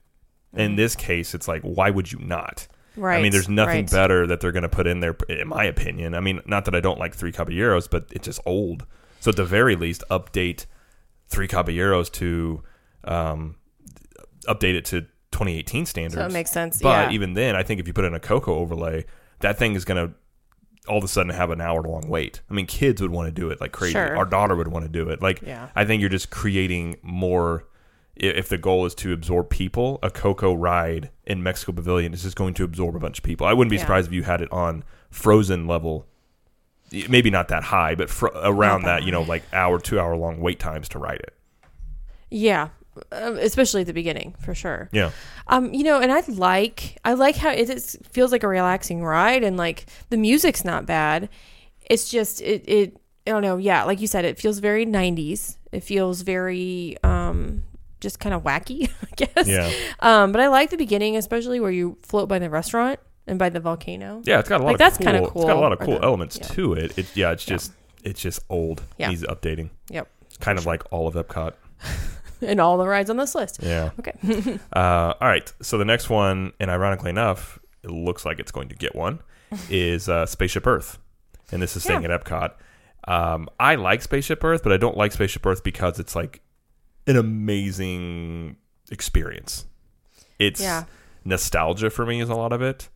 Mm-hmm. 0.52 0.60
In 0.60 0.76
this 0.76 0.96
case, 0.96 1.34
it's 1.34 1.48
like, 1.48 1.62
why 1.62 1.90
would 1.90 2.10
you 2.12 2.18
not? 2.18 2.66
Right. 2.96 3.18
I 3.18 3.22
mean, 3.22 3.32
there's 3.32 3.48
nothing 3.48 3.84
right. 3.84 3.90
better 3.90 4.26
that 4.26 4.40
they're 4.40 4.52
going 4.52 4.64
to 4.64 4.68
put 4.68 4.86
in 4.86 5.00
there, 5.00 5.16
in 5.28 5.48
my 5.48 5.64
opinion. 5.64 6.14
I 6.14 6.20
mean, 6.20 6.40
not 6.44 6.66
that 6.66 6.74
I 6.74 6.80
don't 6.80 6.98
like 6.98 7.14
Three 7.14 7.32
Caballeros, 7.32 7.88
but 7.88 8.06
it's 8.10 8.26
just 8.26 8.40
old. 8.44 8.84
So 9.20 9.30
at 9.30 9.36
the 9.36 9.44
very 9.44 9.76
least, 9.76 10.04
update 10.10 10.66
Three 11.28 11.48
Caballeros 11.48 12.10
to 12.10 12.62
um, 13.04 13.56
update 14.46 14.74
it 14.74 14.84
to 14.86 15.02
2018 15.32 15.86
standards. 15.86 16.14
So 16.14 16.26
it 16.26 16.32
makes 16.32 16.50
sense. 16.50 16.80
But 16.80 17.08
yeah. 17.08 17.14
even 17.14 17.34
then, 17.34 17.56
I 17.56 17.62
think 17.62 17.80
if 17.80 17.86
you 17.86 17.92
put 17.92 18.04
in 18.04 18.14
a 18.14 18.20
Coco 18.20 18.54
overlay, 18.54 19.04
that 19.40 19.58
thing 19.58 19.74
is 19.74 19.84
going 19.84 20.08
to 20.08 20.14
all 20.88 20.98
of 20.98 21.04
a 21.04 21.08
sudden 21.08 21.30
have 21.32 21.50
an 21.50 21.60
hour 21.60 21.80
long 21.82 22.02
wait. 22.08 22.40
I 22.50 22.54
mean, 22.54 22.66
kids 22.66 23.00
would 23.00 23.12
want 23.12 23.26
to 23.28 23.32
do 23.32 23.50
it 23.50 23.60
like 23.60 23.70
crazy. 23.72 23.92
Sure. 23.92 24.16
Our 24.16 24.24
daughter 24.24 24.56
would 24.56 24.68
want 24.68 24.84
to 24.84 24.90
do 24.90 25.08
it. 25.10 25.22
Like, 25.22 25.40
Yeah. 25.42 25.68
I 25.76 25.84
think 25.84 26.00
you're 26.00 26.10
just 26.10 26.30
creating 26.30 26.96
more. 27.02 27.64
If 28.14 28.48
the 28.50 28.58
goal 28.58 28.84
is 28.84 28.94
to 28.96 29.12
absorb 29.12 29.48
people, 29.48 29.98
a 30.02 30.10
Coco 30.10 30.52
ride 30.52 31.10
in 31.24 31.42
Mexico 31.42 31.72
Pavilion 31.72 32.12
is 32.12 32.22
just 32.24 32.36
going 32.36 32.52
to 32.54 32.64
absorb 32.64 32.94
a 32.94 32.98
bunch 32.98 33.18
of 33.18 33.24
people. 33.24 33.46
I 33.46 33.52
wouldn't 33.54 33.70
be 33.70 33.76
Yeah. 33.76 33.82
surprised 33.82 34.08
if 34.08 34.12
you 34.12 34.24
had 34.24 34.42
it 34.42 34.52
on 34.52 34.84
Frozen 35.10 35.66
level. 35.66 36.06
Maybe 37.08 37.30
not 37.30 37.48
that 37.48 37.62
high, 37.62 37.94
but 37.94 38.10
fr- 38.10 38.26
around 38.34 38.82
that 38.82 38.98
that, 39.00 39.04
you 39.04 39.12
know, 39.12 39.22
like 39.22 39.44
hour, 39.54 39.78
two 39.78 39.98
hour 39.98 40.14
long 40.14 40.40
wait 40.40 40.58
times 40.60 40.88
to 40.90 40.98
ride 40.98 41.20
it. 41.20 41.34
yeah. 42.28 42.68
Um, 43.10 43.38
especially 43.38 43.80
at 43.82 43.86
the 43.86 43.92
beginning, 43.94 44.34
for 44.40 44.54
sure. 44.54 44.88
Yeah. 44.92 45.12
Um, 45.46 45.72
you 45.72 45.82
know, 45.82 46.00
and 46.00 46.12
I 46.12 46.22
like 46.28 46.98
I 47.04 47.14
like 47.14 47.36
how 47.36 47.50
it 47.50 47.70
is, 47.70 47.96
feels 48.10 48.32
like 48.32 48.42
a 48.42 48.48
relaxing 48.48 49.02
ride, 49.02 49.42
and 49.42 49.56
like 49.56 49.86
the 50.10 50.16
music's 50.18 50.64
not 50.64 50.84
bad. 50.84 51.28
It's 51.88 52.10
just 52.10 52.40
it 52.42 52.64
it 52.68 52.96
I 53.26 53.30
don't 53.30 53.42
know. 53.42 53.56
Yeah, 53.56 53.84
like 53.84 54.00
you 54.00 54.06
said, 54.06 54.24
it 54.26 54.38
feels 54.38 54.58
very 54.58 54.84
'90s. 54.84 55.56
It 55.72 55.82
feels 55.84 56.20
very 56.22 56.96
um 57.02 57.62
just 58.00 58.18
kind 58.20 58.34
of 58.34 58.42
wacky, 58.42 58.90
I 59.02 59.14
guess. 59.16 59.46
Yeah. 59.48 59.70
Um, 60.00 60.32
but 60.32 60.40
I 60.42 60.48
like 60.48 60.68
the 60.70 60.76
beginning, 60.76 61.16
especially 61.16 61.60
where 61.60 61.70
you 61.70 61.96
float 62.02 62.28
by 62.28 62.38
the 62.40 62.50
restaurant 62.50 63.00
and 63.26 63.38
by 63.38 63.48
the 63.48 63.60
volcano. 63.60 64.20
Yeah, 64.24 64.40
it's 64.40 64.48
got 64.50 64.60
a 64.60 64.64
lot 64.64 64.66
Like, 64.66 64.74
of 64.74 64.78
that's 64.80 64.98
cool, 64.98 65.06
kinda 65.06 65.22
It's 65.24 65.32
got 65.32 65.56
a 65.56 65.60
lot 65.60 65.72
of 65.72 65.78
cool. 65.78 65.86
cool 65.86 65.98
the- 65.98 66.04
elements 66.04 66.36
yeah. 66.38 66.46
to 66.48 66.72
it. 66.74 66.98
It 66.98 67.16
yeah, 67.16 67.30
it's 67.32 67.46
Yeah. 67.48 67.54
just 67.54 67.72
it's 68.04 68.20
just 68.20 68.40
old. 68.50 68.82
Yeah. 68.98 69.08
Needs 69.08 69.22
updating. 69.22 69.70
Yep. 69.88 70.08
Kind 70.40 70.58
of 70.58 70.66
like 70.66 70.82
all 70.92 71.06
of 71.08 71.14
Epcot. 71.14 71.54
And 72.42 72.60
all 72.60 72.76
the 72.78 72.86
rides 72.86 73.08
on 73.10 73.16
this 73.16 73.34
list. 73.34 73.60
Yeah. 73.62 73.90
Okay. 73.98 74.58
Uh, 74.72 75.14
all 75.20 75.28
right. 75.28 75.52
So 75.62 75.78
the 75.78 75.84
next 75.84 76.10
one, 76.10 76.52
and 76.60 76.70
ironically 76.70 77.10
enough, 77.10 77.58
it 77.82 77.90
looks 77.90 78.24
like 78.24 78.38
it's 78.38 78.50
going 78.52 78.68
to 78.68 78.74
get 78.74 78.94
one, 78.94 79.20
is 79.70 80.08
uh, 80.08 80.26
Spaceship 80.26 80.66
Earth, 80.66 80.98
and 81.52 81.62
this 81.62 81.76
is 81.76 81.82
staying 81.84 82.04
at 82.04 82.10
Epcot. 82.10 82.52
Um, 83.06 83.48
I 83.60 83.74
like 83.76 84.02
Spaceship 84.02 84.42
Earth, 84.44 84.62
but 84.62 84.72
I 84.72 84.76
don't 84.76 84.96
like 84.96 85.12
Spaceship 85.12 85.44
Earth 85.46 85.62
because 85.64 85.98
it's 85.98 86.14
like 86.16 86.40
an 87.06 87.16
amazing 87.16 88.56
experience. 88.90 89.64
It's 90.38 90.60
Yeah. 90.60 90.84
nostalgia 91.24 91.90
for 91.90 92.06
me 92.06 92.20
is 92.20 92.28
a 92.28 92.34
lot 92.34 92.52
of 92.52 92.62
it, 92.62 92.88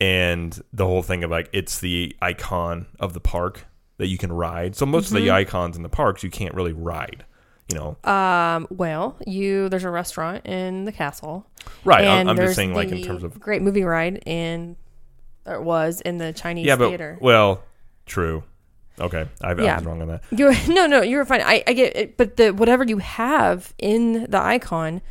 and 0.00 0.60
the 0.72 0.84
whole 0.84 1.02
thing 1.02 1.24
of 1.24 1.30
like 1.30 1.48
it's 1.52 1.78
the 1.80 2.14
icon 2.20 2.86
of 3.00 3.12
the 3.14 3.20
park 3.20 3.66
that 3.98 4.08
you 4.08 4.18
can 4.18 4.32
ride. 4.32 4.76
So 4.76 4.84
most 4.86 5.10
of 5.10 5.16
Mm-hmm. 5.16 5.24
the 5.26 5.30
icons 5.32 5.76
in 5.76 5.82
the 5.82 5.88
parks 5.88 6.22
you 6.22 6.30
can't 6.30 6.54
really 6.54 6.72
ride. 6.72 7.24
You 7.68 7.76
know, 7.76 8.10
um, 8.10 8.68
well, 8.70 9.16
you 9.26 9.68
there's 9.68 9.84
a 9.84 9.90
restaurant 9.90 10.46
in 10.46 10.84
the 10.84 10.92
castle. 10.92 11.46
right? 11.84 12.04
I'm, 12.04 12.20
And 12.20 12.30
I'm 12.30 12.36
just 12.36 12.54
saying, 12.54 12.74
like 12.74 12.90
in 12.90 13.02
terms 13.02 13.24
of 13.24 13.40
great 13.40 13.60
movie 13.60 13.82
ride 13.82 14.22
in 14.24 14.76
or 15.46 15.54
it 15.54 15.62
was 15.62 16.00
in 16.00 16.18
the 16.18 16.32
Chinese 16.32 16.66
yeah, 16.66 16.76
but 16.76 16.88
theater. 16.88 17.18
well, 17.20 17.62
true. 18.04 18.42
Okay, 18.98 19.26
I, 19.42 19.50
I 19.50 19.54
was 19.54 19.84
wrong 19.84 20.00
on 20.00 20.08
that. 20.08 20.22
You're 20.30 20.54
no, 20.68 20.86
no, 20.86 21.02
you're 21.02 21.24
fine. 21.24 21.42
I, 21.42 21.62
I 21.66 21.72
get 21.72 21.96
it, 21.96 22.16
but 22.16 22.36
the 22.36 22.50
whatever 22.50 22.84
you 22.84 22.98
have 22.98 23.74
in 23.78 24.26
the 24.30 24.40
icon 24.40 25.02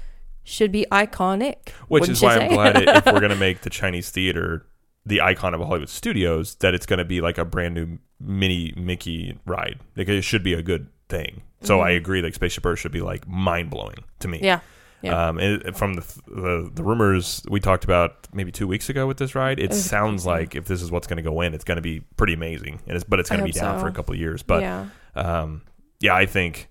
should 0.43 0.71
be 0.71 0.85
iconic. 0.91 1.69
Which 1.87 2.01
wouldn't 2.01 2.17
is 2.17 2.21
you 2.21 2.27
why 2.27 2.35
say? 2.35 2.45
I'm 2.45 2.53
glad 2.53 2.77
it, 2.77 2.87
if 2.89 3.05
we're 3.05 3.19
gonna 3.21 3.35
make 3.35 3.61
the 3.61 3.69
Chinese 3.69 4.09
theater 4.09 4.65
the 5.05 5.21
icon 5.21 5.53
of 5.53 5.61
Hollywood 5.61 5.89
Studios, 5.89 6.55
that 6.55 6.73
it's 6.73 6.85
gonna 6.85 7.05
be 7.05 7.21
like 7.21 7.37
a 7.37 7.45
brand 7.45 7.75
new 7.75 7.99
mini 8.19 8.73
Mickey 8.75 9.37
ride. 9.45 9.79
Like 9.95 10.09
it 10.09 10.21
should 10.23 10.43
be 10.43 10.53
a 10.53 10.63
good 10.63 10.87
thing. 11.07 11.43
So 11.65 11.81
I 11.81 11.91
agree. 11.91 12.21
Like 12.21 12.33
Spaceship 12.33 12.65
Earth 12.65 12.79
should 12.79 12.91
be 12.91 13.01
like 13.01 13.27
mind 13.27 13.69
blowing 13.69 14.03
to 14.19 14.27
me. 14.27 14.37
Mm-hmm. 14.37 14.45
Yeah, 14.45 14.59
yeah. 15.01 15.27
Um, 15.27 15.37
and 15.39 15.75
from 15.75 15.95
the, 15.95 16.01
the 16.27 16.71
the 16.73 16.83
rumors 16.83 17.43
we 17.49 17.59
talked 17.59 17.83
about 17.83 18.27
maybe 18.33 18.51
two 18.51 18.67
weeks 18.67 18.89
ago 18.89 19.07
with 19.07 19.17
this 19.17 19.35
ride, 19.35 19.59
it 19.59 19.73
sounds 19.73 20.25
like 20.25 20.55
if 20.55 20.65
this 20.65 20.81
is 20.81 20.91
what's 20.91 21.07
going 21.07 21.17
to 21.17 21.23
go 21.23 21.41
in, 21.41 21.53
it's 21.53 21.63
going 21.63 21.77
to 21.77 21.81
be 21.81 22.01
pretty 22.17 22.33
amazing. 22.33 22.79
And 22.87 22.95
it's, 22.95 23.03
but 23.03 23.19
it's 23.19 23.29
going 23.29 23.39
to 23.39 23.45
be 23.45 23.51
down 23.51 23.77
so. 23.77 23.81
for 23.81 23.87
a 23.87 23.91
couple 23.91 24.13
of 24.13 24.19
years. 24.19 24.43
But 24.43 24.61
yeah, 24.61 24.87
um, 25.15 25.61
yeah, 25.99 26.15
I 26.15 26.25
think 26.25 26.69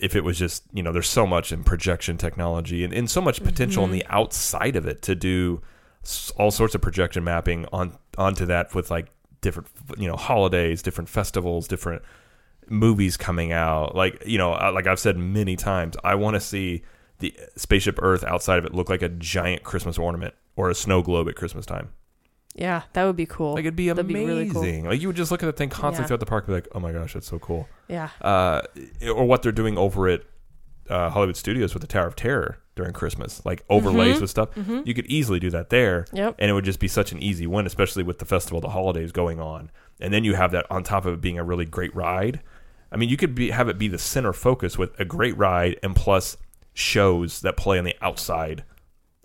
if 0.00 0.16
it 0.16 0.24
was 0.24 0.38
just 0.38 0.64
you 0.72 0.82
know, 0.82 0.92
there's 0.92 1.08
so 1.08 1.26
much 1.26 1.52
in 1.52 1.62
projection 1.64 2.18
technology 2.18 2.84
and, 2.84 2.92
and 2.92 3.08
so 3.08 3.20
much 3.20 3.42
potential 3.44 3.84
on 3.84 3.90
Mm-hmm. 3.90 3.98
the 3.98 4.06
outside 4.08 4.76
of 4.76 4.86
it 4.86 5.02
to 5.02 5.14
do 5.14 5.62
all 6.36 6.50
sorts 6.50 6.74
of 6.74 6.82
projection 6.82 7.24
mapping 7.24 7.64
on 7.72 7.96
onto 8.18 8.44
that 8.46 8.74
with 8.74 8.90
like 8.90 9.06
different 9.40 9.68
you 9.96 10.08
know 10.08 10.16
holidays, 10.16 10.82
different 10.82 11.08
festivals, 11.08 11.68
different 11.68 12.02
movies 12.70 13.16
coming 13.16 13.52
out. 13.52 13.94
Like 13.94 14.22
you 14.26 14.38
know, 14.38 14.52
uh, 14.54 14.70
like 14.74 14.86
I've 14.86 14.98
said 15.00 15.16
many 15.16 15.56
times, 15.56 15.96
I 16.04 16.14
want 16.14 16.34
to 16.34 16.40
see 16.40 16.82
the 17.18 17.34
spaceship 17.56 17.98
Earth 18.02 18.24
outside 18.24 18.58
of 18.58 18.64
it 18.64 18.74
look 18.74 18.88
like 18.88 19.02
a 19.02 19.08
giant 19.08 19.62
Christmas 19.62 19.98
ornament 19.98 20.34
or 20.56 20.70
a 20.70 20.74
snow 20.74 21.02
globe 21.02 21.28
at 21.28 21.36
Christmas 21.36 21.64
time. 21.66 21.88
yeah, 22.56 22.82
that 22.92 23.04
would 23.04 23.16
be 23.16 23.26
cool. 23.26 23.54
Like 23.54 23.60
it'd 23.64 23.74
be 23.76 23.88
That'd 23.88 24.06
be 24.06 24.14
amazing. 24.14 24.28
really 24.52 24.80
cool. 24.82 24.90
Like 24.90 25.00
you 25.00 25.08
would 25.08 25.16
just 25.16 25.30
look 25.30 25.42
at 25.42 25.46
the 25.46 25.52
thing 25.52 25.68
constantly 25.70 26.02
Yeah. 26.04 26.06
throughout 26.08 26.20
the 26.20 26.26
park, 26.26 26.44
and 26.46 26.52
be 26.52 26.54
like, 26.54 26.68
oh 26.74 26.80
my 26.80 26.92
gosh, 26.92 27.14
that's 27.14 27.26
so 27.28 27.38
cool 27.38 27.68
yeah, 27.88 28.08
uh, 28.22 28.62
or 29.14 29.24
what 29.26 29.42
they're 29.42 29.52
doing 29.52 29.76
over 29.76 30.08
at 30.08 30.22
uh, 30.88 31.08
Hollywood 31.10 31.36
Studios 31.36 31.72
with 31.74 31.80
the 31.80 31.86
Tower 31.86 32.06
of 32.06 32.14
Terror 32.16 32.58
during 32.76 32.92
Christmas, 32.92 33.40
like 33.46 33.64
overlays 33.70 34.18
Mhm. 34.18 34.20
with 34.22 34.30
stuff. 34.30 34.52
hmm 34.54 34.80
You 34.84 34.92
could 34.94 35.06
easily 35.06 35.40
do 35.40 35.48
that 35.50 35.70
there, 35.70 36.06
Yep. 36.12 36.36
and 36.38 36.50
it 36.50 36.54
would 36.54 36.64
just 36.64 36.78
be 36.80 36.88
such 36.88 37.10
an 37.12 37.22
easy 37.22 37.46
win, 37.46 37.66
especially 37.66 38.02
with 38.02 38.18
the 38.18 38.24
festival, 38.26 38.60
the 38.60 38.68
holidays 38.70 39.10
going 39.12 39.40
on, 39.40 39.70
and 40.00 40.12
then 40.12 40.24
you 40.24 40.34
have 40.34 40.50
that 40.52 40.66
on 40.70 40.82
top 40.82 41.06
of 41.06 41.14
it 41.14 41.20
being 41.20 41.38
a 41.38 41.44
really 41.44 41.64
great 41.64 41.94
ride. 41.96 42.40
I 42.92 42.96
mean, 42.96 43.08
you 43.08 43.16
could 43.16 43.34
be, 43.34 43.50
have 43.50 43.68
it 43.68 43.78
be 43.78 43.88
the 43.88 43.98
center 43.98 44.32
focus 44.32 44.78
with 44.78 44.98
a 45.00 45.04
great 45.04 45.36
ride 45.36 45.78
and 45.82 45.94
plus 45.96 46.36
shows 46.74 47.40
that 47.40 47.56
play 47.56 47.78
on 47.78 47.84
the 47.84 47.96
outside 48.00 48.64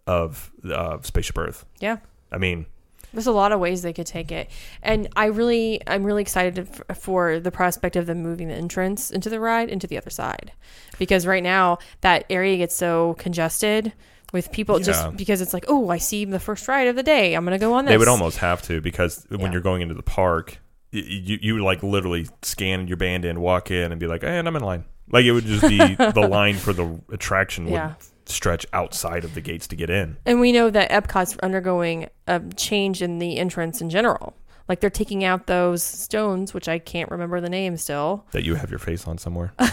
of 0.07 0.51
uh, 0.71 0.97
Spaceship 1.01 1.37
Earth. 1.37 1.65
Yeah. 1.79 1.97
I 2.31 2.37
mean, 2.37 2.65
There's 3.13 3.27
a 3.27 3.31
lot 3.31 3.51
of 3.51 3.59
ways 3.59 3.81
they 3.81 3.93
could 3.93 4.05
take 4.05 4.31
it, 4.31 4.49
and 4.83 5.07
I 5.15 5.25
really, 5.25 5.81
I'm 5.87 6.03
really 6.03 6.21
excited 6.21 6.59
f- 6.87 6.97
for 6.97 7.39
the 7.39 7.51
prospect 7.51 7.95
of 7.95 8.05
them 8.05 8.21
moving 8.21 8.47
the 8.49 8.53
entrance 8.53 9.09
into 9.09 9.29
the 9.29 9.39
ride 9.39 9.69
into 9.69 9.87
the 9.87 9.97
other 9.97 10.11
side, 10.11 10.51
because 10.99 11.25
right 11.25 11.41
now 11.43 11.79
that 12.01 12.25
area 12.29 12.57
gets 12.57 12.75
so 12.75 13.15
congested 13.17 13.93
with 14.31 14.51
people 14.51 14.77
Yeah. 14.77 14.85
just 14.85 15.17
because 15.17 15.41
it's 15.41 15.53
like, 15.53 15.65
oh, 15.67 15.89
I 15.89 15.97
see 15.97 16.23
the 16.25 16.39
first 16.39 16.67
ride 16.67 16.87
of 16.87 16.95
the 16.95 17.01
day, 17.03 17.33
I'm 17.33 17.43
gonna 17.45 17.57
go 17.57 17.73
on 17.73 17.85
this. 17.85 17.91
They 17.91 17.97
would 17.97 18.07
almost 18.07 18.37
have 18.37 18.61
to 18.63 18.79
because 18.79 19.25
when 19.29 19.41
Yeah. 19.41 19.51
you're 19.53 19.61
going 19.61 19.81
into 19.81 19.95
the 19.95 20.03
park, 20.03 20.59
you 20.91 21.37
you 21.41 21.53
would 21.55 21.63
like 21.63 21.83
literally 21.83 22.27
scan 22.41 22.87
your 22.87 22.97
band 22.97 23.25
in, 23.25 23.39
walk 23.41 23.71
in, 23.71 23.91
and 23.91 23.99
be 23.99 24.07
like, 24.07 24.23
"And 24.23 24.47
I'm 24.47 24.55
in 24.55 24.63
line." 24.63 24.85
Like 25.11 25.25
it 25.25 25.31
would 25.31 25.45
just 25.45 25.67
be 25.67 25.77
the 25.95 26.27
line 26.29 26.55
for 26.55 26.71
the 26.73 26.99
attraction 27.11 27.65
would 27.65 27.73
Yeah. 27.73 27.93
stretch 28.25 28.65
outside 28.73 29.23
of 29.23 29.33
the 29.33 29.41
gates 29.41 29.67
to 29.67 29.75
get 29.75 29.89
in. 29.89 30.17
And 30.25 30.39
we 30.39 30.51
know 30.51 30.69
that 30.69 30.91
Epcot's 30.91 31.35
undergoing 31.39 32.09
a 32.27 32.39
change 32.55 33.01
in 33.01 33.17
the 33.19 33.37
entrance 33.37 33.81
in 33.81 33.89
general. 33.89 34.35
Like 34.67 34.81
they're 34.81 34.91
taking 34.91 35.23
out 35.23 35.47
those 35.47 35.81
stones, 35.81 36.53
which 36.53 36.67
I 36.67 36.77
can't 36.77 37.09
remember 37.09 37.41
the 37.41 37.49
name 37.49 37.75
still. 37.77 38.27
That 38.33 38.43
you 38.43 38.53
have 38.53 38.69
your 38.69 38.77
face 38.77 39.07
on 39.07 39.17
somewhere. 39.17 39.53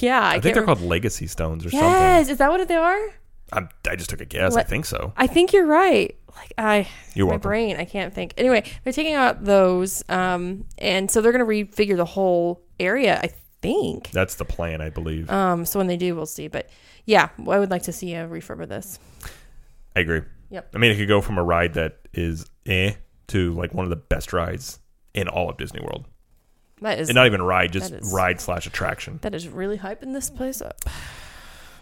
Yeah, 0.00 0.20
I, 0.20 0.28
I, 0.28 0.40
think 0.40 0.54
they're 0.54 0.56
rem- 0.56 0.66
called 0.76 0.82
legacy 0.82 1.26
stones 1.26 1.64
or 1.64 1.70
something. 1.70 1.88
Yes, 1.88 2.28
is 2.28 2.36
that 2.36 2.50
what 2.50 2.68
they 2.68 2.74
are? 2.76 2.98
I'm, 3.50 3.70
I 3.88 3.96
just 3.96 4.10
took 4.10 4.20
a 4.20 4.26
guess. 4.26 4.54
I 4.54 4.62
think 4.62 4.84
so. 4.84 5.14
I 5.16 5.26
think 5.26 5.54
you're 5.54 5.64
right. 5.64 6.14
Like 6.36 6.52
I, 6.58 6.88
You're 7.14 7.26
my 7.26 7.30
welcome. 7.32 7.48
brain, 7.48 7.76
I 7.78 7.84
can't 7.84 8.14
think. 8.14 8.34
Anyway, 8.36 8.62
they're 8.84 8.92
taking 8.92 9.14
out 9.14 9.44
those, 9.44 10.04
um, 10.08 10.64
and 10.78 11.10
so 11.10 11.20
they're 11.20 11.32
going 11.32 11.44
to 11.44 11.50
refigure 11.82 11.96
the 11.96 12.04
whole 12.04 12.62
area. 12.78 13.18
I 13.22 13.28
think. 13.62 14.10
That's 14.10 14.34
the 14.36 14.44
plan, 14.44 14.80
I 14.80 14.90
believe. 14.90 15.30
Um, 15.30 15.64
so 15.64 15.78
when 15.80 15.86
they 15.86 15.96
do, 15.96 16.14
we'll 16.14 16.26
see. 16.26 16.48
But 16.48 16.68
yeah, 17.06 17.30
I 17.48 17.58
would 17.58 17.70
like 17.70 17.82
to 17.84 17.92
see 17.92 18.14
a 18.14 18.28
refurb 18.28 18.62
of 18.62 18.68
this. 18.68 18.98
I 19.96 20.00
agree. 20.00 20.20
Yep. 20.50 20.72
I 20.74 20.78
mean, 20.78 20.92
it 20.92 20.96
could 20.96 21.08
go 21.08 21.20
from 21.20 21.38
a 21.38 21.42
ride 21.42 21.74
that 21.74 21.98
is 22.14 22.46
eh 22.66 22.92
to 23.28 23.52
like 23.54 23.72
one 23.74 23.84
of 23.84 23.90
the 23.90 23.96
best 23.96 24.32
rides 24.32 24.78
in 25.14 25.26
all 25.28 25.48
of 25.50 25.56
Disney 25.56 25.80
World. 25.80 26.04
That 26.82 26.98
is 26.98 27.08
And 27.08 27.16
not 27.16 27.26
even 27.26 27.40
ride, 27.42 27.72
just 27.72 27.92
is- 27.92 28.12
ride 28.12 28.40
slash 28.40 28.66
attraction. 28.66 29.18
that 29.22 29.34
is 29.34 29.48
really 29.48 29.78
hyping 29.78 30.12
this 30.12 30.28
place 30.30 30.60
up. 30.60 30.78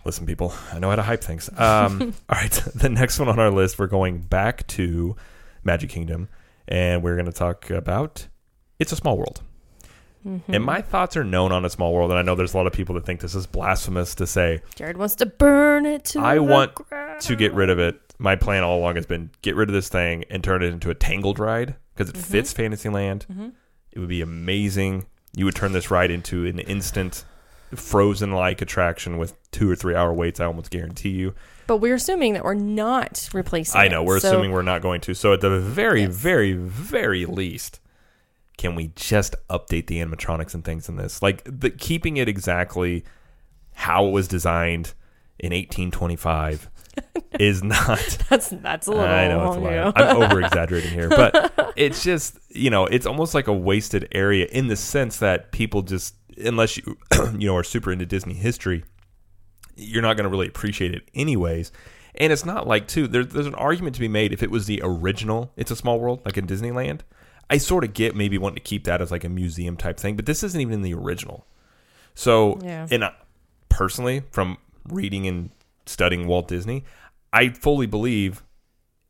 Listen, 0.04 0.26
people, 0.26 0.52
I 0.72 0.78
know 0.78 0.90
how 0.90 0.96
to 0.96 1.02
hype 1.02 1.22
things. 1.24 1.48
Um, 1.56 2.14
all 2.28 2.38
right, 2.38 2.50
the 2.74 2.88
next 2.90 3.18
one 3.18 3.28
on 3.28 3.38
our 3.38 3.50
list, 3.50 3.78
we're 3.78 3.86
going 3.86 4.18
back 4.20 4.66
to 4.68 5.16
Magic 5.62 5.90
Kingdom, 5.90 6.28
and 6.68 7.02
we're 7.02 7.14
going 7.14 7.26
to 7.26 7.32
talk 7.32 7.70
about 7.70 8.28
It's 8.78 8.92
a 8.92 8.96
Small 8.96 9.16
World. 9.16 9.40
Mm-hmm. 10.26 10.54
And 10.54 10.64
my 10.64 10.80
thoughts 10.80 11.16
are 11.16 11.24
known 11.24 11.52
on 11.52 11.64
a 11.64 11.70
small 11.70 11.92
world, 11.92 12.10
and 12.10 12.18
I 12.18 12.22
know 12.22 12.34
there's 12.34 12.54
a 12.54 12.56
lot 12.56 12.66
of 12.66 12.72
people 12.72 12.94
that 12.94 13.04
think 13.04 13.20
this 13.20 13.34
is 13.34 13.46
blasphemous 13.46 14.14
to 14.16 14.26
say. 14.26 14.62
Jared 14.74 14.96
wants 14.96 15.14
to 15.16 15.26
burn 15.26 15.84
it 15.84 16.04
to. 16.06 16.20
I 16.20 16.38
want 16.38 16.74
ground. 16.74 17.20
To 17.22 17.36
get 17.36 17.52
rid 17.52 17.68
of 17.68 17.78
it, 17.78 18.00
my 18.18 18.34
plan 18.36 18.62
all 18.62 18.78
along 18.78 18.96
has 18.96 19.04
been 19.06 19.30
get 19.42 19.54
rid 19.54 19.68
of 19.68 19.74
this 19.74 19.88
thing 19.90 20.24
and 20.30 20.42
turn 20.42 20.62
it 20.62 20.72
into 20.72 20.88
a 20.90 20.94
tangled 20.94 21.38
ride 21.38 21.74
because 21.94 22.08
it 22.08 22.16
fits 22.16 22.52
Fantasyland. 22.54 23.26
Mhm. 23.30 23.52
It 23.92 23.98
would 23.98 24.08
be 24.08 24.22
amazing. 24.22 25.06
You 25.36 25.44
would 25.44 25.54
turn 25.54 25.72
this 25.72 25.90
ride 25.90 26.10
into 26.10 26.46
an 26.46 26.58
instant 26.58 27.24
frozen 27.78 28.32
like 28.32 28.60
attraction 28.62 29.18
with 29.18 29.34
two 29.50 29.70
or 29.70 29.76
three 29.76 29.94
hour 29.94 30.12
waits. 30.12 30.40
I 30.40 30.44
almost 30.46 30.70
guarantee 30.70 31.10
you. 31.10 31.34
But 31.66 31.78
we're 31.78 31.94
assuming 31.94 32.34
that 32.34 32.44
we're 32.44 32.54
not 32.54 33.28
replacing. 33.32 33.80
I 33.80 33.88
know 33.88 34.02
it, 34.02 34.06
we're 34.06 34.20
so- 34.20 34.28
assuming 34.28 34.52
we're 34.52 34.62
not 34.62 34.82
going 34.82 35.00
to. 35.02 35.14
So 35.14 35.32
at 35.32 35.40
the 35.40 35.58
very, 35.60 36.02
Yes. 36.02 36.14
very, 36.14 36.52
very 36.52 37.24
least, 37.26 37.80
can 38.58 38.74
we 38.74 38.88
just 38.96 39.34
update 39.48 39.87
the 39.87 39.96
animatronics 39.98 40.54
and 40.54 40.64
things 40.64 40.88
in 40.88 40.96
this? 40.96 41.22
Like 41.22 41.42
the 41.44 41.70
keeping 41.70 42.16
it 42.18 42.28
exactly 42.28 43.04
how 43.72 44.06
it 44.06 44.10
was 44.10 44.28
designed 44.28 44.92
in 45.38 45.52
1825 45.52 46.70
is 47.40 47.62
not. 47.64 47.98
That's 48.30 48.48
that's 48.50 48.87
a 48.87 48.90
little. 48.90 49.04
I 49.06 49.26
know 49.26 49.48
it's 49.48 49.56
a 49.56 49.60
know. 49.60 49.92
I'm 49.96 50.22
over 50.22 50.40
exaggerating 50.40 50.90
here, 50.92 51.08
but 51.08 51.72
it's 51.76 52.04
just 52.04 52.38
you 52.50 52.70
know 52.70 52.87
it's 52.87 53.06
almost 53.06 53.34
like 53.34 53.48
a 53.48 53.52
wasted 53.52 54.06
area 54.12 54.46
in 54.52 54.68
the 54.68 54.76
sense 54.76 55.18
that 55.18 55.50
people 55.50 55.82
just 55.82 56.14
unless 56.38 56.77
you 56.77 56.97
you 57.38 57.47
know 57.49 57.57
are 57.57 57.64
super 57.64 57.92
into 57.92 58.07
Disney 58.07 58.35
history, 58.35 58.85
you're 59.77 60.03
not 60.03 60.16
going 60.16 60.25
to 60.25 60.31
really 60.31 60.49
appreciate 60.49 60.94
it 60.94 61.03
anyways. 61.14 61.73
And 62.16 62.33
it's 62.33 62.44
not 62.44 62.66
like 62.68 62.87
too 62.87 63.09
there's 63.09 63.29
there's 63.29 63.47
an 63.47 63.55
argument 63.57 63.94
to 63.97 64.01
be 64.01 64.09
made 64.09 64.33
if 64.33 64.42
it 64.42 64.51
was 64.51 64.66
the 64.66 64.81
original 64.85 65.53
It's 65.57 65.70
a 65.70 65.77
Small 65.77 65.99
World 65.99 66.23
like 66.25 66.37
in 66.38 66.47
Disneyland. 66.47 67.01
I 67.51 67.59
sort 67.59 67.85
of 67.85 67.92
get 67.92 68.14
maybe 68.16 68.38
wanting 68.38 68.57
to 68.57 68.62
keep 68.62 68.85
that 68.85 69.03
as 69.03 69.11
like 69.11 69.25
a 69.25 69.29
museum 69.29 69.77
type 69.77 69.99
thing, 69.99 70.16
but 70.16 70.25
this 70.27 70.42
isn't 70.42 70.61
even 70.61 70.75
in 70.75 70.83
the 70.83 70.94
original. 70.94 71.47
So, 72.14 72.59
Yeah. 72.62 72.87
and 72.90 73.05
uh, 73.05 73.11
personally, 73.68 74.23
from 74.31 74.57
reading 74.88 75.27
and 75.27 75.51
studying 75.85 76.27
Walt 76.27 76.49
Disney, 76.49 76.85
I 77.33 77.51
fully 77.51 77.87
believe 77.87 78.42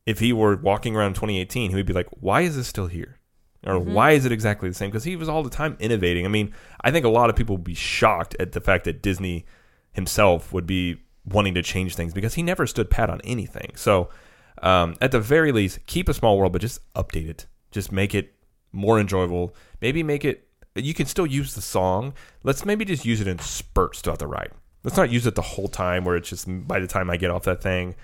if 0.05 0.19
he 0.19 0.33
were 0.33 0.55
walking 0.57 0.95
around 0.95 1.13
2018, 1.13 1.69
he 1.69 1.75
would 1.75 1.85
be 1.85 1.93
like, 1.93 2.07
"Why 2.19 2.41
is 2.41 2.55
this 2.57 2.67
still 2.67 2.87
here?" 2.87 3.19
Or 3.65 3.79
why 3.79 4.11
is 4.11 4.25
it 4.25 4.31
exactly 4.31 4.69
the 4.69 4.75
same? 4.75 4.89
Because 4.89 5.03
he 5.03 5.15
was 5.15 5.27
all 5.27 5.41
the 5.41 5.49
time 5.49 5.75
innovating. 5.79 6.25
I 6.25 6.29
mean, 6.29 6.53
I 6.81 6.91
think 6.91 7.05
a 7.05 7.09
lot 7.09 7.29
of 7.29 7.35
people 7.35 7.55
would 7.55 7.63
be 7.63 7.73
shocked 7.73 8.35
at 8.39 8.51
the 8.51 8.61
fact 8.61 8.83
that 8.83 9.01
Disney 9.01 9.45
himself 9.93 10.53
would 10.53 10.67
be 10.67 10.97
wanting 11.25 11.55
to 11.55 11.63
change 11.63 11.95
things 11.95 12.13
because 12.13 12.35
he 12.35 12.43
never 12.43 12.67
stood 12.67 12.89
pat 12.89 13.09
on 13.09 13.21
anything. 13.23 13.71
So, 13.75 14.09
um, 14.61 14.95
at 15.01 15.11
the 15.11 15.19
very 15.19 15.51
least, 15.51 15.85
keep 15.87 16.07
a 16.07 16.13
small 16.13 16.37
world, 16.37 16.53
but 16.53 16.61
just 16.61 16.79
update 16.93 17.27
it. 17.27 17.47
Just 17.71 17.91
make 17.91 18.13
it 18.13 18.33
more 18.71 18.99
enjoyable. 18.99 19.55
Maybe 19.81 20.03
make 20.03 20.23
it. 20.23 20.47
You 20.75 20.93
can 20.93 21.07
still 21.07 21.25
use 21.25 21.55
the 21.55 21.61
song. 21.61 22.13
Let's 22.43 22.65
maybe 22.65 22.85
just 22.85 23.05
use 23.05 23.21
it 23.21 23.27
in 23.27 23.39
spurts 23.39 24.01
throughout 24.01 24.19
the 24.19 24.27
ride. 24.27 24.51
Let's 24.83 24.97
not 24.97 25.09
use 25.09 25.25
it 25.25 25.35
the 25.35 25.41
whole 25.41 25.67
time 25.67 26.05
where 26.05 26.15
it's 26.15 26.29
just 26.29 26.45
by 26.67 26.79
the 26.79 26.87
time 26.87 27.09
I 27.09 27.17
get 27.17 27.31
off 27.31 27.43
that 27.43 27.61
thing, 27.61 27.95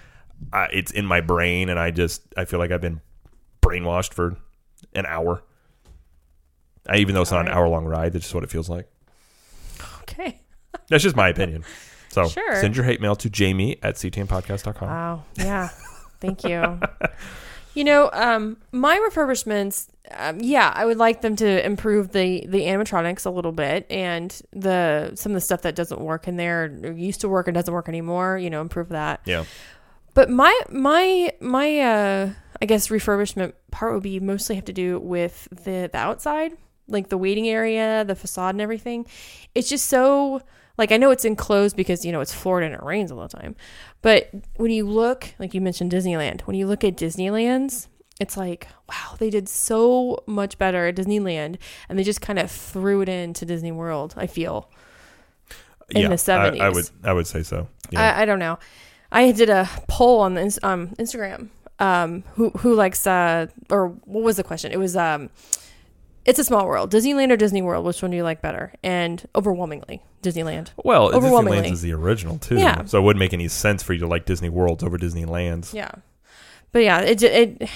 I, 0.52 0.68
it's 0.74 0.92
in 0.92 1.06
my 1.06 1.22
brain 1.22 1.70
and 1.70 1.80
I 1.80 1.92
just 1.92 2.24
I 2.36 2.46
feel 2.46 2.60
like 2.60 2.72
I've 2.72 2.82
been 2.82 3.02
brainwashed 3.62 4.14
for 4.14 4.38
an 4.94 5.06
hour. 5.06 5.44
I, 6.90 6.98
even 6.98 7.16
though 7.16 7.22
it's 7.22 7.32
not 7.32 7.42
an 7.48 7.52
hour 7.54 7.68
long 7.68 7.86
ride, 7.86 8.14
that's 8.14 8.26
just 8.26 8.36
what 8.36 8.44
it 8.44 8.50
feels 8.50 8.70
like. 8.70 8.88
okay. 10.02 10.40
That's 10.88 11.04
just 11.04 11.16
my 11.16 11.30
opinion. 11.30 11.64
So 12.10 12.28
Sure. 12.28 12.56
send 12.60 12.76
your 12.76 12.84
hate 12.86 13.00
mail 13.02 13.16
to 13.18 13.30
jamie 13.30 13.78
at 13.82 13.96
ctmpodcast.com. 13.96 14.88
Wow. 14.90 15.24
Yeah. 15.38 15.70
Thank 16.20 16.44
you. 16.44 16.80
You 17.74 17.84
know, 17.86 18.10
um, 18.12 18.58
my 18.74 18.98
refurbishments, 19.10 19.88
um, 20.18 20.40
yeah, 20.42 20.72
I 20.76 20.86
would 20.86 20.98
like 20.98 21.22
them 21.22 21.38
to 21.38 21.66
improve 21.66 22.12
the 22.12 22.46
the 22.48 22.62
animatronics 22.64 23.26
a 23.26 23.30
little 23.30 23.54
bit 23.54 23.86
and 23.90 24.30
the 24.52 25.12
some 25.16 25.32
of 25.32 25.36
the 25.36 25.42
stuff 25.42 25.62
that 25.62 25.76
doesn't 25.76 26.02
work 26.02 26.28
in 26.28 26.36
there 26.36 26.66
or 26.84 26.92
used 26.92 27.22
to 27.22 27.30
work 27.30 27.48
and 27.48 27.56
doesn't 27.56 27.74
work 27.74 27.88
anymore. 27.88 28.38
You 28.38 28.50
know, 28.50 28.60
improve 28.60 28.90
that. 28.90 29.22
Yeah. 29.26 29.46
But 30.14 30.30
my 30.30 30.60
my 30.70 31.32
my 31.40 31.80
uh, 31.80 32.30
I 32.62 32.66
guess 32.66 32.90
refurbishment 32.90 33.54
part 33.72 33.94
would 33.94 34.04
be 34.04 34.20
mostly 34.20 34.56
have 34.56 34.66
to 34.66 34.74
do 34.74 35.00
with 35.00 35.48
the 35.52 35.90
the 35.90 35.98
outside, 35.98 36.52
like 36.92 37.10
the 37.10 37.18
waiting 37.18 37.48
area, 37.48 38.04
the 38.06 38.16
facade, 38.16 38.56
and 38.56 38.62
everything. 38.62 39.06
It's 39.56 39.70
just 39.70 39.88
so 39.88 40.42
like 40.78 40.92
I 40.92 40.98
know 40.98 41.12
it's 41.12 41.26
enclosed 41.26 41.76
because 41.76 42.06
you 42.06 42.12
know 42.12 42.22
it's 42.22 42.34
Florida 42.34 42.66
and 42.68 42.76
it 42.76 42.84
rains 42.84 43.12
all 43.12 43.22
the 43.22 43.28
time. 43.28 43.56
But 44.02 44.30
when 44.56 44.72
you 44.72 44.88
look, 44.88 45.34
like 45.40 45.54
you 45.54 45.62
mentioned 45.62 45.92
Disneyland, 45.92 46.42
when 46.42 46.56
you 46.56 46.68
look 46.68 46.84
at 46.84 46.96
Disneyland's, 46.96 47.88
it's 48.20 48.38
like 48.38 48.68
wow, 48.90 49.16
they 49.20 49.30
did 49.30 49.48
so 49.50 50.24
much 50.28 50.58
better 50.58 50.88
at 50.88 50.96
Disneyland, 50.96 51.58
and 51.90 51.98
they 51.98 52.04
just 52.04 52.22
kind 52.22 52.40
of 52.40 52.52
threw 52.52 53.02
it 53.02 53.10
into 53.10 53.46
Disney 53.46 53.72
World. 53.72 54.14
I 54.18 54.28
feel. 54.28 54.70
In 55.90 56.10
the 56.10 56.32
I- 56.32 56.66
I, 56.66 56.70
would 56.70 56.90
I 57.04 57.14
would 57.14 57.28
say 57.28 57.44
so. 57.44 57.68
Yeah. 57.90 58.16
I, 58.16 58.22
I 58.22 58.26
don't 58.26 58.40
know. 58.40 58.58
I 59.12 59.32
did 59.34 59.50
a 59.50 59.70
poll 59.90 60.22
on 60.22 60.36
the 60.36 60.60
um, 60.64 60.90
Instagram. 60.98 61.50
Um, 61.80 62.24
who 62.36 62.52
who 62.52 62.76
likes 62.76 63.08
uh 63.08 63.48
or 63.70 63.88
what 64.06 64.24
was 64.24 64.38
the 64.38 64.44
question? 64.44 64.72
It 64.72 64.78
was 64.78 64.96
um, 64.96 65.30
it's 66.26 66.40
a 66.40 66.44
small 66.44 66.68
world, 66.68 66.92
Disneyland 66.92 67.32
or 67.32 67.38
Disney 67.38 67.62
World. 67.62 67.86
Which 67.86 68.02
one 68.02 68.12
do 68.12 68.18
you 68.18 68.24
like 68.24 68.42
better? 68.42 68.74
And 68.84 69.26
overwhelmingly, 69.36 70.04
Disneyland. 70.22 70.70
well, 70.84 71.14
overwhelmingly. 71.14 71.60
Disneyland's 71.60 71.72
is 71.72 71.82
the 71.82 71.94
original 71.94 72.38
too. 72.38 72.58
Yeah. 72.58 72.86
So 72.86 73.00
it 73.00 73.02
wouldn't 73.02 73.20
make 73.20 73.34
any 73.34 73.48
sense 73.48 73.84
for 73.84 73.94
you 73.94 74.00
to 74.00 74.08
like 74.08 74.26
Disney 74.26 74.50
Worlds 74.50 74.84
over 74.84 74.98
Disneyland's. 74.98 75.74
Yeah, 75.74 75.92
but 76.72 76.80
yeah, 76.84 77.02
it 77.02 77.24
it 77.24 77.70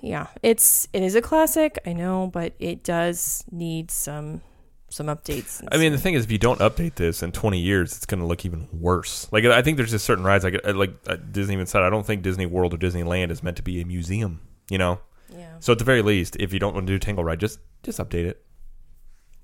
yeah, 0.00 0.28
it's 0.42 0.88
it 0.92 1.02
is 1.02 1.14
a 1.14 1.22
classic. 1.22 1.78
I 1.86 1.92
know, 1.92 2.30
but 2.32 2.54
it 2.58 2.84
does 2.84 3.44
need 3.50 3.90
some 3.90 4.42
some 4.90 5.06
updates. 5.06 5.66
I 5.70 5.76
mean, 5.76 5.92
the 5.92 5.98
thing 5.98 6.14
is, 6.14 6.24
if 6.24 6.30
you 6.30 6.38
don't 6.38 6.60
update 6.60 6.94
this 6.94 7.22
in 7.22 7.32
20 7.32 7.58
years, 7.58 7.94
it's 7.94 8.06
going 8.06 8.20
to 8.20 8.26
look 8.26 8.44
even 8.44 8.68
worse. 8.72 9.28
Like, 9.30 9.44
I 9.44 9.62
think 9.62 9.76
there's 9.76 9.90
just 9.90 10.04
certain 10.04 10.24
rides, 10.24 10.44
like, 10.44 10.60
like 10.74 10.94
uh, 11.06 11.16
Disney 11.16 11.54
even 11.54 11.66
said, 11.66 11.82
I 11.82 11.90
don't 11.90 12.06
think 12.06 12.22
Disney 12.22 12.46
World 12.46 12.74
or 12.74 12.78
Disneyland 12.78 13.30
is 13.30 13.42
meant 13.42 13.58
to 13.58 13.62
be 13.62 13.80
a 13.80 13.84
museum. 13.84 14.40
You 14.70 14.78
know, 14.78 15.00
yeah, 15.36 15.56
so 15.60 15.72
at 15.72 15.78
the 15.78 15.84
very 15.84 16.02
least, 16.02 16.36
if 16.40 16.52
you 16.52 16.58
don't 16.58 16.74
want 16.74 16.86
to 16.86 16.92
do 16.92 16.98
Tangle 16.98 17.24
Ride, 17.24 17.40
just 17.40 17.58
just 17.82 17.98
update 17.98 18.24
it. 18.26 18.44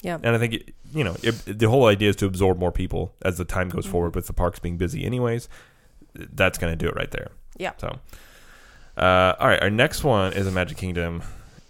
yeah, 0.02 0.18
And 0.22 0.34
I 0.34 0.38
think 0.38 0.54
it, 0.54 0.74
you 0.92 1.04
know 1.04 1.16
it, 1.22 1.32
the 1.46 1.68
whole 1.68 1.86
idea 1.86 2.10
is 2.10 2.16
to 2.16 2.26
absorb 2.26 2.58
more 2.58 2.72
people 2.72 3.14
as 3.22 3.36
the 3.38 3.44
time 3.44 3.68
Mm-hmm. 3.68 3.76
goes 3.78 3.86
forward. 3.86 4.14
With 4.14 4.26
the 4.26 4.32
parks 4.32 4.58
being 4.58 4.76
busy, 4.76 5.04
anyways, 5.04 5.48
that's 6.14 6.58
going 6.58 6.72
to 6.72 6.76
do 6.76 6.88
it 6.88 6.94
right 6.96 7.10
there. 7.10 7.28
yeah. 7.58 7.72
So, 7.78 7.98
uh, 8.96 9.34
all 9.38 9.48
right, 9.48 9.60
our 9.62 9.70
next 9.70 10.04
one 10.04 10.32
is 10.32 10.46
a 10.46 10.50
Magic 10.52 10.76
Kingdom, 10.78 11.22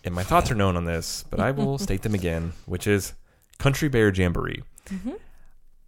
and 0.04 0.14
my 0.14 0.22
thoughts 0.22 0.50
are 0.50 0.54
known 0.54 0.76
on 0.76 0.84
this, 0.84 1.24
but 1.30 1.40
I 1.40 1.50
will 1.50 1.78
state 1.86 2.02
them 2.02 2.14
again, 2.14 2.52
which 2.66 2.86
is 2.86 3.14
Country 3.58 3.88
Bear 3.88 4.12
Jamboree. 4.12 4.62
Mhm. 4.86 5.16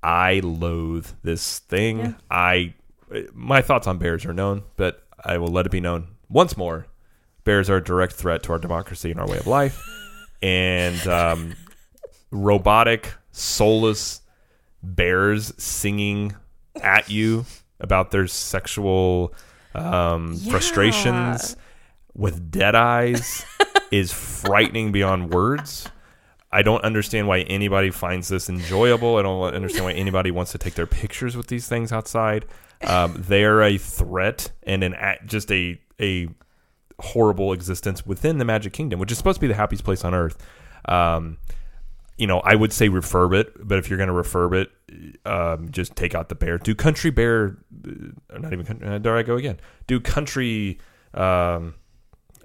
I 0.02 0.40
loathe 0.42 1.08
this 1.22 1.58
thing. 1.58 1.98
Yeah. 1.98 2.12
I 2.30 2.74
my 3.32 3.62
thoughts 3.62 3.86
on 3.86 3.98
bears 3.98 4.24
are 4.24 4.32
known, 4.32 4.62
but 4.76 5.04
I 5.24 5.38
will 5.38 5.48
let 5.48 5.66
it 5.66 5.72
be 5.72 5.80
known 5.80 6.08
once 6.28 6.56
more. 6.56 6.86
Bears 7.46 7.70
are 7.70 7.76
a 7.76 7.82
direct 7.82 8.12
threat 8.12 8.42
to 8.42 8.52
our 8.52 8.58
democracy 8.58 9.10
and 9.10 9.18
our 9.18 9.26
way 9.26 9.38
of 9.38 9.46
life, 9.46 9.82
and 10.42 11.06
um, 11.06 11.54
robotic, 12.30 13.14
soulless 13.32 14.20
bears 14.82 15.52
singing 15.56 16.34
at 16.82 17.10
you 17.10 17.46
about 17.80 18.10
their 18.10 18.26
sexual 18.26 19.32
um, 19.74 20.34
Yeah. 20.40 20.50
frustrations 20.50 21.56
with 22.14 22.50
dead 22.50 22.74
eyes 22.74 23.44
is 23.90 24.12
frightening 24.12 24.92
beyond 24.92 25.30
words. 25.32 25.88
I 26.52 26.62
don't 26.62 26.82
understand 26.84 27.28
why 27.28 27.40
anybody 27.40 27.90
finds 27.90 28.28
this 28.28 28.48
enjoyable. 28.48 29.16
I 29.16 29.22
don't 29.22 29.54
understand 29.54 29.84
why 29.84 29.92
anybody 29.92 30.30
wants 30.30 30.52
to 30.52 30.58
take 30.58 30.74
their 30.74 30.86
pictures 30.86 31.36
with 31.36 31.48
these 31.48 31.68
things 31.68 31.92
outside. 31.92 32.46
Um, 32.82 33.22
they 33.26 33.44
are 33.44 33.62
a 33.62 33.76
threat 33.78 34.52
and 34.62 34.82
an 34.82 34.94
just 35.26 35.50
a 35.52 35.78
a 36.00 36.28
horrible 37.00 37.52
existence 37.52 38.06
within 38.06 38.38
the 38.38 38.44
Magic 38.44 38.72
Kingdom, 38.72 38.98
which 39.00 39.12
is 39.12 39.18
supposed 39.18 39.36
to 39.36 39.40
be 39.40 39.46
the 39.46 39.54
happiest 39.54 39.84
place 39.84 40.04
on 40.04 40.14
earth. 40.14 40.42
Um, 40.86 41.38
you 42.16 42.26
know, 42.26 42.40
I 42.40 42.54
would 42.54 42.72
say 42.72 42.88
refurb 42.88 43.34
it, 43.34 43.52
but 43.66 43.78
if 43.78 43.90
you're 43.90 43.98
going 43.98 44.08
to 44.08 44.14
refurb 44.14 44.54
it, 44.54 44.70
um, 45.26 45.70
just 45.70 45.94
take 45.96 46.14
out 46.14 46.28
the 46.28 46.34
bear. 46.34 46.56
Do 46.58 46.74
country 46.74 47.10
bear, 47.10 47.58
uh, 47.86 48.38
not 48.38 48.52
even, 48.52 48.82
uh, 48.82 48.98
there 48.98 49.16
I 49.16 49.22
go 49.22 49.36
again. 49.36 49.60
Do 49.86 50.00
country, 50.00 50.78
um, 51.12 51.74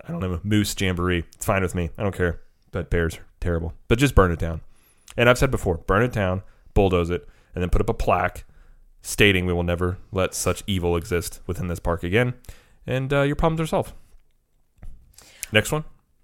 I 0.05 0.11
don't 0.11 0.19
know, 0.19 0.39
moose 0.43 0.75
jamboree. 0.77 1.23
It's 1.35 1.45
fine 1.45 1.61
with 1.61 1.75
me. 1.75 1.89
I 1.97 2.03
don't 2.03 2.15
care. 2.15 2.41
But 2.71 2.89
bears 2.89 3.17
are 3.17 3.25
terrible. 3.39 3.73
But 3.87 3.99
just 3.99 4.15
burn 4.15 4.31
it 4.31 4.39
down. 4.39 4.61
And 5.15 5.29
I've 5.29 5.37
said 5.37 5.51
before, 5.51 5.77
burn 5.77 6.03
it 6.03 6.11
down, 6.11 6.43
bulldoze 6.73 7.09
it, 7.09 7.27
and 7.53 7.61
then 7.61 7.69
put 7.69 7.81
up 7.81 7.89
a 7.89 7.93
plaque 7.93 8.45
stating 9.01 9.45
we 9.45 9.53
will 9.53 9.63
never 9.63 9.97
let 10.11 10.33
such 10.33 10.63
evil 10.67 10.95
exist 10.95 11.41
within 11.47 11.67
this 11.67 11.79
park 11.79 12.03
again. 12.03 12.33
And 12.85 13.11
uh, 13.11 13.21
your 13.21 13.35
problems 13.35 13.61
are 13.61 13.67
solved. 13.67 13.93
Next 15.51 15.71
one. 15.71 15.83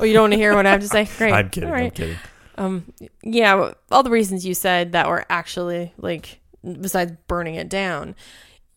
Oh, 0.00 0.04
you 0.04 0.14
don't 0.14 0.22
want 0.22 0.32
to 0.32 0.36
hear 0.38 0.54
what 0.56 0.66
I 0.66 0.70
have 0.70 0.80
to 0.80 0.88
say? 0.88 1.08
Great. 1.16 1.32
I'm 1.32 1.48
kidding. 1.48 1.68
All 1.68 1.76
I'm 1.76 1.90
kidding. 1.92 2.16
Um, 2.58 2.92
yeah, 3.22 3.72
all 3.90 4.02
the 4.02 4.10
reasons 4.10 4.44
you 4.44 4.52
said 4.52 4.92
that 4.92 5.08
were 5.08 5.24
actually 5.30 5.92
like 5.96 6.40
besides 6.80 7.12
burning 7.28 7.54
it 7.54 7.68
down. 7.68 8.16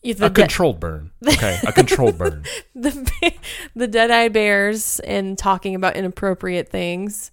The, 0.04 0.12
a 0.12 0.30
de- 0.30 0.42
controlled 0.42 0.80
burn. 0.80 1.10
Okay, 1.28 1.60
a 1.66 1.72
controlled 1.72 2.18
burn. 2.20 2.44
the 2.76 3.34
the 3.76 3.88
dead-eyed 3.88 4.34
bears 4.34 5.00
and 5.00 5.36
talking 5.36 5.74
about 5.74 5.96
inappropriate 5.96 6.70
things. 6.70 7.32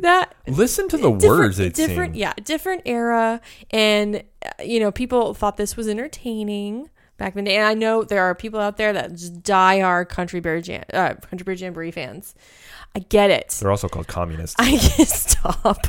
That 0.00 0.34
Listen 0.46 0.88
to 0.88 0.96
the 0.96 1.10
words. 1.10 1.58
It 1.60 1.74
different, 1.74 2.14
seemed. 2.14 2.16
yeah, 2.16 2.32
different 2.42 2.82
era, 2.86 3.42
and 3.70 4.24
uh, 4.42 4.62
you 4.62 4.80
know, 4.80 4.90
people 4.90 5.34
thought 5.34 5.58
this 5.58 5.76
was 5.76 5.86
entertaining 5.86 6.88
back 7.16 7.36
in 7.36 7.44
the 7.44 7.50
day. 7.50 7.56
And 7.56 7.66
I 7.66 7.74
know 7.74 8.04
there 8.04 8.22
are 8.22 8.34
people 8.34 8.60
out 8.60 8.76
there 8.76 8.92
that 8.92 9.12
just 9.12 9.42
die 9.42 9.80
hard 9.80 10.08
country 10.08 10.40
bear 10.40 10.60
jam, 10.60 10.84
uh, 10.92 11.14
country 11.14 11.44
bear 11.44 11.54
jamboree 11.54 11.90
fans. 11.90 12.34
I 12.94 13.00
get 13.00 13.30
it. 13.30 13.48
They're 13.60 13.70
also 13.70 13.88
called 13.88 14.06
communists. 14.06 14.56
I 14.58 14.70
get 14.96 15.08
stop. 15.08 15.86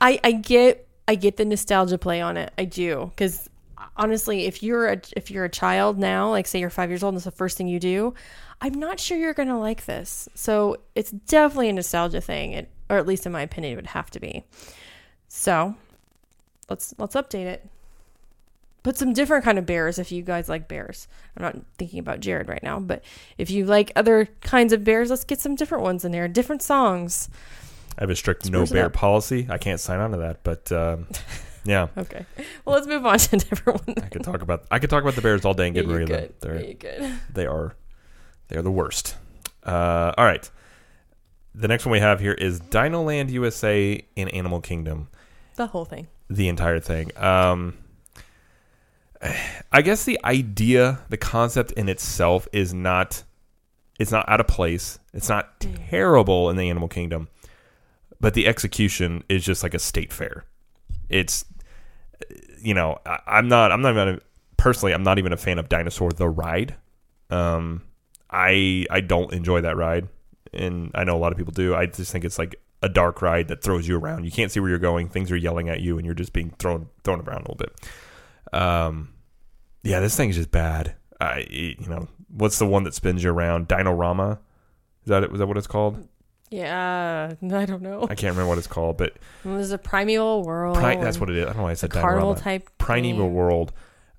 I 0.00 0.20
I 0.24 0.32
get 0.32 0.86
I 1.06 1.14
get 1.14 1.36
the 1.36 1.44
nostalgia 1.44 1.98
play 1.98 2.20
on 2.20 2.36
it. 2.36 2.52
I 2.56 2.64
do 2.64 3.10
because 3.14 3.48
honestly, 3.96 4.46
if 4.46 4.62
you're 4.62 4.88
a 4.88 5.00
if 5.16 5.30
you're 5.30 5.44
a 5.44 5.50
child 5.50 5.98
now, 5.98 6.30
like 6.30 6.46
say 6.46 6.58
you're 6.58 6.70
five 6.70 6.90
years 6.90 7.02
old, 7.02 7.14
and 7.14 7.18
it's 7.18 7.24
the 7.24 7.30
first 7.30 7.56
thing 7.58 7.68
you 7.68 7.80
do, 7.80 8.14
I'm 8.60 8.74
not 8.74 8.98
sure 9.00 9.18
you're 9.18 9.34
gonna 9.34 9.58
like 9.58 9.86
this. 9.86 10.28
So 10.34 10.78
it's 10.94 11.10
definitely 11.10 11.68
a 11.68 11.72
nostalgia 11.74 12.20
thing, 12.20 12.52
it, 12.52 12.70
or 12.88 12.96
at 12.96 13.06
least 13.06 13.26
in 13.26 13.32
my 13.32 13.42
opinion, 13.42 13.74
it 13.74 13.76
would 13.76 13.86
have 13.88 14.10
to 14.12 14.20
be. 14.20 14.44
So 15.28 15.74
let's 16.68 16.94
let's 16.98 17.14
update 17.14 17.46
it. 17.46 17.68
Put 18.82 18.96
some 18.96 19.12
different 19.12 19.44
kind 19.44 19.58
of 19.58 19.66
bears 19.66 19.98
if 19.98 20.10
you 20.10 20.22
guys 20.22 20.48
like 20.48 20.66
bears. 20.68 21.06
I'm 21.36 21.42
not 21.42 21.56
thinking 21.76 21.98
about 21.98 22.20
Jared 22.20 22.48
right 22.48 22.62
now, 22.62 22.80
but 22.80 23.04
if 23.36 23.50
you 23.50 23.66
like 23.66 23.92
other 23.94 24.28
kinds 24.40 24.72
of 24.72 24.84
bears, 24.84 25.10
let's 25.10 25.24
get 25.24 25.38
some 25.40 25.54
different 25.54 25.84
ones 25.84 26.04
in 26.04 26.12
there, 26.12 26.26
different 26.28 26.62
songs. 26.62 27.28
I 27.98 28.02
have 28.04 28.10
a 28.10 28.16
strict 28.16 28.50
no 28.50 28.64
bear 28.64 28.86
up. 28.86 28.94
policy. 28.94 29.46
I 29.50 29.58
can't 29.58 29.80
sign 29.80 30.00
on 30.00 30.12
to 30.12 30.16
that, 30.18 30.42
but 30.42 30.72
um, 30.72 31.06
yeah, 31.64 31.88
Okay. 31.98 32.24
Well, 32.64 32.74
let's 32.76 32.86
move 32.86 33.04
on 33.04 33.18
to 33.18 33.36
different 33.36 33.86
ones. 33.86 33.98
I 34.02 34.08
could 34.08 34.24
talk 34.24 34.40
about 34.42 34.64
I 34.70 34.78
could 34.78 34.90
talk 34.90 35.02
about 35.02 35.14
the 35.14 35.22
Bears 35.22 35.44
all 35.44 35.54
day 35.54 35.66
and 35.66 35.74
get 35.74 35.86
rid 35.86 36.02
of 36.02 36.08
them. 36.08 36.32
They're 36.40 36.60
Yeah, 36.60 37.06
you 37.08 37.14
they 37.34 37.46
are 37.46 37.74
they 38.48 38.56
are 38.56 38.62
the 38.62 38.70
worst. 38.70 39.16
Uh, 39.62 40.12
all 40.16 40.24
right, 40.24 40.48
the 41.54 41.68
next 41.68 41.84
one 41.84 41.92
we 41.92 42.00
have 42.00 42.20
here 42.20 42.32
is 42.32 42.60
Dino 42.60 43.02
Land 43.02 43.30
USA 43.30 44.02
in 44.16 44.28
Animal 44.28 44.60
Kingdom. 44.62 45.08
The 45.56 45.66
whole 45.66 45.84
thing. 45.84 46.06
the 46.30 46.48
entire 46.48 46.80
thing. 46.80 47.14
Um, 47.18 47.74
I 49.72 49.82
guess 49.82 50.04
the 50.04 50.18
idea, 50.24 51.00
the 51.08 51.16
concept 51.16 51.72
in 51.72 51.88
itself 51.88 52.48
is 52.52 52.74
not, 52.74 53.22
it's 53.98 54.12
not 54.12 54.28
out 54.28 54.40
of 54.40 54.46
place. 54.46 54.98
It's 55.12 55.28
not 55.28 55.60
terrible 55.60 56.50
in 56.50 56.56
the 56.56 56.68
animal 56.70 56.88
kingdom, 56.88 57.28
but 58.20 58.34
the 58.34 58.46
execution 58.46 59.24
is 59.28 59.44
just 59.44 59.62
like 59.62 59.74
a 59.74 59.78
state 59.78 60.12
fair. 60.12 60.44
It's, 61.08 61.44
you 62.60 62.74
know, 62.74 62.98
I, 63.06 63.18
I'm 63.26 63.48
not, 63.48 63.72
I'm 63.72 63.82
not 63.82 63.92
even 63.92 64.08
a, 64.16 64.20
personally, 64.56 64.92
I'm 64.92 65.02
not 65.02 65.18
even 65.18 65.32
a 65.32 65.36
fan 65.36 65.58
of 65.58 65.68
Dinosaur 65.68 66.12
the 66.12 66.28
ride. 66.28 66.76
Um, 67.30 67.82
I 68.30 68.86
I 68.90 69.00
don't 69.00 69.32
enjoy 69.32 69.60
that 69.62 69.76
ride, 69.76 70.08
and 70.52 70.90
I 70.94 71.04
know 71.04 71.16
a 71.16 71.18
lot 71.18 71.32
of 71.32 71.38
people 71.38 71.52
do. 71.52 71.74
I 71.74 71.86
just 71.86 72.12
think 72.12 72.24
it's 72.24 72.38
like 72.38 72.56
a 72.82 72.88
dark 72.88 73.22
ride 73.22 73.48
that 73.48 73.62
throws 73.62 73.86
you 73.86 73.96
around. 73.96 74.24
You 74.24 74.30
can't 74.30 74.50
see 74.52 74.60
where 74.60 74.70
you're 74.70 74.78
going. 74.78 75.08
Things 75.08 75.30
are 75.30 75.36
yelling 75.36 75.68
at 75.68 75.80
you, 75.80 75.96
and 75.96 76.06
you're 76.06 76.14
just 76.14 76.32
being 76.32 76.50
thrown 76.58 76.88
thrown 77.04 77.20
around 77.20 77.38
a 77.38 77.50
little 77.50 77.56
bit. 77.56 77.74
Um, 78.52 79.14
yeah, 79.82 80.00
this 80.00 80.16
thing 80.16 80.30
is 80.30 80.36
just 80.36 80.50
bad. 80.50 80.94
I 81.20 81.46
you 81.50 81.76
know 81.88 82.08
what's 82.28 82.58
the 82.58 82.66
one 82.66 82.84
that 82.84 82.94
spins 82.94 83.22
you 83.22 83.30
around? 83.30 83.68
Dinorama. 83.68 84.38
Is 85.04 85.08
that 85.08 85.22
it? 85.24 85.30
Was 85.30 85.38
that 85.40 85.46
what 85.46 85.56
it's 85.56 85.66
called? 85.66 86.06
Yeah, 86.50 87.32
I 87.52 87.64
don't 87.64 87.82
know. 87.82 88.02
I 88.04 88.14
can't 88.14 88.32
remember 88.34 88.46
what 88.48 88.58
it's 88.58 88.66
called, 88.66 88.96
but 88.96 89.14
There's 89.44 89.70
a 89.70 89.78
primeval 89.78 90.42
world. 90.42 90.76
pri- 90.76 90.96
that's 90.96 91.18
what 91.20 91.30
it 91.30 91.36
is. 91.36 91.44
I 91.44 91.46
don't 91.48 91.56
know 91.58 91.62
why 91.64 91.70
I 91.70 91.74
said 91.74 91.90
carnival 91.90 92.34
Dinorama. 92.34 92.40
type. 92.42 92.70
Primeval 92.78 93.26
thing. 93.26 93.34
World. 93.34 93.72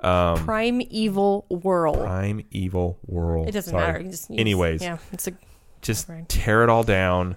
Um, 0.03 0.37
Prime 0.45 0.81
evil 0.89 1.45
world. 1.49 1.99
Prime 1.99 2.43
Evil 2.49 2.97
World. 3.05 3.47
it 3.47 3.51
doesn't 3.51 3.69
Sorry. 3.71 3.85
matter. 3.85 3.99
You 4.03 4.09
just, 4.09 4.29
you 4.31 4.37
Anyways. 4.39 4.79
just- 4.81 4.83
yeah, 4.89 4.97
it's 5.13 5.27
a 5.27 5.33
just 5.81 6.09
Right. 6.09 6.27
tear 6.27 6.63
it 6.63 6.69
all 6.69 6.83
down. 6.83 7.35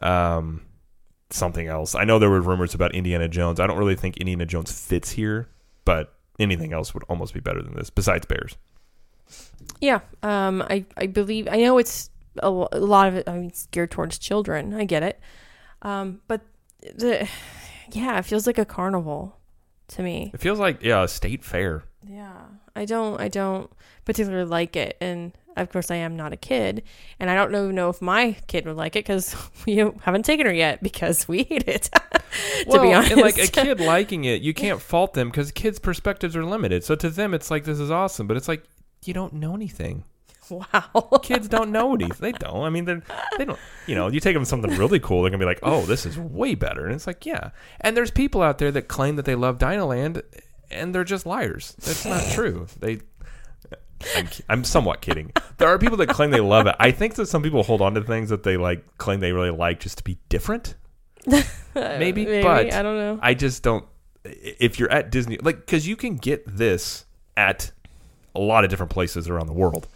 Um, 0.00 0.62
something 1.30 1.66
else. 1.66 1.94
I 1.94 2.04
know 2.04 2.18
there 2.18 2.30
were 2.30 2.40
rumors 2.40 2.74
about 2.74 2.94
Indiana 2.94 3.28
Jones. 3.28 3.60
I 3.60 3.66
don't 3.66 3.76
really 3.78 3.96
think 3.96 4.16
Indiana 4.18 4.46
Jones 4.46 4.72
fits 4.72 5.10
here, 5.10 5.48
but 5.84 6.14
anything 6.38 6.72
else 6.72 6.94
would 6.94 7.04
almost 7.04 7.34
be 7.34 7.40
better 7.40 7.62
than 7.62 7.74
this. 7.74 7.90
Besides 7.90 8.26
Bears, 8.26 8.56
yeah. 9.80 10.00
Um, 10.22 10.62
I 10.62 10.84
I 10.96 11.06
believe 11.06 11.48
I 11.50 11.56
know 11.58 11.78
it's 11.78 12.10
a, 12.42 12.48
a 12.48 12.78
lot 12.78 13.08
of 13.08 13.14
it. 13.16 13.28
I 13.28 13.32
mean, 13.34 13.46
it's 13.46 13.66
geared 13.66 13.90
towards 13.90 14.18
children. 14.18 14.74
I 14.74 14.84
get 14.84 15.02
it. 15.02 15.20
Um, 15.82 16.20
but 16.28 16.42
the 16.80 17.28
yeah, 17.92 18.18
it 18.18 18.24
feels 18.24 18.46
like 18.46 18.58
a 18.58 18.64
carnival 18.64 19.36
to 19.88 20.02
me. 20.02 20.30
it 20.34 20.40
feels 20.40 20.58
like 20.58 20.82
yeah, 20.82 21.04
a 21.04 21.08
state 21.08 21.44
fair. 21.44 21.84
Yeah, 22.06 22.36
I 22.78 22.84
don't, 22.84 23.20
I 23.20 23.28
don't 23.28 23.70
particularly 24.04 24.48
like 24.48 24.76
it, 24.76 24.96
and 25.00 25.32
of 25.56 25.70
course, 25.70 25.90
I 25.90 25.96
am 25.96 26.16
not 26.16 26.32
a 26.32 26.36
kid, 26.36 26.82
and 27.18 27.28
I 27.28 27.34
don't 27.34 27.50
know 27.50 27.70
know 27.70 27.88
if 27.88 28.00
my 28.00 28.36
kid 28.46 28.64
would 28.66 28.76
like 28.76 28.96
it 28.96 29.04
because 29.04 29.34
we 29.66 29.76
haven't 29.76 30.24
taken 30.24 30.46
her 30.46 30.52
yet 30.52 30.82
because 30.82 31.26
we 31.28 31.42
hate 31.42 31.68
it. 31.68 31.90
to 32.70 32.80
be 32.80 32.94
honest, 32.94 33.12
and 33.12 33.20
like 33.20 33.38
a 33.38 33.46
kid 33.48 33.80
liking 33.80 34.24
it, 34.24 34.42
you 34.42 34.54
can't 34.54 34.80
fault 34.80 35.14
them 35.14 35.28
because 35.28 35.50
kids' 35.52 35.78
perspectives 35.78 36.36
are 36.36 36.44
limited. 36.44 36.84
So 36.84 36.94
to 36.96 37.10
them, 37.10 37.34
it's 37.34 37.50
like 37.50 37.64
this 37.64 37.80
is 37.80 37.90
awesome, 37.90 38.26
but 38.26 38.36
it's 38.36 38.48
like 38.48 38.62
you 39.04 39.12
don't 39.14 39.34
know 39.34 39.54
anything. 39.54 40.04
wow. 40.50 41.20
Kids 41.22 41.48
don't 41.48 41.72
know 41.72 41.94
anything. 41.94 42.16
They 42.20 42.32
don't. 42.32 42.64
I 42.64 42.70
mean, 42.70 42.84
they 42.84 43.00
they 43.36 43.44
don't. 43.44 43.58
You 43.86 43.96
know, 43.96 44.08
you 44.08 44.20
take 44.20 44.34
them 44.34 44.44
something 44.44 44.76
really 44.76 45.00
cool, 45.00 45.22
they're 45.22 45.30
gonna 45.30 45.40
be 45.40 45.46
like, 45.46 45.60
"Oh, 45.62 45.82
this 45.82 46.06
is 46.06 46.18
way 46.18 46.54
better." 46.54 46.86
And 46.86 46.94
it's 46.94 47.06
like, 47.06 47.26
yeah. 47.26 47.50
And 47.80 47.96
there's 47.96 48.10
people 48.10 48.42
out 48.42 48.58
there 48.58 48.70
that 48.70 48.88
claim 48.88 49.16
that 49.16 49.24
they 49.24 49.34
love 49.34 49.58
Dinoland, 49.58 50.22
and 50.70 50.94
they're 50.94 51.04
just 51.04 51.26
liars. 51.26 51.74
That's 51.80 52.04
not 52.04 52.24
true. 52.32 52.66
They. 52.78 53.00
I'm, 54.16 54.28
I'm 54.48 54.64
somewhat 54.64 55.00
kidding. 55.00 55.32
There 55.56 55.68
are 55.68 55.78
people 55.78 55.96
that 55.96 56.08
claim 56.08 56.30
they 56.30 56.40
love 56.40 56.68
it. 56.68 56.76
I 56.78 56.92
think 56.92 57.14
that 57.14 57.26
some 57.26 57.42
people 57.42 57.64
hold 57.64 57.80
on 57.80 57.94
to 57.94 58.02
things 58.02 58.28
that 58.30 58.44
they 58.44 58.56
like 58.56 58.96
claim 58.98 59.18
they 59.20 59.32
really 59.32 59.50
like 59.50 59.80
just 59.80 59.98
to 59.98 60.04
be 60.04 60.18
different. 60.28 60.76
Maybe, 61.74 62.24
but 62.42 62.72
I 62.72 62.82
don't 62.82 62.96
know. 62.96 63.18
I 63.20 63.34
just 63.34 63.62
don't. 63.62 63.84
If 64.24 64.78
you're 64.78 64.90
at 64.90 65.10
Disney, 65.10 65.38
like, 65.38 65.56
because 65.56 65.86
you 65.86 65.96
can 65.96 66.16
get 66.16 66.44
this 66.46 67.06
at 67.36 67.72
a 68.34 68.40
lot 68.40 68.64
of 68.64 68.70
different 68.70 68.90
places 68.90 69.28
around 69.28 69.46
the 69.46 69.52
world, 69.52 69.88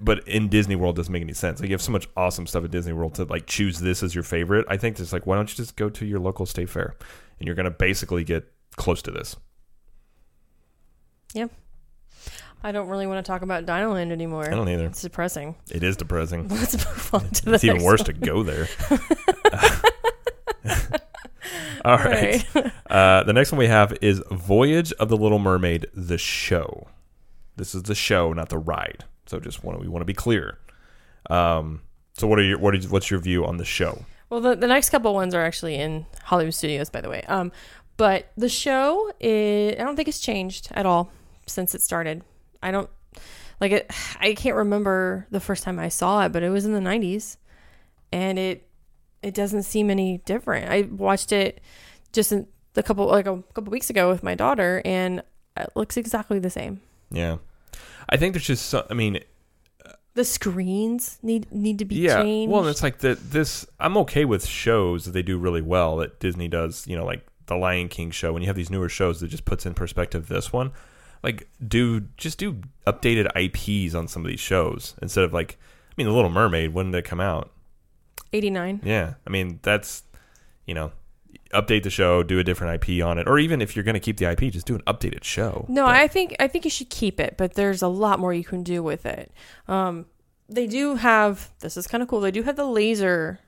but 0.00 0.26
in 0.26 0.48
Disney 0.48 0.76
World 0.76 0.96
doesn't 0.96 1.12
make 1.12 1.22
any 1.22 1.32
sense. 1.32 1.60
Like, 1.60 1.68
you 1.68 1.74
have 1.74 1.82
so 1.82 1.92
much 1.92 2.08
awesome 2.16 2.46
stuff 2.46 2.64
at 2.64 2.70
Disney 2.70 2.92
World 2.92 3.14
to 3.16 3.24
like 3.24 3.46
choose 3.46 3.80
this 3.80 4.02
as 4.02 4.14
your 4.14 4.24
favorite. 4.24 4.66
I 4.68 4.76
think 4.76 4.98
it's 4.98 5.12
like, 5.12 5.26
why 5.26 5.36
don't 5.36 5.50
you 5.50 5.56
just 5.56 5.76
go 5.76 5.88
to 5.90 6.06
your 6.06 6.20
local 6.20 6.46
state 6.46 6.68
fair, 6.70 6.96
and 7.38 7.46
you're 7.46 7.56
gonna 7.56 7.70
basically 7.70 8.24
get 8.24 8.50
close 8.76 9.02
to 9.02 9.10
this. 9.10 9.36
I 12.60 12.72
don't 12.72 12.88
really 12.88 13.06
want 13.06 13.24
to 13.24 13.28
talk 13.30 13.42
about 13.42 13.66
Dinoland 13.66 14.10
anymore. 14.10 14.46
I 14.46 14.50
don't 14.50 14.68
either. 14.68 14.86
It's 14.86 15.02
depressing. 15.02 15.54
It 15.70 15.82
is 15.84 15.96
depressing. 15.96 16.48
Let's 16.50 16.74
move 16.74 17.10
on 17.14 17.30
to 17.30 17.44
the 17.44 17.52
It's 17.54 17.64
even 17.64 17.76
next 17.76 17.86
worse 17.86 18.00
one. 18.00 18.06
to 18.06 18.12
go 18.14 18.42
there. 18.42 18.66
All 21.84 21.96
right. 21.96 22.44
Right. 22.54 22.72
Uh, 22.90 23.22
the 23.24 23.32
next 23.32 23.52
one 23.52 23.58
we 23.60 23.68
have 23.68 23.96
is 24.02 24.20
Voyage 24.30 24.92
of 24.94 25.08
the 25.08 25.16
Little 25.16 25.38
Mermaid, 25.38 25.86
the 25.94 26.18
show. 26.18 26.88
This 27.56 27.74
is 27.74 27.84
the 27.84 27.94
show, 27.94 28.32
not 28.32 28.48
the 28.48 28.58
ride. 28.58 29.04
So 29.26 29.38
just 29.38 29.62
want 29.62 29.78
to, 29.78 29.82
we 29.82 29.88
want 29.88 30.00
to 30.00 30.06
be 30.06 30.14
clear. 30.14 30.58
Um, 31.30 31.82
so 32.16 32.26
what 32.26 32.38
are 32.38 32.42
your 32.42 32.58
what 32.58 32.74
is 32.74 32.88
what's 32.88 33.10
your 33.10 33.20
view 33.20 33.44
on 33.44 33.58
the 33.58 33.64
show? 33.64 34.04
Well, 34.30 34.40
the, 34.40 34.56
the 34.56 34.66
next 34.66 34.90
couple 34.90 35.14
ones 35.14 35.34
are 35.34 35.44
actually 35.44 35.76
in 35.76 36.06
Hollywood 36.24 36.54
Studios, 36.54 36.90
by 36.90 37.00
the 37.00 37.08
way. 37.08 37.22
Um, 37.28 37.52
but 37.96 38.30
the 38.36 38.48
show, 38.48 39.10
is, 39.20 39.74
I 39.80 39.84
don't 39.84 39.96
think 39.96 40.08
it's 40.08 40.20
changed 40.20 40.68
at 40.72 40.84
all 40.86 41.10
since 41.48 41.74
it 41.74 41.82
started. 41.82 42.22
I 42.62 42.70
don't 42.70 42.90
like 43.60 43.72
it. 43.72 43.90
I 44.20 44.34
can't 44.34 44.56
remember 44.56 45.26
the 45.30 45.40
first 45.40 45.62
time 45.62 45.78
I 45.78 45.88
saw 45.88 46.24
it, 46.24 46.32
but 46.32 46.42
it 46.42 46.50
was 46.50 46.64
in 46.64 46.72
the 46.72 46.80
'90s, 46.80 47.36
and 48.12 48.38
it 48.38 48.68
it 49.22 49.34
doesn't 49.34 49.64
seem 49.64 49.90
any 49.90 50.18
different. 50.18 50.70
I 50.70 50.82
watched 50.82 51.32
it 51.32 51.60
just 52.12 52.32
in, 52.32 52.46
a 52.76 52.82
couple 52.82 53.06
like 53.06 53.26
a 53.26 53.42
couple 53.54 53.70
weeks 53.70 53.90
ago 53.90 54.08
with 54.08 54.22
my 54.22 54.34
daughter, 54.34 54.82
and 54.84 55.22
it 55.56 55.70
looks 55.74 55.96
exactly 55.96 56.38
the 56.38 56.50
same. 56.50 56.80
Yeah, 57.10 57.38
I 58.08 58.16
think 58.16 58.34
there's 58.34 58.46
just 58.46 58.66
so, 58.66 58.86
I 58.88 58.94
mean 58.94 59.20
The 60.14 60.24
screens 60.24 61.18
need 61.22 61.50
need 61.52 61.78
to 61.80 61.84
be 61.84 61.96
yeah. 61.96 62.22
changed. 62.22 62.52
Well, 62.52 62.66
it's 62.66 62.82
like 62.82 62.98
that. 62.98 63.30
This 63.30 63.66
I'm 63.80 63.96
okay 63.98 64.24
with 64.24 64.46
shows 64.46 65.04
that 65.04 65.12
they 65.12 65.22
do 65.22 65.38
really 65.38 65.62
well 65.62 65.96
that 65.98 66.20
Disney 66.20 66.48
does. 66.48 66.86
You 66.86 66.96
know, 66.96 67.04
like 67.04 67.26
the 67.46 67.56
Lion 67.56 67.88
King 67.88 68.10
show. 68.10 68.32
When 68.32 68.42
you 68.42 68.48
have 68.48 68.56
these 68.56 68.70
newer 68.70 68.88
shows 68.88 69.20
that 69.20 69.28
just 69.28 69.44
puts 69.44 69.66
in 69.66 69.74
perspective 69.74 70.28
this 70.28 70.52
one, 70.52 70.72
like 71.22 71.48
do 71.66 72.00
just 72.16 72.38
do 72.38 72.60
updated 72.86 73.28
IPs 73.36 73.94
on 73.94 74.08
some 74.08 74.24
of 74.24 74.28
these 74.30 74.40
shows 74.40 74.94
instead 75.02 75.24
of 75.24 75.32
like. 75.32 75.58
I 75.90 75.94
mean, 76.00 76.06
The 76.06 76.12
Little 76.14 76.30
Mermaid. 76.30 76.72
When 76.74 76.92
did 76.92 76.98
it 76.98 77.04
come 77.04 77.20
out? 77.20 77.50
89. 78.32 78.82
Yeah, 78.84 79.14
I 79.26 79.30
mean 79.30 79.58
that's 79.62 80.02
you 80.66 80.74
know 80.74 80.92
update 81.52 81.82
the 81.82 81.90
show, 81.90 82.22
do 82.22 82.38
a 82.38 82.44
different 82.44 82.82
IP 82.86 83.02
on 83.02 83.18
it, 83.18 83.26
or 83.26 83.38
even 83.38 83.62
if 83.62 83.74
you're 83.74 83.82
going 83.82 83.94
to 83.94 84.00
keep 84.00 84.18
the 84.18 84.26
IP, 84.30 84.52
just 84.52 84.66
do 84.66 84.74
an 84.74 84.82
updated 84.86 85.24
show. 85.24 85.64
No, 85.68 85.86
But- 85.86 85.96
I 85.96 86.06
think 86.06 86.36
I 86.38 86.46
think 86.46 86.64
you 86.64 86.70
should 86.70 86.90
keep 86.90 87.18
it, 87.18 87.36
but 87.38 87.54
there's 87.54 87.80
a 87.82 87.88
lot 87.88 88.18
more 88.20 88.32
you 88.34 88.44
can 88.44 88.62
do 88.62 88.82
with 88.82 89.06
it. 89.06 89.32
Um, 89.66 90.06
they 90.48 90.66
do 90.66 90.96
have 90.96 91.50
this 91.60 91.76
is 91.76 91.86
kind 91.86 92.02
of 92.02 92.08
cool. 92.08 92.20
They 92.20 92.30
do 92.30 92.42
have 92.42 92.56
the 92.56 92.66
laser 92.66 93.40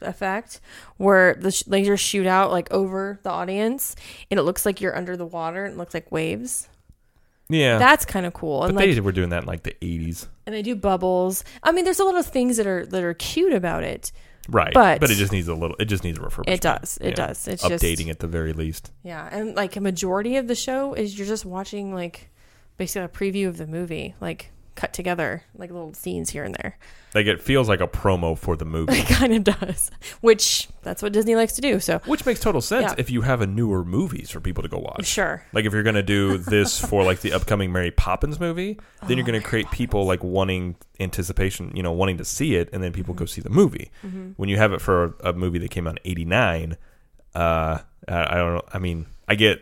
effect 0.00 0.60
where 0.96 1.34
the 1.34 1.50
sh- 1.50 1.64
lasers 1.64 1.98
shoot 1.98 2.26
out 2.26 2.52
like 2.52 2.70
over 2.72 3.18
the 3.24 3.30
audience, 3.30 3.96
and 4.30 4.38
it 4.38 4.44
looks 4.44 4.64
like 4.64 4.80
you're 4.80 4.96
under 4.96 5.16
the 5.16 5.26
water. 5.26 5.64
And 5.64 5.74
it 5.74 5.78
looks 5.78 5.94
like 5.94 6.10
waves. 6.12 6.68
Yeah. 7.48 7.78
That's 7.78 8.04
kind 8.04 8.26
of 8.26 8.32
cool. 8.32 8.60
but 8.60 8.68
And 8.70 8.76
like, 8.76 8.94
they 8.94 9.00
were 9.00 9.12
doing 9.12 9.30
that 9.30 9.42
in 9.42 9.46
like 9.46 9.62
the 9.62 9.74
80s, 9.80 10.26
and 10.46 10.54
they 10.54 10.62
do 10.62 10.74
bubbles. 10.76 11.44
I 11.62 11.72
mean, 11.72 11.84
there's 11.84 11.98
a 12.00 12.04
lot 12.04 12.16
of 12.16 12.26
things 12.26 12.56
that 12.56 12.66
are 12.66 12.86
that 12.86 13.02
are 13.02 13.14
cute 13.14 13.52
about 13.52 13.82
it. 13.84 14.12
right? 14.50 14.72
But- 14.72 15.02
it 15.02 15.14
just 15.16 15.32
needs 15.32 15.48
a 15.48 15.54
little. 15.54 15.76
It 15.78 15.86
just 15.86 16.04
needs 16.04 16.18
a 16.18 16.22
refurbishment. 16.22 16.48
It 16.54 16.60
does. 16.62 16.98
It 17.00 17.08
Yeah. 17.10 17.26
does. 17.26 17.46
It's 17.48 17.62
updating 17.62 17.96
just 17.98 18.10
at 18.10 18.18
the 18.20 18.26
very 18.28 18.52
least. 18.54 18.90
Yeah, 19.02 19.28
and 19.30 19.54
like 19.54 19.76
a 19.76 19.80
majority 19.80 20.36
of 20.36 20.46
the 20.48 20.54
show 20.54 20.94
is 20.94 21.18
you're 21.18 21.26
just 21.26 21.44
watching 21.44 21.92
like 21.94 22.30
basically 22.78 23.04
a 23.04 23.08
preview 23.08 23.48
of 23.48 23.56
the 23.58 23.66
movie, 23.66 24.14
like 24.20 24.50
cut 24.78 24.92
together, 24.92 25.42
like 25.56 25.70
little 25.70 25.92
scenes 25.92 26.30
here 26.30 26.44
and 26.44 26.54
there. 26.54 26.78
Like 27.14 27.26
it 27.26 27.40
feels 27.42 27.68
like 27.68 27.80
a 27.80 27.88
promo 27.88 28.38
for 28.38 28.56
the 28.56 28.64
movie. 28.76 28.98
It 29.00 29.06
kind 29.06 29.32
of 29.34 29.44
does, 29.44 29.90
which 30.20 30.68
that's 30.82 31.02
what 31.02 31.12
Disney 31.12 31.34
likes 31.36 31.54
to 31.54 31.60
do. 31.60 31.80
So 31.80 31.98
Which 32.06 32.24
makes 32.24 32.38
total 32.40 32.60
sense 32.60 32.84
Yeah. 32.92 32.94
if 32.96 33.10
you 33.10 33.22
have 33.22 33.40
a 33.40 33.46
newer 33.46 33.84
movies 33.84 34.30
for 34.30 34.40
people 34.40 34.62
to 34.62 34.68
go 34.68 34.78
watch. 34.78 35.04
sure, 35.06 35.42
Like 35.52 35.64
if 35.64 35.72
you're 35.72 35.82
gonna 35.82 36.02
do 36.02 36.38
this 36.38 36.78
for 36.78 37.02
like 37.02 37.20
the 37.20 37.32
upcoming 37.32 37.72
Mary 37.72 37.90
Poppins 37.90 38.38
movie, 38.38 38.78
then 39.06 39.16
you're 39.16 39.24
Oh, 39.24 39.26
gonna 39.26 39.38
Mary 39.38 39.44
create 39.44 39.70
people 39.72 40.04
like 40.06 40.22
wanting 40.22 40.76
anticipation, 41.00 41.72
you 41.74 41.82
know, 41.82 41.92
wanting 41.92 42.18
to 42.18 42.24
see 42.24 42.54
it, 42.56 42.68
and 42.72 42.82
then 42.82 42.92
people 42.92 43.14
go 43.14 43.24
see 43.24 43.40
the 43.40 43.50
movie. 43.50 43.90
Mm-hmm. 44.06 44.30
When 44.36 44.48
you 44.48 44.56
have 44.58 44.72
it 44.72 44.80
for 44.80 45.16
a, 45.22 45.30
a 45.30 45.32
movie 45.32 45.58
that 45.58 45.70
came 45.70 45.86
out 45.88 45.98
in 46.04 46.10
'89, 46.10 46.76
uh, 47.34 47.38
I, 47.38 47.82
I 48.06 48.34
don't 48.36 48.54
know. 48.54 48.62
I 48.72 48.78
mean, 48.78 49.06
I 49.26 49.34
get. 49.34 49.60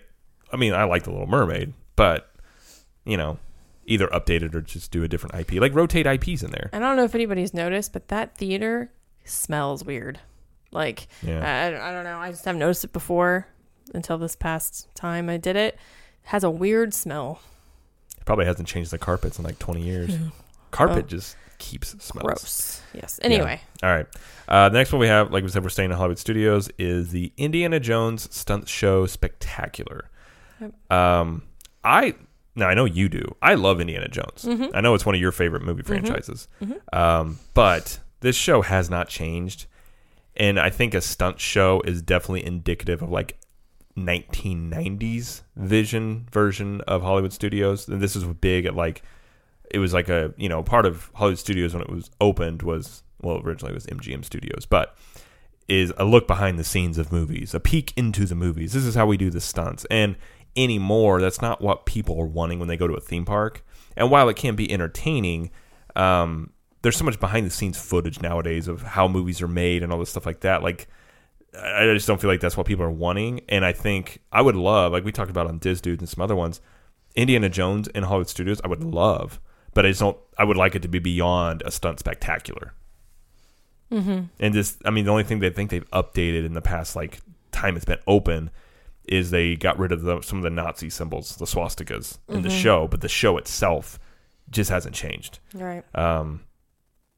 I 0.52 0.57
mean, 0.57 0.74
I 0.74 0.85
like 0.85 1.02
the 1.05 1.11
Little 1.11 1.26
Mermaid, 1.26 1.72
but 1.96 2.31
you 3.05 3.16
know, 3.16 3.38
either 3.87 4.07
update 4.09 4.42
it 4.42 4.55
or 4.55 4.61
just 4.61 4.90
do 4.90 5.03
a 5.03 5.09
different 5.09 5.35
IP. 5.35 5.61
Like 5.61 5.75
rotate 5.75 6.07
IPs 6.07 6.42
in 6.42 6.51
there. 6.51 6.70
I 6.72 6.79
don't 6.79 6.96
know 6.96 7.05
if 7.05 7.14
anybody's 7.14 7.55
noticed, 7.55 7.92
but 7.92 8.09
that 8.09 8.37
theater 8.37 8.90
smells 9.25 9.85
weird. 9.85 10.18
Like 10.72 11.09
Yeah. 11.22 11.40
I, 11.81 11.88
I 11.90 11.92
don't 11.92 12.05
know. 12.05 12.18
I 12.18 12.31
just 12.31 12.44
haven't 12.44 12.59
noticed 12.61 12.85
it 12.85 12.92
before 12.92 13.46
until 13.94 14.18
this 14.18 14.37
past 14.37 14.88
time 14.94 15.29
I 15.29 15.37
did 15.37 15.57
it. 15.57 15.75
It 15.75 15.81
has 16.25 16.44
a 16.44 16.51
weird 16.51 16.92
smell. 16.92 17.40
It 18.18 18.25
Probably 18.25 18.44
hasn't 18.46 18.68
changed 18.68 18.90
the 18.90 18.99
carpets 18.99 19.38
in 19.38 19.44
like 19.44 19.59
20 19.59 19.81
years. 19.83 20.16
Carpet 20.72 21.05
Oh. 21.05 21.09
just 21.09 21.37
keeps 21.59 21.90
smells. 22.05 22.25
Gross. 22.27 22.83
Yes. 22.92 23.18
Anyway, 23.22 23.61
All 23.83 23.88
right. 23.88 24.07
Uh, 24.49 24.68
the 24.68 24.77
next 24.79 24.92
one 24.92 25.01
we 25.01 25.07
have, 25.07 25.31
like 25.33 25.42
we 25.42 25.49
said, 25.49 25.62
we're 25.62 25.68
staying 25.70 25.90
in 25.90 25.96
Hollywood 25.96 26.18
Studios, 26.18 26.68
is 26.79 27.12
the 27.12 27.33
Indiana 27.37 27.81
Jones 27.81 28.29
Stunt 28.35 28.68
Show 28.68 29.07
Spectacular. 29.07 30.11
Yep. 30.61 30.92
Um, 30.92 31.42
I 31.85 32.14
now 32.56 32.66
I 32.68 32.74
know 32.74 32.84
you 32.86 33.08
do. 33.08 33.22
I 33.40 33.54
love 33.54 33.80
Indiana 33.80 34.08
Jones. 34.08 34.44
Mhm. 34.44 34.70
I 34.74 34.80
know 34.80 34.94
it's 34.94 35.06
one 35.06 35.14
of 35.14 35.20
your 35.20 35.30
favorite 35.32 35.62
movie 35.62 35.82
franchises. 35.82 36.48
Um, 36.92 37.38
but 37.54 38.00
this 38.20 38.34
show 38.34 38.62
has 38.62 38.90
not 38.90 39.08
changed, 39.08 39.66
and 40.36 40.58
I 40.58 40.70
think 40.70 40.94
a 40.94 41.00
stunt 41.00 41.38
show 41.40 41.82
is 41.84 42.02
definitely 42.02 42.44
indicative 42.44 43.02
of 43.02 43.10
like 43.10 43.38
1990s 43.96 45.42
vision 45.56 46.26
version 46.30 46.80
of 46.82 47.02
Hollywood 47.02 47.32
Studios. 47.32 47.88
And 47.88 48.00
this 48.00 48.16
is 48.16 48.24
big 48.24 48.64
at 48.66 48.74
like 48.74 49.02
it 49.70 49.78
was 49.78 49.92
like 49.92 50.08
a 50.08 50.32
you 50.36 50.48
know 50.48 50.62
part 50.62 50.86
of 50.86 51.10
Hollywood 51.14 51.38
Studios 51.38 51.72
when 51.74 51.82
it 51.82 51.90
was 51.90 52.10
opened 52.20 52.62
was 52.62 53.02
well 53.22 53.40
originally 53.42 53.72
it 53.72 53.74
was 53.74 53.86
MGM 53.86 54.24
Studios, 54.24 54.66
but 54.66 54.96
is 55.68 55.92
a 55.96 56.04
look 56.04 56.28
behind 56.28 56.58
the 56.58 56.64
scenes 56.64 56.96
of 56.96 57.10
movies, 57.10 57.52
a 57.52 57.58
peek 57.58 57.92
into 57.96 58.24
the 58.24 58.36
movies. 58.36 58.72
This 58.72 58.84
is 58.84 58.94
how 58.94 59.04
we 59.06 59.16
do 59.16 59.30
the 59.30 59.40
stunts. 59.40 59.84
And 59.90 60.14
anymore, 60.56 61.20
that's 61.20 61.42
not 61.42 61.60
what 61.60 61.86
people 61.86 62.20
are 62.20 62.26
wanting 62.26 62.58
when 62.58 62.68
they 62.68 62.76
go 62.76 62.86
to 62.86 62.94
a 62.94 63.00
theme 63.00 63.24
park. 63.24 63.64
And 63.96 64.10
while 64.10 64.28
it 64.28 64.36
can 64.36 64.56
be 64.56 64.70
entertaining, 64.70 65.50
um, 65.94 66.50
there's 66.82 66.96
so 66.96 67.04
much 67.04 67.18
behind 67.18 67.46
the 67.46 67.50
scenes 67.50 67.78
footage 67.78 68.20
nowadays 68.20 68.68
of 68.68 68.82
how 68.82 69.08
movies 69.08 69.42
are 69.42 69.48
made 69.48 69.82
and 69.82 69.92
all 69.92 69.98
this 69.98 70.10
stuff 70.10 70.26
like 70.26 70.40
that. 70.40 70.62
Like, 70.62 70.88
I 71.58 71.84
just 71.94 72.06
don't 72.06 72.20
feel 72.20 72.30
like 72.30 72.40
that's 72.40 72.56
what 72.56 72.66
people 72.66 72.84
are 72.84 72.90
wanting. 72.90 73.40
And 73.48 73.64
I 73.64 73.72
think 73.72 74.20
I 74.30 74.42
would 74.42 74.56
love, 74.56 74.92
like 74.92 75.04
we 75.04 75.12
talked 75.12 75.30
about 75.30 75.46
on 75.46 75.58
Diz 75.58 75.80
Dudes 75.80 76.02
and 76.02 76.08
some 76.08 76.22
other 76.22 76.36
ones, 76.36 76.60
Indiana 77.14 77.48
Jones 77.48 77.88
in 77.88 78.04
Hollywood 78.04 78.28
Studios. 78.28 78.60
I 78.62 78.68
would 78.68 78.84
love, 78.84 79.40
but 79.72 79.86
I 79.86 79.88
just 79.88 80.00
don't. 80.00 80.18
I 80.38 80.44
would 80.44 80.58
like 80.58 80.74
it 80.74 80.82
to 80.82 80.88
be 80.88 80.98
beyond 80.98 81.62
a 81.64 81.70
stunt 81.70 81.98
spectacular. 81.98 82.74
Mm-hmm. 83.90 84.24
And 84.38 84.54
just, 84.54 84.82
I 84.84 84.90
mean, 84.90 85.06
the 85.06 85.10
only 85.12 85.22
thing 85.22 85.38
they 85.38 85.50
think 85.50 85.70
they've 85.70 85.90
updated 85.90 86.44
in 86.44 86.52
the 86.52 86.60
past 86.60 86.94
like 86.94 87.20
time 87.52 87.76
it's 87.76 87.84
been 87.84 88.00
open 88.06 88.50
is 89.08 89.30
they 89.30 89.56
got 89.56 89.78
rid 89.78 89.92
of 89.92 90.02
the, 90.02 90.20
some 90.22 90.38
of 90.38 90.42
the 90.44 90.50
Nazi 90.50 90.90
symbols, 90.90 91.36
the 91.36 91.44
swastikas 91.44 92.18
in 92.28 92.42
the 92.42 92.48
Mhm. 92.48 92.62
show, 92.62 92.86
but 92.88 93.00
the 93.00 93.08
show 93.08 93.36
itself 93.38 93.98
just 94.50 94.70
hasn't 94.70 94.94
changed. 94.94 95.38
right. 95.54 95.82
Um, 95.94 96.40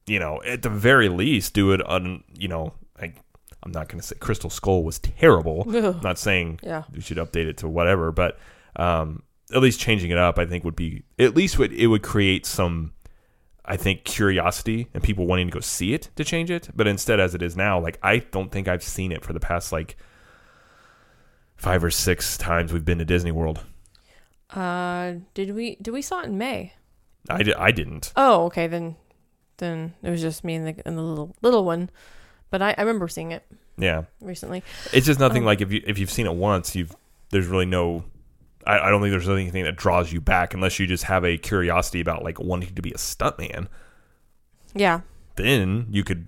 you 0.07 0.17
know, 0.19 0.41
at 0.43 0.63
the 0.63 0.69
very 0.69 1.07
least, 1.09 1.53
do 1.53 1.71
it 1.71 1.81
on, 1.83 2.23
you 2.33 2.47
know, 2.47 2.73
like 2.99 3.15
I'm 3.61 3.71
not 3.71 3.89
going 3.89 3.99
to 4.01 4.05
say 4.07 4.15
Crystal 4.19 4.49
Skull 4.49 4.83
was 4.83 4.97
terrible. 4.99 5.65
I'm 5.75 6.01
not 6.01 6.17
saying 6.17 6.59
Yeah. 6.63 6.83
we 6.91 7.01
should 7.01 7.17
update 7.17 7.45
it 7.47 7.57
to 7.57 7.67
whatever, 7.67 8.11
but 8.11 8.39
um, 8.75 9.21
at 9.53 9.61
least 9.61 9.79
changing 9.79 10.09
it 10.11 10.17
up, 10.17 10.39
I 10.39 10.45
think 10.45 10.63
would 10.63 10.75
be 10.75 11.03
at 11.19 11.35
least 11.35 11.59
would 11.59 11.73
it 11.73 11.87
would 11.87 12.01
create 12.01 12.45
some, 12.45 12.93
I 13.65 13.77
think 13.77 14.03
curiosity 14.03 14.87
and 14.95 15.03
people 15.03 15.27
wanting 15.27 15.47
to 15.47 15.53
go 15.53 15.59
see 15.59 15.93
it 15.93 16.09
to 16.15 16.23
change 16.23 16.49
it. 16.49 16.69
But 16.75 16.87
instead, 16.87 17.19
as 17.19 17.35
it 17.35 17.41
is 17.43 17.55
now, 17.55 17.79
like 17.79 17.99
I 18.01 18.19
don't 18.19 18.51
think 18.51 18.67
I've 18.67 18.81
seen 18.83 19.11
it 19.11 19.23
for 19.23 19.33
the 19.33 19.39
past 19.39 19.71
like 19.71 19.95
five 21.59 21.83
or 21.83 21.91
six 21.91 22.37
times 22.37 22.73
we've 22.73 22.85
been 22.85 22.97
to 22.97 23.05
Disney 23.05 23.31
World. 23.31 23.63
Uh, 24.49 25.15
did 25.35 25.53
we 25.53 25.75
did 25.75 25.91
we 25.91 26.01
saw 26.01 26.21
it 26.21 26.25
in 26.25 26.37
May? 26.37 26.73
I, 27.29 27.43
di- 27.43 27.53
I 27.53 27.69
didn't. 27.71 28.11
Oh, 28.15 28.45
okay. 28.45 28.65
Then 28.67 28.95
then 29.57 29.93
it 30.01 30.09
was 30.09 30.21
just 30.21 30.43
me 30.43 30.55
and 30.55 30.65
the 30.67 30.81
and 30.87 30.97
the 30.97 31.01
little 31.03 31.35
little 31.41 31.63
one. 31.65 31.89
But 32.49 32.61
I, 32.63 32.73
I 32.77 32.81
remember 32.81 33.07
seeing 33.07 33.31
it 33.31 33.45
Yeah, 33.77 34.05
recently. 34.21 34.63
it's 34.91 35.05
just 35.05 35.19
nothing 35.19 35.43
Um, 35.43 35.45
like 35.45 35.61
if 35.61 35.71
you 35.71 35.83
if 35.85 35.99
you've 35.99 36.09
seen 36.09 36.25
it 36.25 36.33
once, 36.33 36.75
you've 36.75 36.95
there's 37.29 37.45
really 37.47 37.67
no. 37.67 38.05
I, 38.65 38.79
I 38.79 38.89
don't 38.89 39.01
think 39.01 39.11
there's 39.11 39.29
anything 39.29 39.63
that 39.65 39.75
draws 39.75 40.11
you 40.11 40.19
back 40.19 40.53
unless 40.55 40.79
you 40.79 40.87
just 40.87 41.03
have 41.03 41.23
a 41.23 41.37
curiosity 41.37 41.99
about 42.01 42.23
like 42.23 42.39
wanting 42.39 42.73
to 42.73 42.81
be 42.81 42.89
a 42.91 42.95
stuntman. 42.97 43.67
Yeah. 44.73 45.01
then 45.35 45.87
you 45.89 46.03
could 46.03 46.27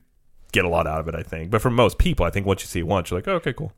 get 0.51 0.65
a 0.65 0.69
lot 0.69 0.87
out 0.87 0.99
of 0.99 1.07
it, 1.07 1.15
I 1.15 1.21
think. 1.23 1.51
But 1.51 1.61
for 1.61 1.69
most 1.69 1.97
people, 1.97 2.25
I 2.25 2.29
think 2.29 2.45
once 2.45 2.61
you 2.61 2.67
see 2.67 2.79
it 2.79 2.87
once, 2.87 3.09
you're 3.11 3.17
like, 3.19 3.27
oh, 3.27 3.33
okay, 3.35 3.53
cool. 3.53 3.71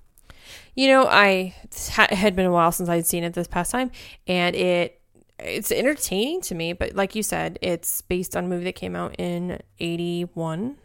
You 0.76 0.88
know, 0.88 1.08
I 1.08 1.56
it 1.72 2.14
had 2.14 2.36
been 2.36 2.46
a 2.46 2.52
while 2.52 2.72
since 2.72 2.90
I'd 2.90 3.06
seen 3.06 3.24
it 3.24 3.34
this 3.34 3.48
past 3.48 3.72
time, 3.72 3.92
and 4.28 4.56
it 4.56 5.00
it's 5.40 5.72
entertaining 5.72 6.42
to 6.42 6.56
me. 6.56 6.74
But 6.74 6.96
like 6.96 7.16
you 7.16 7.24
said, 7.24 7.60
it's 7.62 8.02
based 8.02 8.36
on 8.36 8.46
a 8.46 8.48
movie 8.48 8.66
that 8.66 8.76
came 8.76 8.96
out 8.96 9.16
in 9.18 9.60
'81 9.80 10.78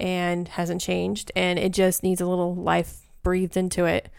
and 0.00 0.48
hasn't 0.48 0.80
changed, 0.80 1.30
and 1.36 1.58
it 1.58 1.72
just 1.72 2.02
needs 2.02 2.20
a 2.20 2.26
little 2.26 2.54
life 2.54 3.00
breathed 3.22 3.56
into 3.56 3.84
it. 3.84 4.10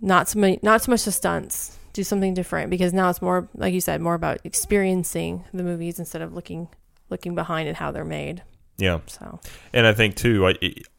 Not 0.00 0.28
so 0.28 0.38
many, 0.38 0.58
not 0.62 0.82
so 0.82 0.90
much 0.90 1.04
the 1.04 1.12
stunts. 1.12 1.78
Do 1.92 2.04
something 2.04 2.32
different 2.32 2.70
because 2.70 2.94
now 2.94 3.10
it's 3.10 3.20
more, 3.20 3.50
like 3.54 3.74
you 3.74 3.80
said, 3.82 4.00
more 4.00 4.14
about 4.14 4.38
experiencing 4.44 5.44
the 5.52 5.62
movies 5.62 5.98
instead 5.98 6.22
of 6.22 6.32
looking 6.32 6.68
looking 7.10 7.34
behind 7.34 7.68
at 7.68 7.76
how 7.76 7.90
they're 7.90 8.04
made. 8.04 8.42
Yeah, 8.78 9.00
So 9.06 9.38
and 9.72 9.86
I 9.86 9.92
think 9.92 10.16
too, 10.16 10.46
I, 10.46 10.54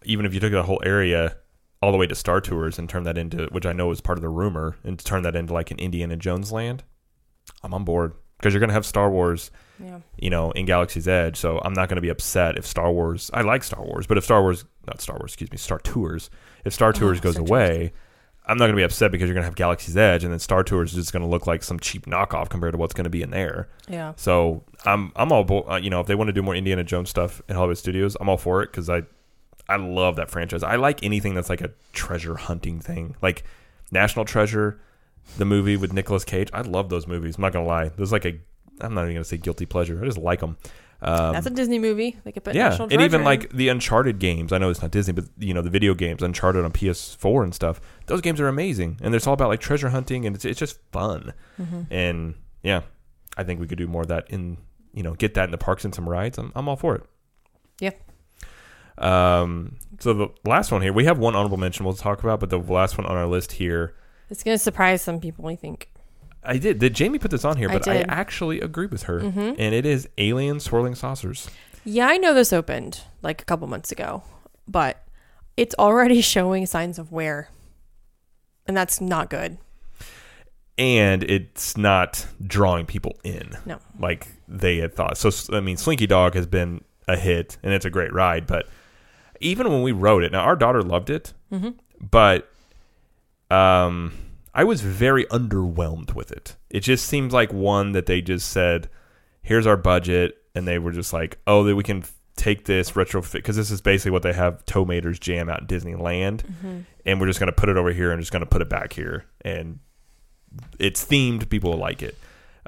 even 0.06 0.26
if 0.26 0.34
you 0.34 0.40
took 0.40 0.52
that 0.52 0.64
whole 0.64 0.82
area 0.86 1.36
all 1.84 1.92
the 1.92 1.98
way 1.98 2.08
to 2.08 2.16
Star 2.16 2.40
Tours 2.42 2.80
and 2.80 2.90
turn 2.90 3.04
that 3.04 3.18
into, 3.18 3.46
which 3.52 3.66
I 3.66 3.74
know 3.74 3.92
is 3.92 4.02
part 4.02 4.18
of 4.18 4.22
the 4.22 4.30
rumor, 4.30 4.78
and 4.84 4.98
to 4.98 5.06
turn 5.06 5.24
that 5.24 5.36
into 5.36 5.54
like 5.54 5.70
an 5.72 5.78
Indiana 5.80 6.16
Jones 6.16 6.52
land, 6.52 6.84
I'm 7.62 7.74
on 7.74 7.84
board 7.84 8.14
because 8.38 8.54
you're 8.54 8.62
gonna 8.62 8.74
have 8.74 8.86
Star 8.86 9.10
Wars, 9.12 9.52
yeah, 9.80 10.00
you 10.18 10.30
know, 10.30 10.52
in 10.52 10.66
Galaxy's 10.66 11.08
Edge. 11.08 11.38
So 11.38 11.60
I'm 11.64 11.74
not 11.74 11.90
gonna 11.90 12.02
be 12.02 12.10
upset 12.10 12.58
if 12.58 12.66
Star 12.66 12.92
Wars. 12.92 13.30
I 13.34 13.42
like 13.42 13.64
Star 13.64 13.84
Wars, 13.84 14.08
but 14.08 14.18
if 14.18 14.24
Star 14.24 14.42
Wars, 14.42 14.66
not 14.88 15.02
Star 15.02 15.18
Wars, 15.18 15.32
excuse 15.32 15.52
me, 15.52 15.58
Star 15.58 15.80
Tours, 15.80 16.30
if 16.66 16.74
Star 16.74 16.94
Tours 16.94 17.20
goes 17.20 17.34
Star 17.34 17.46
Tours. 17.46 17.50
away. 17.50 17.94
I'm 18.46 18.58
not 18.58 18.66
going 18.66 18.74
to 18.74 18.78
be 18.78 18.84
upset 18.84 19.10
because 19.10 19.28
you're 19.30 19.36
going 19.36 19.44
to 19.44 19.48
have 19.48 19.56
Galaxy's 19.56 19.96
Edge, 19.96 20.26
and 20.26 20.34
then 20.34 20.38
Star 20.40 20.66
Tours 20.66 20.90
is 20.92 20.98
just 20.98 21.14
going 21.14 21.24
to 21.24 21.30
look 21.30 21.48
like 21.48 21.64
some 21.64 21.80
cheap 21.80 22.08
knockoff 22.08 22.50
compared 22.50 22.74
to 22.74 22.78
what's 22.78 22.94
going 22.94 23.06
to 23.06 23.10
be 23.10 23.22
in 23.22 23.30
there. 23.30 23.70
yeah. 23.88 24.12
So 24.18 24.66
I'm 24.84 25.14
I'm 25.16 25.32
all 25.32 25.46
bo- 25.46 25.64
uh, 25.70 25.78
you 25.78 25.90
know 25.90 26.02
if 26.02 26.08
they 26.08 26.16
want 26.16 26.28
to 26.28 26.34
do 26.34 26.42
more 26.42 26.54
Indiana 26.54 26.84
Jones 26.84 27.10
stuff 27.10 27.42
in 27.48 27.56
Hollywood 27.56 27.78
Studios, 27.78 28.18
I'm 28.20 28.28
all 28.28 28.36
for 28.38 28.62
it 28.62 28.70
because 28.70 28.90
I 28.90 29.04
I 29.70 29.78
love 29.78 30.18
that 30.18 30.30
franchise. 30.30 30.64
I 30.64 30.76
like 30.76 31.04
anything 31.04 31.36
that's 31.36 31.50
like 31.50 31.62
a 31.62 31.72
treasure 31.94 32.36
hunting 32.36 32.80
thing, 32.80 33.16
like 33.22 33.44
National 33.92 34.26
Treasure, 34.26 34.80
the 35.38 35.46
movie 35.46 35.78
with 35.78 35.94
Nicolas 35.94 36.26
Cage. 36.26 36.50
I 36.54 36.62
love 36.62 36.90
those 36.90 37.08
movies. 37.08 37.38
I'm 37.38 37.42
not 37.44 37.54
gonna 37.54 37.66
lie. 37.66 37.90
There's 37.90 38.12
like 38.12 38.26
a 38.26 38.40
I'm 38.82 38.94
not 38.94 39.04
even 39.04 39.16
gonna 39.16 39.24
say 39.24 39.38
guilty 39.38 39.66
pleasure. 39.66 40.00
I 40.02 40.06
just 40.06 40.18
like 40.18 40.40
them. 40.42 40.58
Um, 41.02 41.34
That's 41.34 41.46
a 41.46 41.50
Disney 41.50 41.80
movie. 41.80 42.18
They 42.24 42.32
could 42.32 42.46
put 42.46 42.56
yeah, 42.56 42.70
National 42.70 42.88
and 42.90 43.02
even 43.02 43.22
in. 43.22 43.26
like 43.26 43.50
the 43.52 43.68
Uncharted 43.68 44.20
games. 44.20 44.54
I 44.54 44.58
know 44.58 44.70
it's 44.70 44.82
not 44.82 44.92
Disney, 44.92 45.14
but 45.14 45.26
you 45.38 45.54
know 45.54 45.62
the 45.62 45.70
video 45.70 45.94
games, 45.94 46.24
Uncharted 46.24 46.64
on 46.64 46.72
PS4 46.72 47.44
and 47.44 47.54
stuff. 47.54 47.82
Those 48.06 48.22
games 48.22 48.40
are 48.40 48.48
amazing, 48.48 49.00
and 49.02 49.14
it's 49.14 49.28
all 49.28 49.34
about 49.34 49.50
like 49.50 49.60
treasure 49.60 49.90
hunting, 49.90 50.26
and 50.26 50.36
it's 50.36 50.46
it's 50.46 50.60
just 50.60 50.80
fun. 50.92 51.34
Mhm. 51.60 51.88
And 51.92 52.36
yeah, 52.64 52.82
I 53.36 53.44
think 53.44 53.60
we 53.60 53.68
could 53.68 53.78
do 53.78 53.88
more 53.88 54.04
of 54.04 54.08
that 54.10 54.30
in 54.30 54.58
you 54.94 55.04
know 55.04 55.14
get 55.14 55.34
that 55.34 55.46
in 55.46 55.52
the 55.52 55.58
parks 55.58 55.84
and 55.84 55.94
some 55.94 56.08
rides. 56.08 56.38
I'm 56.38 56.52
I'm 56.56 56.70
all 56.70 56.78
for 56.78 56.96
it. 56.96 57.04
Yeah. 57.80 57.92
Um. 58.98 59.78
So 60.00 60.14
the 60.14 60.28
last 60.46 60.72
one 60.72 60.82
here, 60.82 60.92
we 60.94 61.06
have 61.06 61.18
one 61.18 61.36
honorable 61.36 61.58
mention 61.58 61.86
we'll 61.86 61.94
talk 61.94 62.24
about, 62.24 62.40
but 62.40 62.50
the 62.50 62.60
last 62.60 62.98
one 62.98 63.08
on 63.08 63.16
our 63.16 63.28
list 63.28 63.54
here, 63.54 63.96
It's 64.30 64.44
going 64.44 64.56
to 64.56 64.62
surprise 64.62 65.02
some 65.02 65.20
people, 65.20 65.48
I 65.48 65.56
think. 65.56 65.90
I 66.44 66.58
did. 66.58 66.80
Did 66.80 66.94
Jamie 66.94 67.20
put 67.20 67.32
this 67.32 67.46
on 67.46 67.56
here? 67.58 67.70
But 67.70 67.88
I, 67.88 68.00
did. 68.00 68.06
actually 68.10 68.60
agree 68.60 68.88
with 68.88 69.04
her, 69.04 69.22
Mhm. 69.22 69.56
and 69.58 69.74
it 69.74 69.86
is 69.86 70.10
Alien 70.18 70.60
Swirling 70.60 70.96
Saucers. 70.96 71.50
Yeah, 71.86 72.08
I 72.08 72.18
know 72.18 72.34
this 72.34 72.52
opened 72.52 73.02
like 73.22 73.42
a 73.42 73.46
couple 73.46 73.66
months 73.68 73.92
ago, 73.94 74.24
but 74.68 75.02
it's 75.56 75.76
already 75.80 76.20
showing 76.36 76.66
signs 76.66 77.00
of 77.00 77.12
wear. 77.12 77.50
And 78.68 78.76
that's 78.76 79.00
not 79.02 79.30
good. 79.30 79.58
and 80.78 81.24
it's 81.24 81.78
not 81.78 82.26
drawing 82.46 82.86
people 82.88 83.16
in 83.24 83.52
No. 83.66 83.78
like 84.00 84.28
they 84.48 84.78
had 84.78 84.94
thought. 84.96 85.18
So 85.18 85.30
I 85.56 85.60
mean, 85.60 85.78
Slinky 85.78 86.08
Dog 86.08 86.34
has 86.34 86.48
been 86.48 86.84
a 87.08 87.16
hit 87.16 87.58
and 87.62 87.72
it's 87.74 87.86
a 87.86 87.90
great 87.92 88.12
ride, 88.12 88.48
but 88.48 88.68
even 89.44 89.70
when 89.72 89.82
we 89.82 89.92
wrote 89.92 90.24
it, 90.24 90.32
now 90.32 90.42
our 90.42 90.56
daughter 90.56 90.82
loved 90.82 91.10
it, 91.10 91.34
hmm 91.50 91.70
but 92.12 92.50
um, 93.50 94.14
I 94.54 94.64
was 94.64 94.82
very 94.82 95.26
underwhelmed 95.26 96.14
with 96.16 96.32
it. 96.32 96.56
It 96.70 96.82
just 96.82 97.06
seems 97.08 97.34
like 97.34 97.54
one 97.54 97.92
that 97.94 98.08
they 98.08 98.22
just 98.22 98.50
said, 98.50 98.90
here's 99.42 99.66
our 99.68 99.78
budget, 99.78 100.38
and 100.56 100.68
they 100.68 100.80
were 100.80 100.92
just 100.92 101.14
like, 101.14 101.38
oh, 101.48 101.64
that 101.64 101.76
we 101.76 101.84
can 101.84 102.04
take 102.36 102.66
this 102.66 102.92
retrofit 102.92 103.34
because 103.34 103.56
this 103.56 103.72
is 103.72 103.80
basically 103.80 104.12
what 104.12 104.24
they 104.24 104.34
have 104.34 104.66
Maters 104.66 105.20
Jam 105.20 105.50
out 105.50 105.62
in 105.62 105.68
Disneyland, 105.68 106.42
Mm-hmm. 106.44 106.80
and 107.06 107.22
we're 107.22 107.28
just 107.28 107.40
going 107.40 107.48
to 107.52 107.56
put 107.56 107.70
it 107.70 107.78
over 107.78 107.92
here 107.94 108.12
and 108.12 108.20
just 108.22 108.32
going 108.32 108.42
to 108.42 108.46
put 108.50 108.62
it 108.62 108.70
back 108.70 108.94
here, 108.94 109.26
and 109.42 109.80
it's 110.80 111.06
themed. 111.06 111.48
People 111.50 111.72
will 111.72 111.80
like 111.80 112.02
it. 112.04 112.18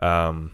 Um, 0.01 0.51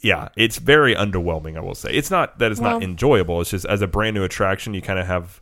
yeah, 0.00 0.28
it's 0.36 0.58
very 0.58 0.94
underwhelming. 0.94 1.56
I 1.56 1.60
will 1.60 1.74
say 1.74 1.90
it's 1.92 2.10
not 2.10 2.38
that 2.38 2.52
it's 2.52 2.60
not 2.60 2.82
enjoyable. 2.82 3.40
It's 3.40 3.50
just 3.50 3.66
as 3.66 3.82
a 3.82 3.86
brand 3.86 4.14
new 4.14 4.24
attraction, 4.24 4.74
you 4.74 4.82
kind 4.82 4.98
of 4.98 5.06
have 5.06 5.40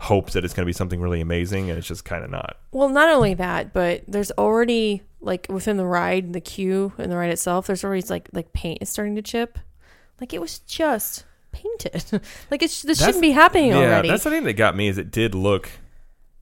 hopes 0.00 0.32
that 0.32 0.44
it's 0.44 0.52
going 0.54 0.64
to 0.64 0.68
be 0.68 0.72
something 0.72 1.00
really 1.00 1.20
amazing, 1.20 1.70
and 1.70 1.78
it's 1.78 1.88
just 1.88 2.04
kind 2.04 2.24
of 2.24 2.30
not. 2.30 2.58
Well, 2.72 2.88
not 2.88 3.08
only 3.08 3.34
that, 3.34 3.72
but 3.72 4.02
there's 4.08 4.30
already 4.32 5.02
like 5.20 5.46
within 5.48 5.76
the 5.76 5.86
ride, 5.86 6.32
the 6.32 6.40
queue 6.40 6.92
and 6.98 7.10
the 7.10 7.16
ride 7.16 7.30
itself, 7.30 7.66
there's 7.66 7.84
already 7.84 8.06
like 8.08 8.28
like 8.32 8.52
paint 8.52 8.78
is 8.80 8.88
starting 8.88 9.14
to 9.16 9.22
chip. 9.22 9.58
Like 10.20 10.32
it 10.32 10.40
was 10.40 10.60
just 10.60 11.24
painted. 11.52 12.04
like 12.50 12.62
it's 12.62 12.82
this 12.82 12.98
That's- 12.98 12.98
shouldn't 12.98 13.22
be 13.22 13.32
happening 13.32 13.70
yeah, 13.70 13.76
already. 13.76 14.08
that's 14.08 14.24
the 14.24 14.30
thing 14.30 14.44
that 14.44 14.54
got 14.54 14.76
me 14.76 14.88
is 14.88 14.98
it 14.98 15.10
did 15.10 15.34
look 15.34 15.70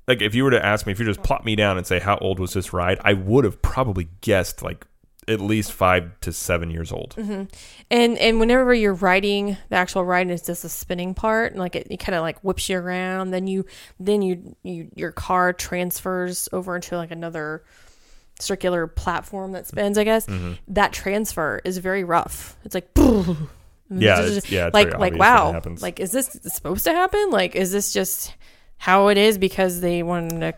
like 0.09 0.21
if 0.21 0.35
you 0.35 0.45
were 0.45 0.51
to 0.51 0.65
ask 0.65 0.85
me 0.87 0.93
if 0.93 0.99
you 0.99 1.07
just 1.07 1.23
plop 1.23 1.45
me 1.45 1.55
down 1.55 1.79
and 1.79 1.87
say 1.87 2.01
how 2.01 2.19
old 2.19 2.39
was 2.39 2.53
this 2.53 2.73
ride, 2.73 2.99
I 3.05 3.13
would 3.13 3.45
have 3.45 3.63
probably 3.63 4.09
guessed 4.21 4.63
like 4.63 4.87
at 5.29 5.41
least 5.41 5.73
five 5.73 6.19
to 6.21 6.33
seven 6.33 6.71
years 6.71 6.91
old. 6.93 7.15
Mm-hmm. 7.17 7.45
and 7.91 8.19
and 8.19 8.41
whenever 8.41 8.75
you're 8.75 8.95
riding 8.95 9.57
the 9.69 9.77
actual 9.77 10.05
ride, 10.05 10.23
and 10.23 10.31
it's 10.33 10.47
just 10.47 10.65
a 10.65 10.69
spinning 10.69 11.15
part, 11.15 11.53
and 11.53 11.61
like 11.61 11.77
it, 11.77 11.87
it 11.91 11.99
kind 11.99 12.15
of 12.17 12.23
like 12.23 12.39
whips 12.43 12.69
you 12.69 12.77
around. 12.79 13.31
Then 13.31 13.47
you 13.47 13.65
then 14.01 14.23
you 14.23 14.57
you 14.63 14.89
your 14.97 15.13
car 15.13 15.53
transfers 15.53 16.49
over 16.53 16.77
into 16.77 16.97
like 16.97 17.11
another 17.11 17.63
circular 18.41 18.87
platform 18.87 19.53
that 19.53 19.67
spins. 19.67 19.97
I 19.99 20.05
guess 20.05 20.27
Mm-hmm. 20.27 20.53
that 20.69 20.93
transfer 20.93 21.61
is 21.65 21.79
very 21.79 22.03
rough. 22.05 22.57
It's 22.65 22.75
like 22.75 22.89
Yeah, 23.95 24.21
it's- 24.23 24.51
yeah, 24.51 24.67
it's 24.69 24.75
like 24.75 24.99
like 24.99 25.13
obvious 25.13 25.13
when 25.13 25.15
it 25.15 25.19
wow, 25.19 25.63
like 25.83 26.01
is 26.01 26.13
this 26.13 26.37
supposed 26.45 26.85
to 26.85 26.93
happen? 26.93 27.31
Like 27.31 27.55
is 27.55 27.71
this 27.73 27.93
just 27.93 28.35
how 28.79 29.09
it 29.09 29.19
is 29.19 29.39
because 29.39 29.81
they 29.81 30.03
wanted 30.03 30.31
to 30.41 30.55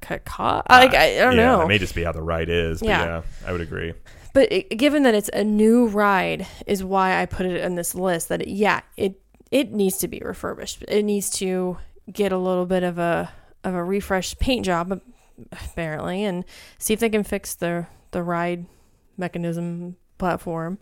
cut? 0.00 0.66
Like 0.68 0.94
I, 0.94 1.16
I 1.16 1.18
don't 1.18 1.36
yeah, 1.36 1.46
know. 1.46 1.62
It 1.62 1.68
may 1.68 1.78
just 1.78 1.94
be 1.94 2.02
how 2.02 2.12
the 2.12 2.22
ride 2.22 2.48
is. 2.48 2.82
Yeah. 2.82 3.04
yeah, 3.04 3.22
I 3.46 3.52
would 3.52 3.60
agree. 3.60 3.94
But 4.32 4.52
it, 4.52 4.76
given 4.76 5.02
that 5.04 5.14
it's 5.14 5.30
a 5.32 5.44
new 5.44 5.86
ride, 5.86 6.46
is 6.66 6.84
why 6.84 7.20
I 7.20 7.26
put 7.26 7.46
it 7.46 7.60
in 7.62 7.74
this 7.74 7.94
list. 7.94 8.28
That 8.28 8.42
it, 8.42 8.48
yeah, 8.48 8.80
it 8.96 9.20
it 9.50 9.72
needs 9.72 9.98
to 9.98 10.08
be 10.08 10.20
refurbished. 10.24 10.84
It 10.88 11.02
needs 11.04 11.30
to 11.30 11.78
get 12.12 12.32
a 12.32 12.38
little 12.38 12.66
bit 12.66 12.82
of 12.82 12.98
a 12.98 13.30
of 13.64 13.74
a 13.74 13.82
refreshed 13.82 14.38
paint 14.38 14.64
job, 14.64 15.00
apparently, 15.52 16.24
and 16.24 16.44
see 16.78 16.92
if 16.92 17.00
they 17.00 17.10
can 17.10 17.24
fix 17.24 17.54
the 17.54 17.86
the 18.12 18.22
ride 18.22 18.66
mechanism 19.16 19.96
platform, 20.18 20.78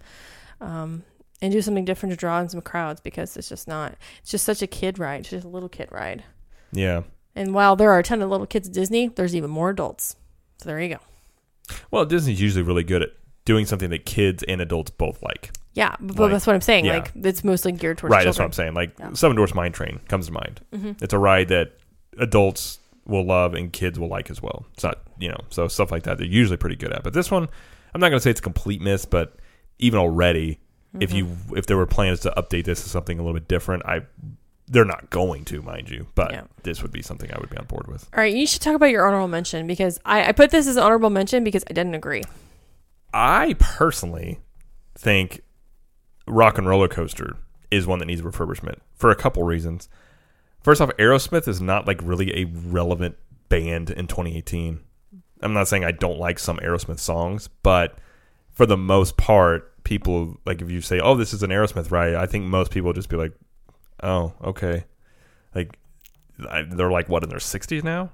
um, 0.60 1.04
and 1.40 1.52
do 1.52 1.62
something 1.62 1.84
different 1.84 2.12
to 2.12 2.16
draw 2.16 2.40
in 2.40 2.48
some 2.48 2.60
crowds 2.60 3.00
because 3.00 3.36
it's 3.36 3.48
just 3.48 3.66
not. 3.68 3.94
It's 4.20 4.30
just 4.30 4.44
such 4.44 4.62
a 4.62 4.66
kid 4.66 4.98
ride. 4.98 5.20
It's 5.20 5.30
just 5.30 5.46
a 5.46 5.48
little 5.48 5.68
kid 5.68 5.88
ride. 5.90 6.24
Yeah. 6.72 7.02
And 7.34 7.54
while 7.54 7.76
there 7.76 7.90
are 7.92 7.98
a 7.98 8.02
ton 8.02 8.20
of 8.22 8.30
little 8.30 8.46
kids 8.46 8.68
at 8.68 8.74
Disney, 8.74 9.08
there's 9.08 9.34
even 9.36 9.50
more 9.50 9.70
adults. 9.70 10.16
So 10.58 10.68
there 10.68 10.80
you 10.80 10.88
go. 10.96 11.74
Well, 11.90 12.04
Disney's 12.04 12.40
usually 12.40 12.62
really 12.62 12.82
good 12.82 13.02
at 13.02 13.10
doing 13.44 13.64
something 13.66 13.90
that 13.90 14.04
kids 14.06 14.42
and 14.42 14.60
adults 14.60 14.90
both 14.90 15.22
like. 15.22 15.52
Yeah, 15.74 15.94
but 16.00 16.18
Like, 16.18 16.32
that's 16.32 16.46
what 16.46 16.54
I'm 16.54 16.60
saying. 16.60 16.84
yeah. 16.86 16.94
Like 16.94 17.12
it's 17.14 17.44
mostly 17.44 17.72
geared 17.72 17.98
towards 17.98 18.12
right, 18.12 18.24
that's 18.24 18.38
what 18.38 18.44
I'm 18.44 18.52
saying. 18.52 18.74
Like 18.74 18.98
Yeah. 18.98 19.12
Seven 19.12 19.36
Dwarfs 19.36 19.54
Mine 19.54 19.72
Train 19.72 20.00
comes 20.08 20.26
to 20.26 20.32
mind. 20.32 20.60
Mhm. 20.74 21.00
It's 21.02 21.14
a 21.14 21.18
ride 21.18 21.48
that 21.48 21.72
adults 22.18 22.78
will 23.06 23.24
love 23.24 23.54
and 23.54 23.72
kids 23.72 23.98
will 23.98 24.08
like 24.08 24.30
as 24.30 24.42
well. 24.42 24.66
It's 24.74 24.82
not, 24.82 24.98
you 25.18 25.28
know, 25.28 25.38
so 25.50 25.68
stuff 25.68 25.90
like 25.92 26.02
that 26.02 26.18
they're 26.18 26.26
usually 26.26 26.56
pretty 26.56 26.76
good 26.76 26.92
at. 26.92 27.04
But 27.04 27.12
this 27.12 27.30
one, 27.30 27.48
I'm 27.94 28.00
not 28.00 28.08
going 28.08 28.18
to 28.18 28.20
say 28.22 28.30
it's 28.30 28.40
a 28.40 28.42
complete 28.42 28.80
miss, 28.82 29.04
but 29.04 29.36
even 29.78 29.98
already, 30.00 30.58
if 31.00 31.12
you 31.12 31.26
Mm-hmm. 31.26 31.56
if 31.56 31.66
there 31.66 31.76
were 31.76 31.86
plans 31.86 32.20
to 32.20 32.32
update 32.36 32.64
this 32.64 32.82
to 32.82 32.88
something 32.88 33.18
a 33.18 33.22
little 33.22 33.38
bit 33.38 33.46
different, 33.48 33.84
I 33.86 34.00
they're 34.68 34.84
not 34.84 35.10
going 35.10 35.44
to, 35.46 35.62
mind 35.62 35.88
you. 35.90 36.06
But 36.14 36.32
Yeah. 36.32 36.42
this 36.62 36.82
would 36.82 36.92
be 36.92 37.02
something 37.02 37.30
I 37.32 37.38
would 37.40 37.50
be 37.50 37.56
on 37.56 37.64
board 37.66 37.86
with. 37.88 38.08
All 38.14 38.20
right, 38.20 38.34
you 38.34 38.46
should 38.46 38.60
talk 38.62 38.74
about 38.74 38.90
your 38.90 39.06
honorable 39.06 39.28
mention 39.28 39.66
because 39.66 39.98
I, 40.04 40.28
I 40.28 40.32
put 40.32 40.50
this 40.50 40.66
as 40.66 40.76
an 40.76 40.82
honorable 40.82 41.10
mention 41.10 41.44
because 41.44 41.64
I 41.68 41.72
didn't 41.72 41.94
agree. 41.94 42.22
I 43.12 43.54
personally 43.58 44.38
think 44.96 45.40
Rock 46.26 46.58
'n' 46.58 46.66
Roller 46.66 46.88
Coaster 46.88 47.36
is 47.70 47.86
one 47.86 47.98
that 48.00 48.06
needs 48.06 48.22
refurbishment 48.22 48.78
for 48.94 49.10
a 49.10 49.16
couple 49.16 49.42
reasons. 49.42 49.88
First 50.62 50.80
off, 50.80 50.90
Aerosmith 50.98 51.48
is 51.48 51.60
not 51.60 51.86
like 51.86 52.00
really 52.02 52.36
a 52.38 52.44
relevant 52.44 53.16
band 53.48 53.90
in 53.90 54.06
2018. 54.06 54.80
I'm 55.40 55.52
not 55.54 55.68
saying 55.68 55.84
I 55.84 55.92
don't 55.92 56.18
like 56.18 56.38
some 56.38 56.58
Aerosmith 56.58 56.98
songs, 56.98 57.48
but 57.62 57.96
for 58.50 58.66
the 58.66 58.76
most 58.76 59.16
part, 59.16 59.82
people 59.84 60.38
like 60.44 60.60
if 60.60 60.70
you 60.70 60.80
say, 60.80 61.00
"Oh, 61.00 61.14
this 61.14 61.32
is 61.32 61.42
an 61.42 61.50
Aerosmith 61.50 61.90
ride," 61.90 62.14
I 62.14 62.26
think 62.26 62.44
most 62.44 62.70
people 62.70 62.92
just 62.92 63.08
be 63.08 63.16
like, 63.16 63.32
"Oh, 64.02 64.32
okay." 64.42 64.84
Like 65.54 65.78
I, 66.48 66.62
they're 66.62 66.90
like 66.90 67.08
what 67.08 67.22
in 67.24 67.30
their 67.30 67.38
60s 67.38 67.82
now? 67.82 68.10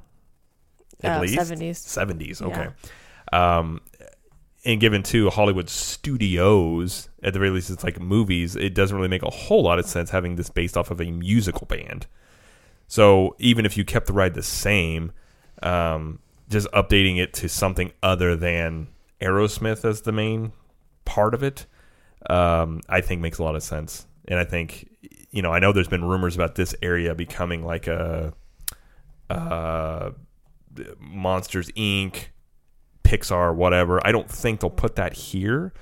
At 1.02 1.18
Uh, 1.18 1.20
least 1.22 1.36
70s. 1.38 1.76
70s. 1.84 2.40
Okay. 2.42 2.68
Um, 3.32 3.80
and 4.64 4.80
given 4.80 5.02
to 5.04 5.28
Hollywood 5.28 5.68
studios, 5.68 7.10
at 7.22 7.32
the 7.34 7.38
very 7.38 7.50
least, 7.50 7.68
it's 7.70 7.84
like 7.84 8.00
movies. 8.00 8.56
It 8.56 8.74
doesn't 8.74 8.96
really 8.96 9.08
make 9.08 9.22
a 9.22 9.30
whole 9.30 9.62
lot 9.62 9.78
of 9.78 9.84
sense 9.86 10.10
having 10.10 10.36
this 10.36 10.48
based 10.48 10.76
off 10.76 10.90
of 10.90 11.00
a 11.00 11.10
musical 11.10 11.66
band. 11.66 12.06
So 12.86 13.34
even 13.38 13.66
if 13.66 13.76
you 13.76 13.84
kept 13.84 14.06
the 14.06 14.12
ride 14.12 14.34
the 14.34 14.42
same, 14.42 15.12
um, 15.62 16.20
just 16.48 16.66
updating 16.72 17.18
it 17.18 17.34
to 17.34 17.48
something 17.48 17.92
other 18.02 18.36
than 18.36 18.88
Aerosmith 19.20 19.84
as 19.84 20.02
the 20.02 20.12
main 20.12 20.52
part 21.04 21.34
of 21.34 21.42
it, 21.42 21.66
um, 22.30 22.80
I 22.88 23.00
think 23.02 23.20
makes 23.20 23.38
a 23.38 23.42
lot 23.42 23.56
of 23.56 23.62
sense. 23.62 24.06
And 24.28 24.38
I 24.38 24.44
think, 24.44 24.88
you 25.34 25.42
know, 25.42 25.52
I 25.52 25.58
know 25.58 25.72
there's 25.72 25.88
been 25.88 26.04
rumors 26.04 26.34
about 26.36 26.54
this 26.54 26.74
area 26.80 27.14
becoming 27.14 27.64
like 27.64 27.86
a 27.88 28.32
uh, 29.30 30.10
Monsters 31.00 31.70
Inc., 31.72 32.26
Pixar, 33.02 33.54
whatever. 33.54 34.04
I 34.06 34.12
don't 34.12 34.30
think 34.30 34.60
they'll 34.60 34.70
put 34.70 34.96
that 34.96 35.12
here, 35.12 35.72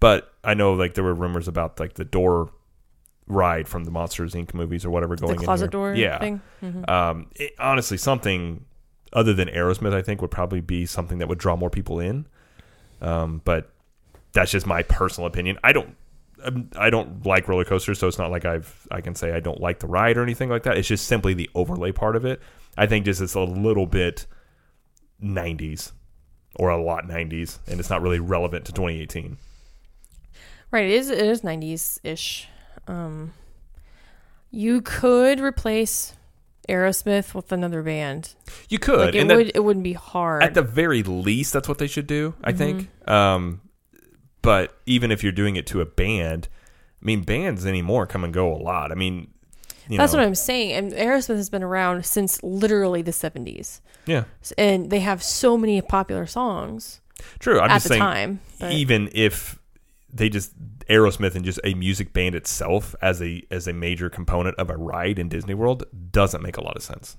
but 0.00 0.32
I 0.44 0.54
know 0.54 0.72
like 0.74 0.94
there 0.94 1.04
were 1.04 1.14
rumors 1.14 1.48
about 1.48 1.78
like 1.80 1.94
the 1.94 2.04
door 2.04 2.50
ride 3.26 3.68
from 3.68 3.84
the 3.84 3.90
Monsters 3.90 4.34
Inc. 4.34 4.54
movies 4.54 4.84
or 4.84 4.90
whatever 4.90 5.14
going 5.16 5.34
the 5.36 5.40
in 5.40 5.44
closet 5.44 5.64
here. 5.66 5.70
door 5.70 5.94
Yeah, 5.94 6.18
thing. 6.18 6.40
Mhm. 6.62 6.88
um, 6.88 7.30
it- 7.36 7.54
honestly, 7.58 7.96
something 7.96 8.64
other 9.12 9.34
than 9.34 9.48
Aerosmith, 9.48 9.92
I 9.92 10.02
think, 10.02 10.20
would 10.22 10.30
probably 10.30 10.60
be 10.60 10.86
something 10.86 11.18
that 11.18 11.28
would 11.28 11.38
draw 11.38 11.56
more 11.56 11.70
people 11.70 11.98
in. 12.00 12.26
Um, 13.02 13.40
but 13.44 13.70
that's 14.32 14.50
just 14.52 14.66
my 14.66 14.82
personal 14.84 15.26
opinion. 15.26 15.58
I 15.64 15.72
don't, 15.72 15.96
I 16.76 16.90
don't 16.90 17.24
like 17.26 17.48
roller 17.48 17.64
coasters, 17.64 17.98
so 17.98 18.06
it's 18.08 18.18
not 18.18 18.30
like 18.30 18.44
I've 18.44 18.86
I 18.90 19.00
can 19.00 19.14
say 19.14 19.32
I 19.32 19.40
don't 19.40 19.60
like 19.60 19.78
the 19.80 19.86
ride 19.86 20.16
or 20.16 20.22
anything 20.22 20.48
like 20.48 20.62
that. 20.64 20.76
It's 20.78 20.88
just 20.88 21.06
simply 21.06 21.34
the 21.34 21.48
overlay 21.54 21.92
part 21.92 22.16
of 22.16 22.24
it. 22.24 22.40
I 22.76 22.86
think 22.86 23.04
just 23.04 23.20
it's 23.20 23.34
a 23.34 23.40
little 23.40 23.86
bit 23.86 24.26
'90s 25.22 25.92
or 26.56 26.70
a 26.70 26.82
lot 26.82 27.04
'90s, 27.04 27.58
and 27.66 27.80
it's 27.80 27.90
not 27.90 28.02
really 28.02 28.18
relevant 28.20 28.64
to 28.66 28.72
2018. 28.72 29.36
Right, 30.70 30.84
it 30.84 30.90
is 30.92 31.10
it 31.10 31.18
is 31.18 31.42
90s 31.42 31.98
ish. 32.04 32.48
Um, 32.86 33.32
you 34.50 34.80
could 34.80 35.40
replace 35.40 36.14
Aerosmith 36.68 37.34
with 37.34 37.50
another 37.52 37.82
band. 37.82 38.34
You 38.68 38.78
could, 38.78 38.98
Like 39.00 39.14
it 39.14 39.20
and 39.20 39.30
that- 39.30 39.36
would 39.36 39.52
it 39.54 39.64
wouldn't 39.64 39.82
be 39.84 39.92
hard. 39.94 40.42
at 40.42 40.54
the 40.54 40.62
very 40.62 41.02
least 41.02 41.52
that's 41.52 41.68
what 41.68 41.78
they 41.78 41.86
should 41.88 42.06
do 42.06 42.34
i 42.44 42.52
think 42.52 42.88
Mm-hmm. 43.06 43.10
um 43.12 43.60
but 44.42 44.78
even 44.86 45.10
if 45.10 45.22
you're 45.22 45.32
doing 45.32 45.56
it 45.56 45.66
to 45.66 45.80
a 45.80 45.86
band 45.86 46.48
i 47.02 47.04
mean 47.04 47.22
bands 47.22 47.66
anymore 47.66 48.06
come 48.06 48.24
and 48.24 48.32
go 48.34 48.52
a 48.54 48.56
lot 48.58 48.90
i 48.92 48.94
mean 48.94 49.28
you 49.88 49.98
That's 49.98 50.12
know, 50.12 50.20
what 50.20 50.26
I'm 50.28 50.36
saying. 50.36 50.70
And 50.72 50.92
Aerosmith 50.92 51.34
has 51.34 51.50
been 51.50 51.64
around 51.64 52.06
since 52.06 52.40
literally 52.44 53.02
the 53.02 53.10
70s. 53.10 53.80
yeah 54.06 54.22
And 54.56 54.88
they 54.88 55.00
have 55.00 55.20
so 55.20 55.56
many 55.58 55.80
popular 55.82 56.26
songs 56.26 57.00
true 57.40 57.58
i'm 57.58 57.70
at 57.70 57.74
just 57.76 57.84
the 57.84 57.88
saying 57.90 58.00
time. 58.00 58.40
but- 58.60 58.72
even 58.72 59.08
if 59.12 59.58
they 60.12 60.28
just 60.28 60.52
aerosmith 60.88 61.34
and 61.34 61.44
just 61.44 61.58
a 61.64 61.74
music 61.74 62.12
band 62.12 62.34
itself 62.36 62.94
as 63.02 63.20
a 63.20 63.42
as 63.50 63.66
a 63.66 63.72
major 63.72 64.08
component 64.08 64.56
of 64.58 64.70
a 64.70 64.76
ride 64.76 65.18
in 65.18 65.28
disney 65.28 65.54
world 65.54 65.82
doesn't 66.12 66.42
make 66.42 66.56
a 66.56 66.62
lot 66.62 66.76
of 66.76 66.82
sense 66.84 67.16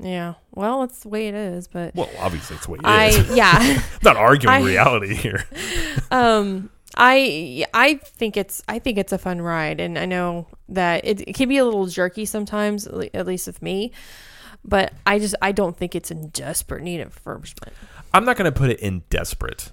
yeah. 0.00 0.34
Well, 0.52 0.80
that's 0.80 1.00
the 1.00 1.08
way 1.08 1.28
it 1.28 1.34
is, 1.34 1.68
but 1.68 1.94
well 1.94 2.10
obviously 2.18 2.56
it's 2.56 2.66
the 2.66 2.72
way 2.72 2.78
it 2.78 2.86
I 2.86 3.06
is. 3.06 3.36
yeah. 3.36 3.52
I'm 3.60 3.82
not 4.02 4.16
arguing 4.16 4.54
I- 4.54 4.62
reality 4.62 5.14
here 5.14 5.44
um 6.10 6.70
I 6.96 7.64
I 7.72 7.94
think 7.94 8.36
it's 8.36 8.62
I 8.68 8.78
think 8.80 8.98
it's 8.98 9.12
a 9.12 9.18
fun 9.18 9.40
ride 9.40 9.80
and 9.80 9.98
I 9.98 10.06
know 10.06 10.48
that 10.68 11.04
it, 11.04 11.20
it 11.28 11.34
can 11.34 11.48
be 11.48 11.58
a 11.58 11.64
little 11.64 11.86
jerky 11.86 12.24
sometimes 12.24 12.86
at 12.86 13.14
at 13.14 13.26
least 13.26 13.46
with 13.46 13.62
me 13.62 13.92
but 14.64 14.92
I 15.06 15.18
just 15.18 15.34
I 15.40 15.52
don't 15.52 15.76
think 15.76 15.94
it's 15.94 16.10
in 16.10 16.28
desperate 16.30 16.82
need 16.82 17.00
of 17.00 17.22
refurbishment. 17.24 17.72
I'm 18.12 18.24
not 18.24 18.36
going 18.36 18.52
to 18.52 18.58
put 18.58 18.70
it 18.70 18.80
in 18.80 19.04
desperate. 19.08 19.72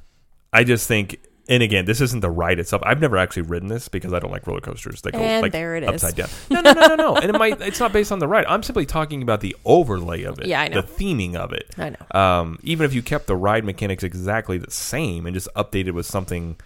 I 0.53 0.63
just 0.63 0.87
think, 0.87 1.19
and 1.49 1.63
again, 1.63 1.85
this 1.85 2.01
isn't 2.01 2.19
the 2.19 2.29
ride 2.29 2.59
itself. 2.59 2.81
I've 2.85 2.99
never 2.99 3.17
actually 3.17 3.43
ridden 3.43 3.69
this 3.69 3.87
because 3.87 4.11
I 4.13 4.19
don't 4.19 4.31
like 4.31 4.45
roller 4.47 4.59
coasters. 4.61 5.01
They 5.01 5.11
go 5.11 5.19
And 5.19 5.41
like 5.41 5.51
there 5.53 5.75
it 5.75 5.83
is. 5.83 5.89
upside 5.89 6.15
down. 6.15 6.29
No, 6.49 6.61
no, 6.61 6.73
no, 6.73 6.87
no, 6.87 6.95
no. 6.95 7.15
and 7.15 7.33
it 7.33 7.37
might. 7.37 7.61
It's 7.61 7.79
not 7.79 7.93
based 7.93 8.11
on 8.11 8.19
the 8.19 8.27
ride. 8.27 8.45
I'm 8.47 8.63
simply 8.63 8.85
talking 8.85 9.21
about 9.21 9.41
the 9.41 9.55
overlay 9.65 10.23
of 10.23 10.39
it. 10.39 10.47
Yeah, 10.47 10.61
I 10.61 10.67
know. 10.67 10.81
The 10.81 10.87
theming 10.87 11.35
of 11.35 11.53
it. 11.53 11.73
I 11.77 11.91
know. 11.91 12.19
Um, 12.19 12.59
even 12.63 12.85
if 12.85 12.93
you 12.93 13.01
kept 13.01 13.27
the 13.27 13.35
ride 13.35 13.63
mechanics 13.63 14.03
exactly 14.03 14.57
the 14.57 14.71
same 14.71 15.25
and 15.25 15.33
just 15.33 15.47
updated 15.55 15.91
with 15.91 16.05
something 16.05 16.57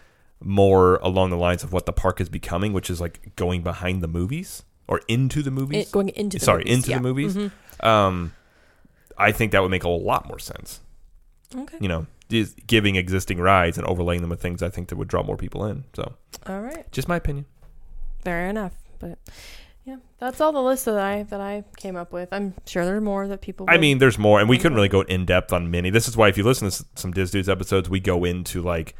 more 0.43 0.95
along 1.03 1.29
the 1.29 1.37
lines 1.37 1.63
of 1.63 1.71
what 1.71 1.85
the 1.85 1.93
park 1.93 2.19
is 2.19 2.27
becoming, 2.29 2.73
which 2.73 2.89
is 2.89 2.99
like 2.99 3.35
going 3.35 3.61
behind 3.61 4.01
the 4.01 4.07
movies 4.07 4.63
or 4.87 5.01
into 5.07 5.43
the 5.43 5.51
movies. 5.51 5.87
It- 5.87 5.91
going 5.91 6.09
into 6.09 6.39
the 6.39 6.45
Sorry, 6.45 6.63
movies, 6.63 6.77
into 6.77 6.89
yeah. 6.89 6.97
the 6.97 7.03
movies. 7.03 7.35
Mhm. 7.35 7.85
Um, 7.85 8.33
I 9.17 9.31
think 9.31 9.51
that 9.51 9.61
would 9.61 9.69
make 9.71 9.83
a 9.83 9.89
lot 9.89 10.27
more 10.27 10.39
sense. 10.39 10.79
Okay. 11.55 11.77
You 11.79 11.87
know, 11.89 12.07
just 12.31 12.65
giving 12.67 12.95
existing 12.95 13.39
rides 13.39 13.77
and 13.77 13.85
overlaying 13.87 14.21
them 14.21 14.29
with 14.29 14.41
things 14.41 14.63
I 14.63 14.69
think 14.69 14.89
that 14.89 14.95
would 14.97 15.07
draw 15.07 15.21
more 15.23 15.37
people 15.37 15.65
in. 15.65 15.83
So, 15.93 16.13
All 16.47 16.61
right. 16.61 16.91
just 16.91 17.07
my 17.07 17.17
opinion. 17.17 17.45
Fair 18.23 18.47
enough. 18.47 18.73
But 18.99 19.17
yeah, 19.85 19.97
that's 20.19 20.39
all 20.41 20.51
the 20.51 20.61
list 20.61 20.85
that 20.85 20.97
I 20.99 21.23
that 21.23 21.41
I 21.41 21.63
came 21.77 21.95
up 21.95 22.11
with. 22.13 22.29
I'm 22.31 22.53
sure 22.67 22.85
there 22.85 22.95
are 22.97 23.01
more 23.01 23.27
that 23.27 23.41
people. 23.41 23.65
I 23.69 23.77
mean, 23.77 23.97
there's 23.97 24.17
more, 24.19 24.39
and 24.39 24.47
we 24.49 24.57
couldn't 24.57 24.75
really 24.75 24.89
go 24.89 25.01
in 25.01 25.25
depth 25.25 25.51
on 25.53 25.71
many. 25.71 25.89
This 25.89 26.07
is 26.07 26.15
why, 26.15 26.27
if 26.27 26.37
you 26.37 26.43
listen 26.43 26.69
to 26.69 26.85
some 26.95 27.11
Diz 27.11 27.31
Dudes 27.31 27.49
episodes, 27.49 27.89
we 27.89 27.99
go 27.99 28.23
into 28.23 28.61
like 28.61 28.95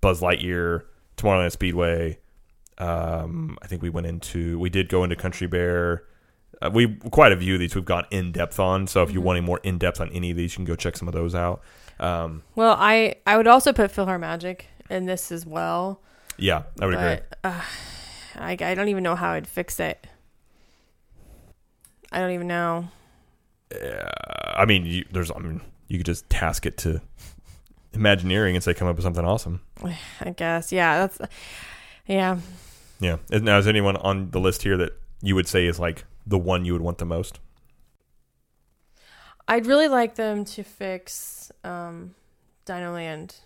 Buzz 0.00 0.20
Lightyear, 0.20 0.82
Tomorrowland 1.16 1.52
Speedway. 1.52 2.18
Um, 2.78 3.56
I 3.62 3.68
think 3.68 3.82
we 3.82 3.90
went 3.90 4.06
into, 4.08 4.58
we 4.58 4.68
did 4.70 4.88
go 4.88 5.04
into 5.04 5.14
Country 5.14 5.46
Bear. 5.46 6.04
Uh, 6.60 6.70
we 6.72 6.96
quite 7.10 7.30
a 7.30 7.36
few 7.36 7.54
of 7.54 7.60
these 7.60 7.74
we've 7.76 7.84
gone 7.84 8.04
in 8.10 8.32
depth 8.32 8.58
on. 8.58 8.86
So 8.88 9.02
if 9.04 9.12
you're 9.12 9.22
Mhm. 9.22 9.26
wanting 9.26 9.44
more 9.44 9.60
in 9.62 9.78
depth 9.78 10.00
on 10.00 10.10
any 10.10 10.32
of 10.32 10.36
these, 10.36 10.52
you 10.52 10.56
can 10.56 10.64
go 10.64 10.74
check 10.74 10.96
some 10.96 11.06
of 11.06 11.14
those 11.14 11.34
out. 11.34 11.62
Um, 12.00 12.42
well, 12.54 12.76
I 12.78 13.16
I 13.26 13.36
would 13.36 13.46
also 13.46 13.72
put 13.72 13.92
PhilharMagic 13.92 14.62
in 14.90 15.06
this 15.06 15.30
as 15.32 15.46
well. 15.46 16.00
yeah, 16.38 16.62
I 16.80 16.86
would 16.86 16.94
agree. 16.94 17.24
uh, 17.44 17.62
I 18.36 18.52
I 18.60 18.74
don't 18.74 18.88
even 18.88 19.02
know 19.02 19.14
how 19.14 19.30
I'd 19.32 19.46
fix 19.46 19.78
it. 19.80 20.06
I 22.12 22.18
don't 22.18 22.32
even 22.32 22.46
know. 22.46 22.88
Uh, 23.74 24.08
I 24.54 24.64
mean, 24.66 24.86
you, 24.86 25.04
there's, 25.10 25.32
I 25.32 25.38
mean, 25.38 25.60
you 25.88 25.98
could 25.98 26.06
just 26.06 26.30
task 26.30 26.64
it 26.64 26.76
to 26.78 27.00
Imagineering 27.94 28.56
and 28.56 28.62
say 28.64 28.74
come 28.74 28.88
up 28.88 28.96
with 28.96 29.04
something 29.04 29.24
awesome. 29.24 29.60
I 30.20 30.30
guess 30.30 30.72
yeah. 30.72 30.98
That's 30.98 31.18
yeah. 32.06 32.38
Yeah. 33.00 33.16
Now, 33.30 33.58
is 33.58 33.66
anyone 33.66 33.96
on 33.96 34.30
the 34.30 34.40
list 34.40 34.62
here 34.62 34.76
that 34.76 34.92
you 35.22 35.34
would 35.34 35.46
say 35.46 35.66
is 35.66 35.78
like 35.78 36.04
the 36.26 36.38
one 36.38 36.64
you 36.64 36.72
would 36.72 36.82
want 36.82 36.98
the 36.98 37.04
most? 37.04 37.38
I'd 39.46 39.66
really 39.66 39.88
like 39.88 40.14
them 40.14 40.44
to 40.46 40.62
fix 40.62 41.52
um, 41.64 42.14
DinoLand 42.66 43.36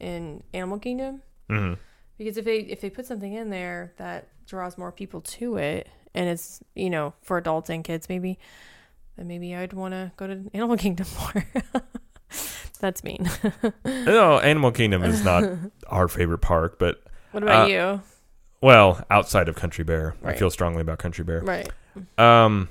in 0.00 0.42
Animal 0.52 0.78
Kingdom 0.78 1.22
Mm-hmm. 1.50 1.74
because 2.16 2.36
if 2.38 2.44
they 2.46 2.58
if 2.60 2.80
they 2.80 2.88
put 2.88 3.04
something 3.04 3.34
in 3.34 3.50
there 3.50 3.92
that 3.98 4.28
draws 4.46 4.78
more 4.78 4.90
people 4.90 5.20
to 5.20 5.56
it 5.58 5.86
and 6.14 6.28
it's 6.28 6.60
you 6.74 6.88
know 6.88 7.12
for 7.20 7.36
adults 7.36 7.68
and 7.68 7.84
kids 7.84 8.08
maybe 8.08 8.38
then 9.16 9.26
maybe 9.28 9.54
I'd 9.54 9.74
want 9.74 9.92
to 9.92 10.12
go 10.16 10.26
to 10.28 10.40
Animal 10.54 10.76
Kingdom 10.78 11.06
more. 11.20 11.44
That's 12.80 13.04
mean. 13.04 13.28
No, 13.84 14.38
Animal 14.40 14.72
Kingdom 14.72 15.02
is 15.04 15.22
not 15.24 15.44
our 15.88 16.08
favorite 16.08 16.38
park, 16.38 16.78
but 16.78 17.02
what 17.32 17.42
about 17.42 17.66
Uh, 17.66 17.72
you? 17.72 18.00
well, 18.62 19.04
outside 19.10 19.48
of 19.48 19.54
Country 19.56 19.84
Bear, 19.84 20.14
I 20.24 20.32
feel 20.32 20.50
strongly 20.50 20.80
about 20.80 20.98
Country 20.98 21.24
Bear. 21.24 21.42
Right. 21.42 21.70
Um, 22.18 22.68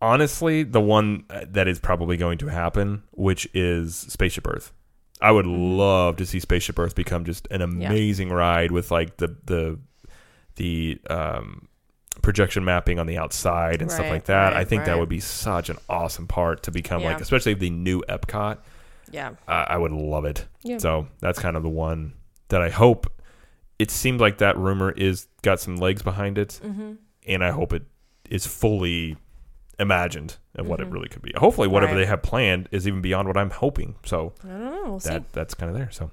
honestly, 0.00 0.62
the 0.62 0.80
one 0.80 1.24
uh, 1.30 1.44
that 1.50 1.68
is 1.68 1.78
probably 1.78 2.16
going 2.16 2.38
to 2.38 2.48
happen, 2.48 3.02
which 3.12 3.48
is 3.54 3.94
Spaceship 3.96 4.46
Earth. 4.46 4.72
I 5.20 5.32
would 5.32 5.44
Mhm. 5.46 5.76
love 5.76 6.16
to 6.16 6.26
see 6.26 6.40
Spaceship 6.40 6.78
Earth 6.78 6.94
become 6.94 7.24
just 7.24 7.46
an 7.50 7.60
amazing 7.60 8.30
ride 8.30 8.70
with 8.72 8.90
like 8.90 9.18
the 9.18 9.36
the 9.44 9.78
the 10.56 11.00
um 11.08 11.68
projection 12.22 12.64
mapping 12.64 12.98
on 12.98 13.06
the 13.06 13.16
outside 13.16 13.80
and 13.80 13.90
stuff 13.90 14.08
like 14.10 14.24
that. 14.24 14.52
I 14.52 14.56
right, 14.56 14.68
think 14.68 14.84
that 14.84 14.98
would 14.98 15.08
be 15.08 15.20
such 15.20 15.70
an 15.70 15.78
awesome 15.88 16.26
part 16.26 16.64
to 16.64 16.70
become 16.70 17.02
like, 17.02 17.20
especially 17.20 17.54
the 17.54 17.70
new 17.70 18.02
Epcot. 18.08 18.58
Yeah. 19.10 19.30
Uh, 19.48 19.64
I 19.68 19.76
would 19.78 19.92
love 19.92 20.24
it. 20.24 20.46
Yeah. 20.62 20.78
So 20.78 21.08
that's 21.20 21.38
kind 21.38 21.56
of 21.56 21.62
the 21.62 21.68
one 21.70 22.14
that 22.48 22.60
I 22.62 22.68
hope. 22.68 23.06
It 23.78 23.90
seemed 23.90 24.20
like 24.20 24.38
that 24.38 24.58
rumor 24.58 24.90
is 24.90 25.28
got 25.42 25.60
some 25.60 25.76
legs 25.76 26.02
behind 26.02 26.36
it, 26.36 26.60
mm-hmm. 26.62 26.92
and 27.26 27.42
I 27.42 27.50
hope 27.50 27.72
it 27.72 27.84
is 28.28 28.46
fully 28.46 29.16
imagined 29.80 30.36
of 30.54 30.66
what 30.68 30.80
it 30.80 30.88
Mhm. 30.88 30.92
really 30.92 31.08
could 31.08 31.22
be. 31.22 31.32
Hopefully, 31.36 31.66
whatever 31.66 31.94
Right. 31.94 32.00
they 32.02 32.06
have 32.06 32.22
planned 32.22 32.68
is 32.70 32.86
even 32.86 33.00
beyond 33.00 33.26
what 33.26 33.36
I'm 33.36 33.50
hoping. 33.50 33.96
So 34.04 34.34
I 34.44 34.48
don't 34.48 34.60
know. 34.60 34.82
We'll 34.90 35.00
see. 35.00 35.18
that's 35.32 35.54
kind 35.54 35.70
of 35.72 35.76
there. 35.76 35.90
So, 35.90 36.10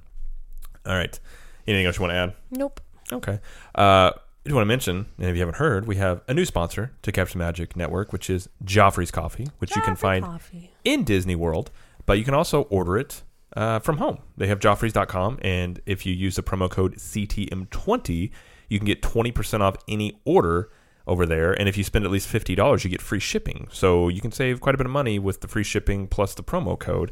all 0.86 0.96
right. 0.96 1.20
Anything 1.68 1.86
else 1.86 1.98
you 1.98 2.02
want 2.04 2.12
to 2.14 2.16
add? 2.18 2.34
Nope. 2.52 2.80
Okay. 3.12 3.40
Uh, 3.76 4.12
I 4.16 4.50
just 4.50 4.56
want 4.56 4.62
to 4.64 4.68
mention, 4.68 5.08
and 5.18 5.28
if 5.28 5.36
you 5.36 5.42
haven't 5.42 5.58
heard, 5.58 5.86
we 5.88 5.98
have 5.98 6.22
a 6.30 6.34
new 6.34 6.46
sponsor 6.46 6.94
to 7.02 7.12
Capture 7.12 7.38
Magic 7.38 7.76
Network, 7.76 8.14
which 8.14 8.30
is 8.30 8.48
Joffrey's 8.64 9.12
Coffee, 9.12 9.48
which 9.60 9.76
you 9.76 9.82
can 9.82 9.98
find 9.98 10.24
Coffee. 10.24 10.72
in 10.86 11.04
Disney 11.04 11.36
World, 11.36 11.70
but 12.06 12.18
you 12.18 12.24
can 12.24 12.34
also 12.34 12.62
order 12.64 12.98
it 12.98 13.24
uh, 13.58 13.80
from 13.80 13.98
home. 13.98 14.20
They 14.38 14.48
have 14.48 14.60
joffreys.com, 14.60 15.40
and 15.42 15.82
if 15.86 16.06
you 16.06 16.14
use 16.14 16.36
the 16.38 16.44
promo 16.44 16.70
code 16.70 16.96
CTM20, 17.00 18.32
you 18.70 18.80
can 18.80 18.86
get 18.86 19.02
20% 19.02 19.62
off 19.62 19.76
any 19.88 20.20
order 20.26 20.70
over 21.08 21.26
there. 21.26 21.54
And 21.54 21.68
if 21.68 21.78
you 21.78 21.84
spend 21.84 22.06
at 22.06 22.12
least 22.12 22.32
$50, 22.32 22.84
you 22.84 22.90
get 22.90 23.02
free 23.02 23.20
shipping. 23.20 23.68
So 23.72 24.10
you 24.10 24.22
can 24.22 24.32
save 24.32 24.62
quite 24.62 24.76
a 24.76 24.78
bit 24.78 24.86
of 24.86 24.92
money 24.92 25.18
with 25.18 25.42
the 25.42 25.48
free 25.48 25.64
shipping 25.64 26.08
plus 26.08 26.36
the 26.36 26.44
promo 26.44 26.78
code. 26.78 27.12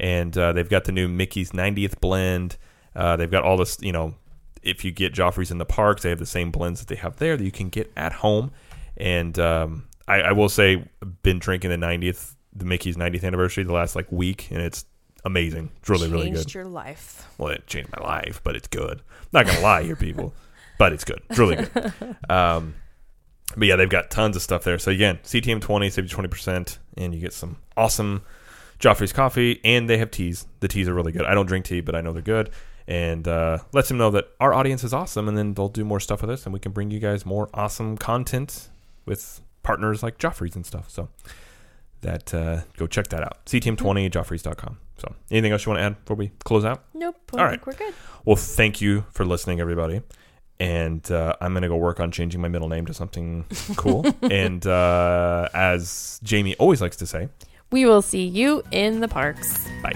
And 0.00 0.36
uh, 0.38 0.52
they've 0.52 0.68
got 0.68 0.84
the 0.84 0.92
new 0.92 1.08
Mickey's 1.08 1.50
90th 1.50 2.00
blend. 2.00 2.56
Uh, 2.94 3.16
they've 3.16 3.30
got 3.30 3.44
all 3.44 3.56
this, 3.56 3.78
you 3.80 3.92
know, 3.92 4.14
if 4.62 4.84
you 4.84 4.92
get 4.92 5.12
Joffrey's 5.12 5.50
in 5.50 5.58
the 5.58 5.66
parks, 5.66 6.02
they 6.02 6.08
have 6.08 6.18
the 6.18 6.26
same 6.26 6.50
blends 6.50 6.80
that 6.80 6.88
they 6.88 6.96
have 6.96 7.16
there 7.16 7.36
that 7.36 7.44
you 7.44 7.50
can 7.50 7.68
get 7.68 7.92
at 7.96 8.12
home. 8.12 8.52
And 8.96 9.38
um, 9.38 9.88
I, 10.06 10.20
I 10.20 10.32
will 10.32 10.48
say, 10.48 10.88
been 11.22 11.38
drinking 11.38 11.70
the 11.70 11.76
90th, 11.76 12.34
the 12.54 12.64
Mickey's 12.64 12.96
90th 12.96 13.24
anniversary 13.24 13.64
the 13.64 13.72
last 13.72 13.96
like 13.96 14.10
week, 14.12 14.48
and 14.50 14.60
it's 14.60 14.84
amazing. 15.24 15.70
It's 15.80 15.88
really, 15.88 16.08
really 16.08 16.30
good. 16.30 16.36
Changed 16.36 16.54
your 16.54 16.64
life. 16.66 17.28
Well, 17.38 17.52
it 17.52 17.66
changed 17.66 17.90
my 17.96 18.02
life, 18.04 18.40
but 18.44 18.56
it's 18.56 18.68
good. 18.68 19.02
Not 19.32 19.46
gonna 19.46 19.60
lie 19.60 19.82
here, 19.82 19.96
people, 19.96 20.34
but 20.78 20.92
it's 20.92 21.04
good. 21.04 21.22
It's 21.30 21.38
really 21.38 21.56
good. 21.56 21.92
Um, 22.30 22.74
but 23.56 23.68
yeah, 23.68 23.76
they've 23.76 23.88
got 23.88 24.10
tons 24.10 24.36
of 24.36 24.42
stuff 24.42 24.64
there. 24.64 24.78
So 24.78 24.90
again, 24.90 25.18
CTM 25.24 25.60
twenty 25.60 25.90
save 25.90 26.04
you 26.04 26.08
twenty 26.08 26.28
percent, 26.28 26.78
and 26.96 27.14
you 27.14 27.20
get 27.20 27.32
some 27.32 27.56
awesome 27.76 28.22
Joffrey's 28.78 29.12
coffee, 29.12 29.60
and 29.64 29.88
they 29.88 29.98
have 29.98 30.10
teas. 30.10 30.46
The 30.60 30.68
teas 30.68 30.88
are 30.88 30.94
really 30.94 31.12
good. 31.12 31.24
I 31.24 31.34
don't 31.34 31.46
drink 31.46 31.64
tea, 31.64 31.80
but 31.80 31.94
I 31.94 32.00
know 32.00 32.12
they're 32.12 32.22
good, 32.22 32.50
and 32.86 33.26
uh, 33.28 33.58
lets 33.72 33.88
them 33.88 33.98
know 33.98 34.10
that 34.10 34.28
our 34.40 34.52
audience 34.52 34.84
is 34.84 34.92
awesome, 34.92 35.28
and 35.28 35.38
then 35.38 35.54
they'll 35.54 35.68
do 35.68 35.84
more 35.84 36.00
stuff 36.00 36.20
with 36.22 36.30
us, 36.30 36.44
and 36.44 36.52
we 36.52 36.58
can 36.58 36.72
bring 36.72 36.90
you 36.90 36.98
guys 36.98 37.24
more 37.24 37.48
awesome 37.54 37.96
content 37.96 38.68
with 39.06 39.40
partners 39.62 40.02
like 40.02 40.18
Joffrey's 40.18 40.56
and 40.56 40.66
stuff. 40.66 40.90
So 40.90 41.08
that 42.02 42.34
uh, 42.34 42.62
go 42.76 42.86
check 42.86 43.08
that 43.08 43.22
out. 43.22 43.44
CTM20 43.46 44.10
Joffrey's.com. 44.10 44.78
So 44.98 45.14
anything 45.30 45.52
else 45.52 45.64
you 45.64 45.70
want 45.70 45.80
to 45.80 45.84
add 45.84 46.00
before 46.00 46.16
we 46.16 46.30
close 46.44 46.64
out? 46.64 46.84
Nope. 46.94 47.16
All 47.32 47.44
right. 47.44 47.50
Think 47.52 47.66
we're 47.66 47.72
good. 47.74 47.94
Well, 48.24 48.36
thank 48.36 48.80
you 48.80 49.04
for 49.12 49.24
listening, 49.24 49.60
everybody. 49.60 50.02
And 50.62 51.10
uh, 51.10 51.34
I'm 51.40 51.52
going 51.52 51.62
to 51.62 51.68
go 51.68 51.76
work 51.76 51.98
on 51.98 52.12
changing 52.12 52.40
my 52.40 52.46
middle 52.46 52.68
name 52.68 52.86
to 52.86 52.94
something 52.94 53.44
cool. 53.76 54.06
and 54.22 54.64
uh, 54.64 55.48
as 55.52 56.20
Jamie 56.22 56.54
always 56.56 56.80
likes 56.80 56.96
to 56.98 57.06
say, 57.06 57.28
We 57.72 57.84
will 57.84 58.00
see 58.02 58.24
you 58.24 58.62
in 58.70 59.00
the 59.00 59.08
parks. 59.08 59.66
bye. 59.82 59.92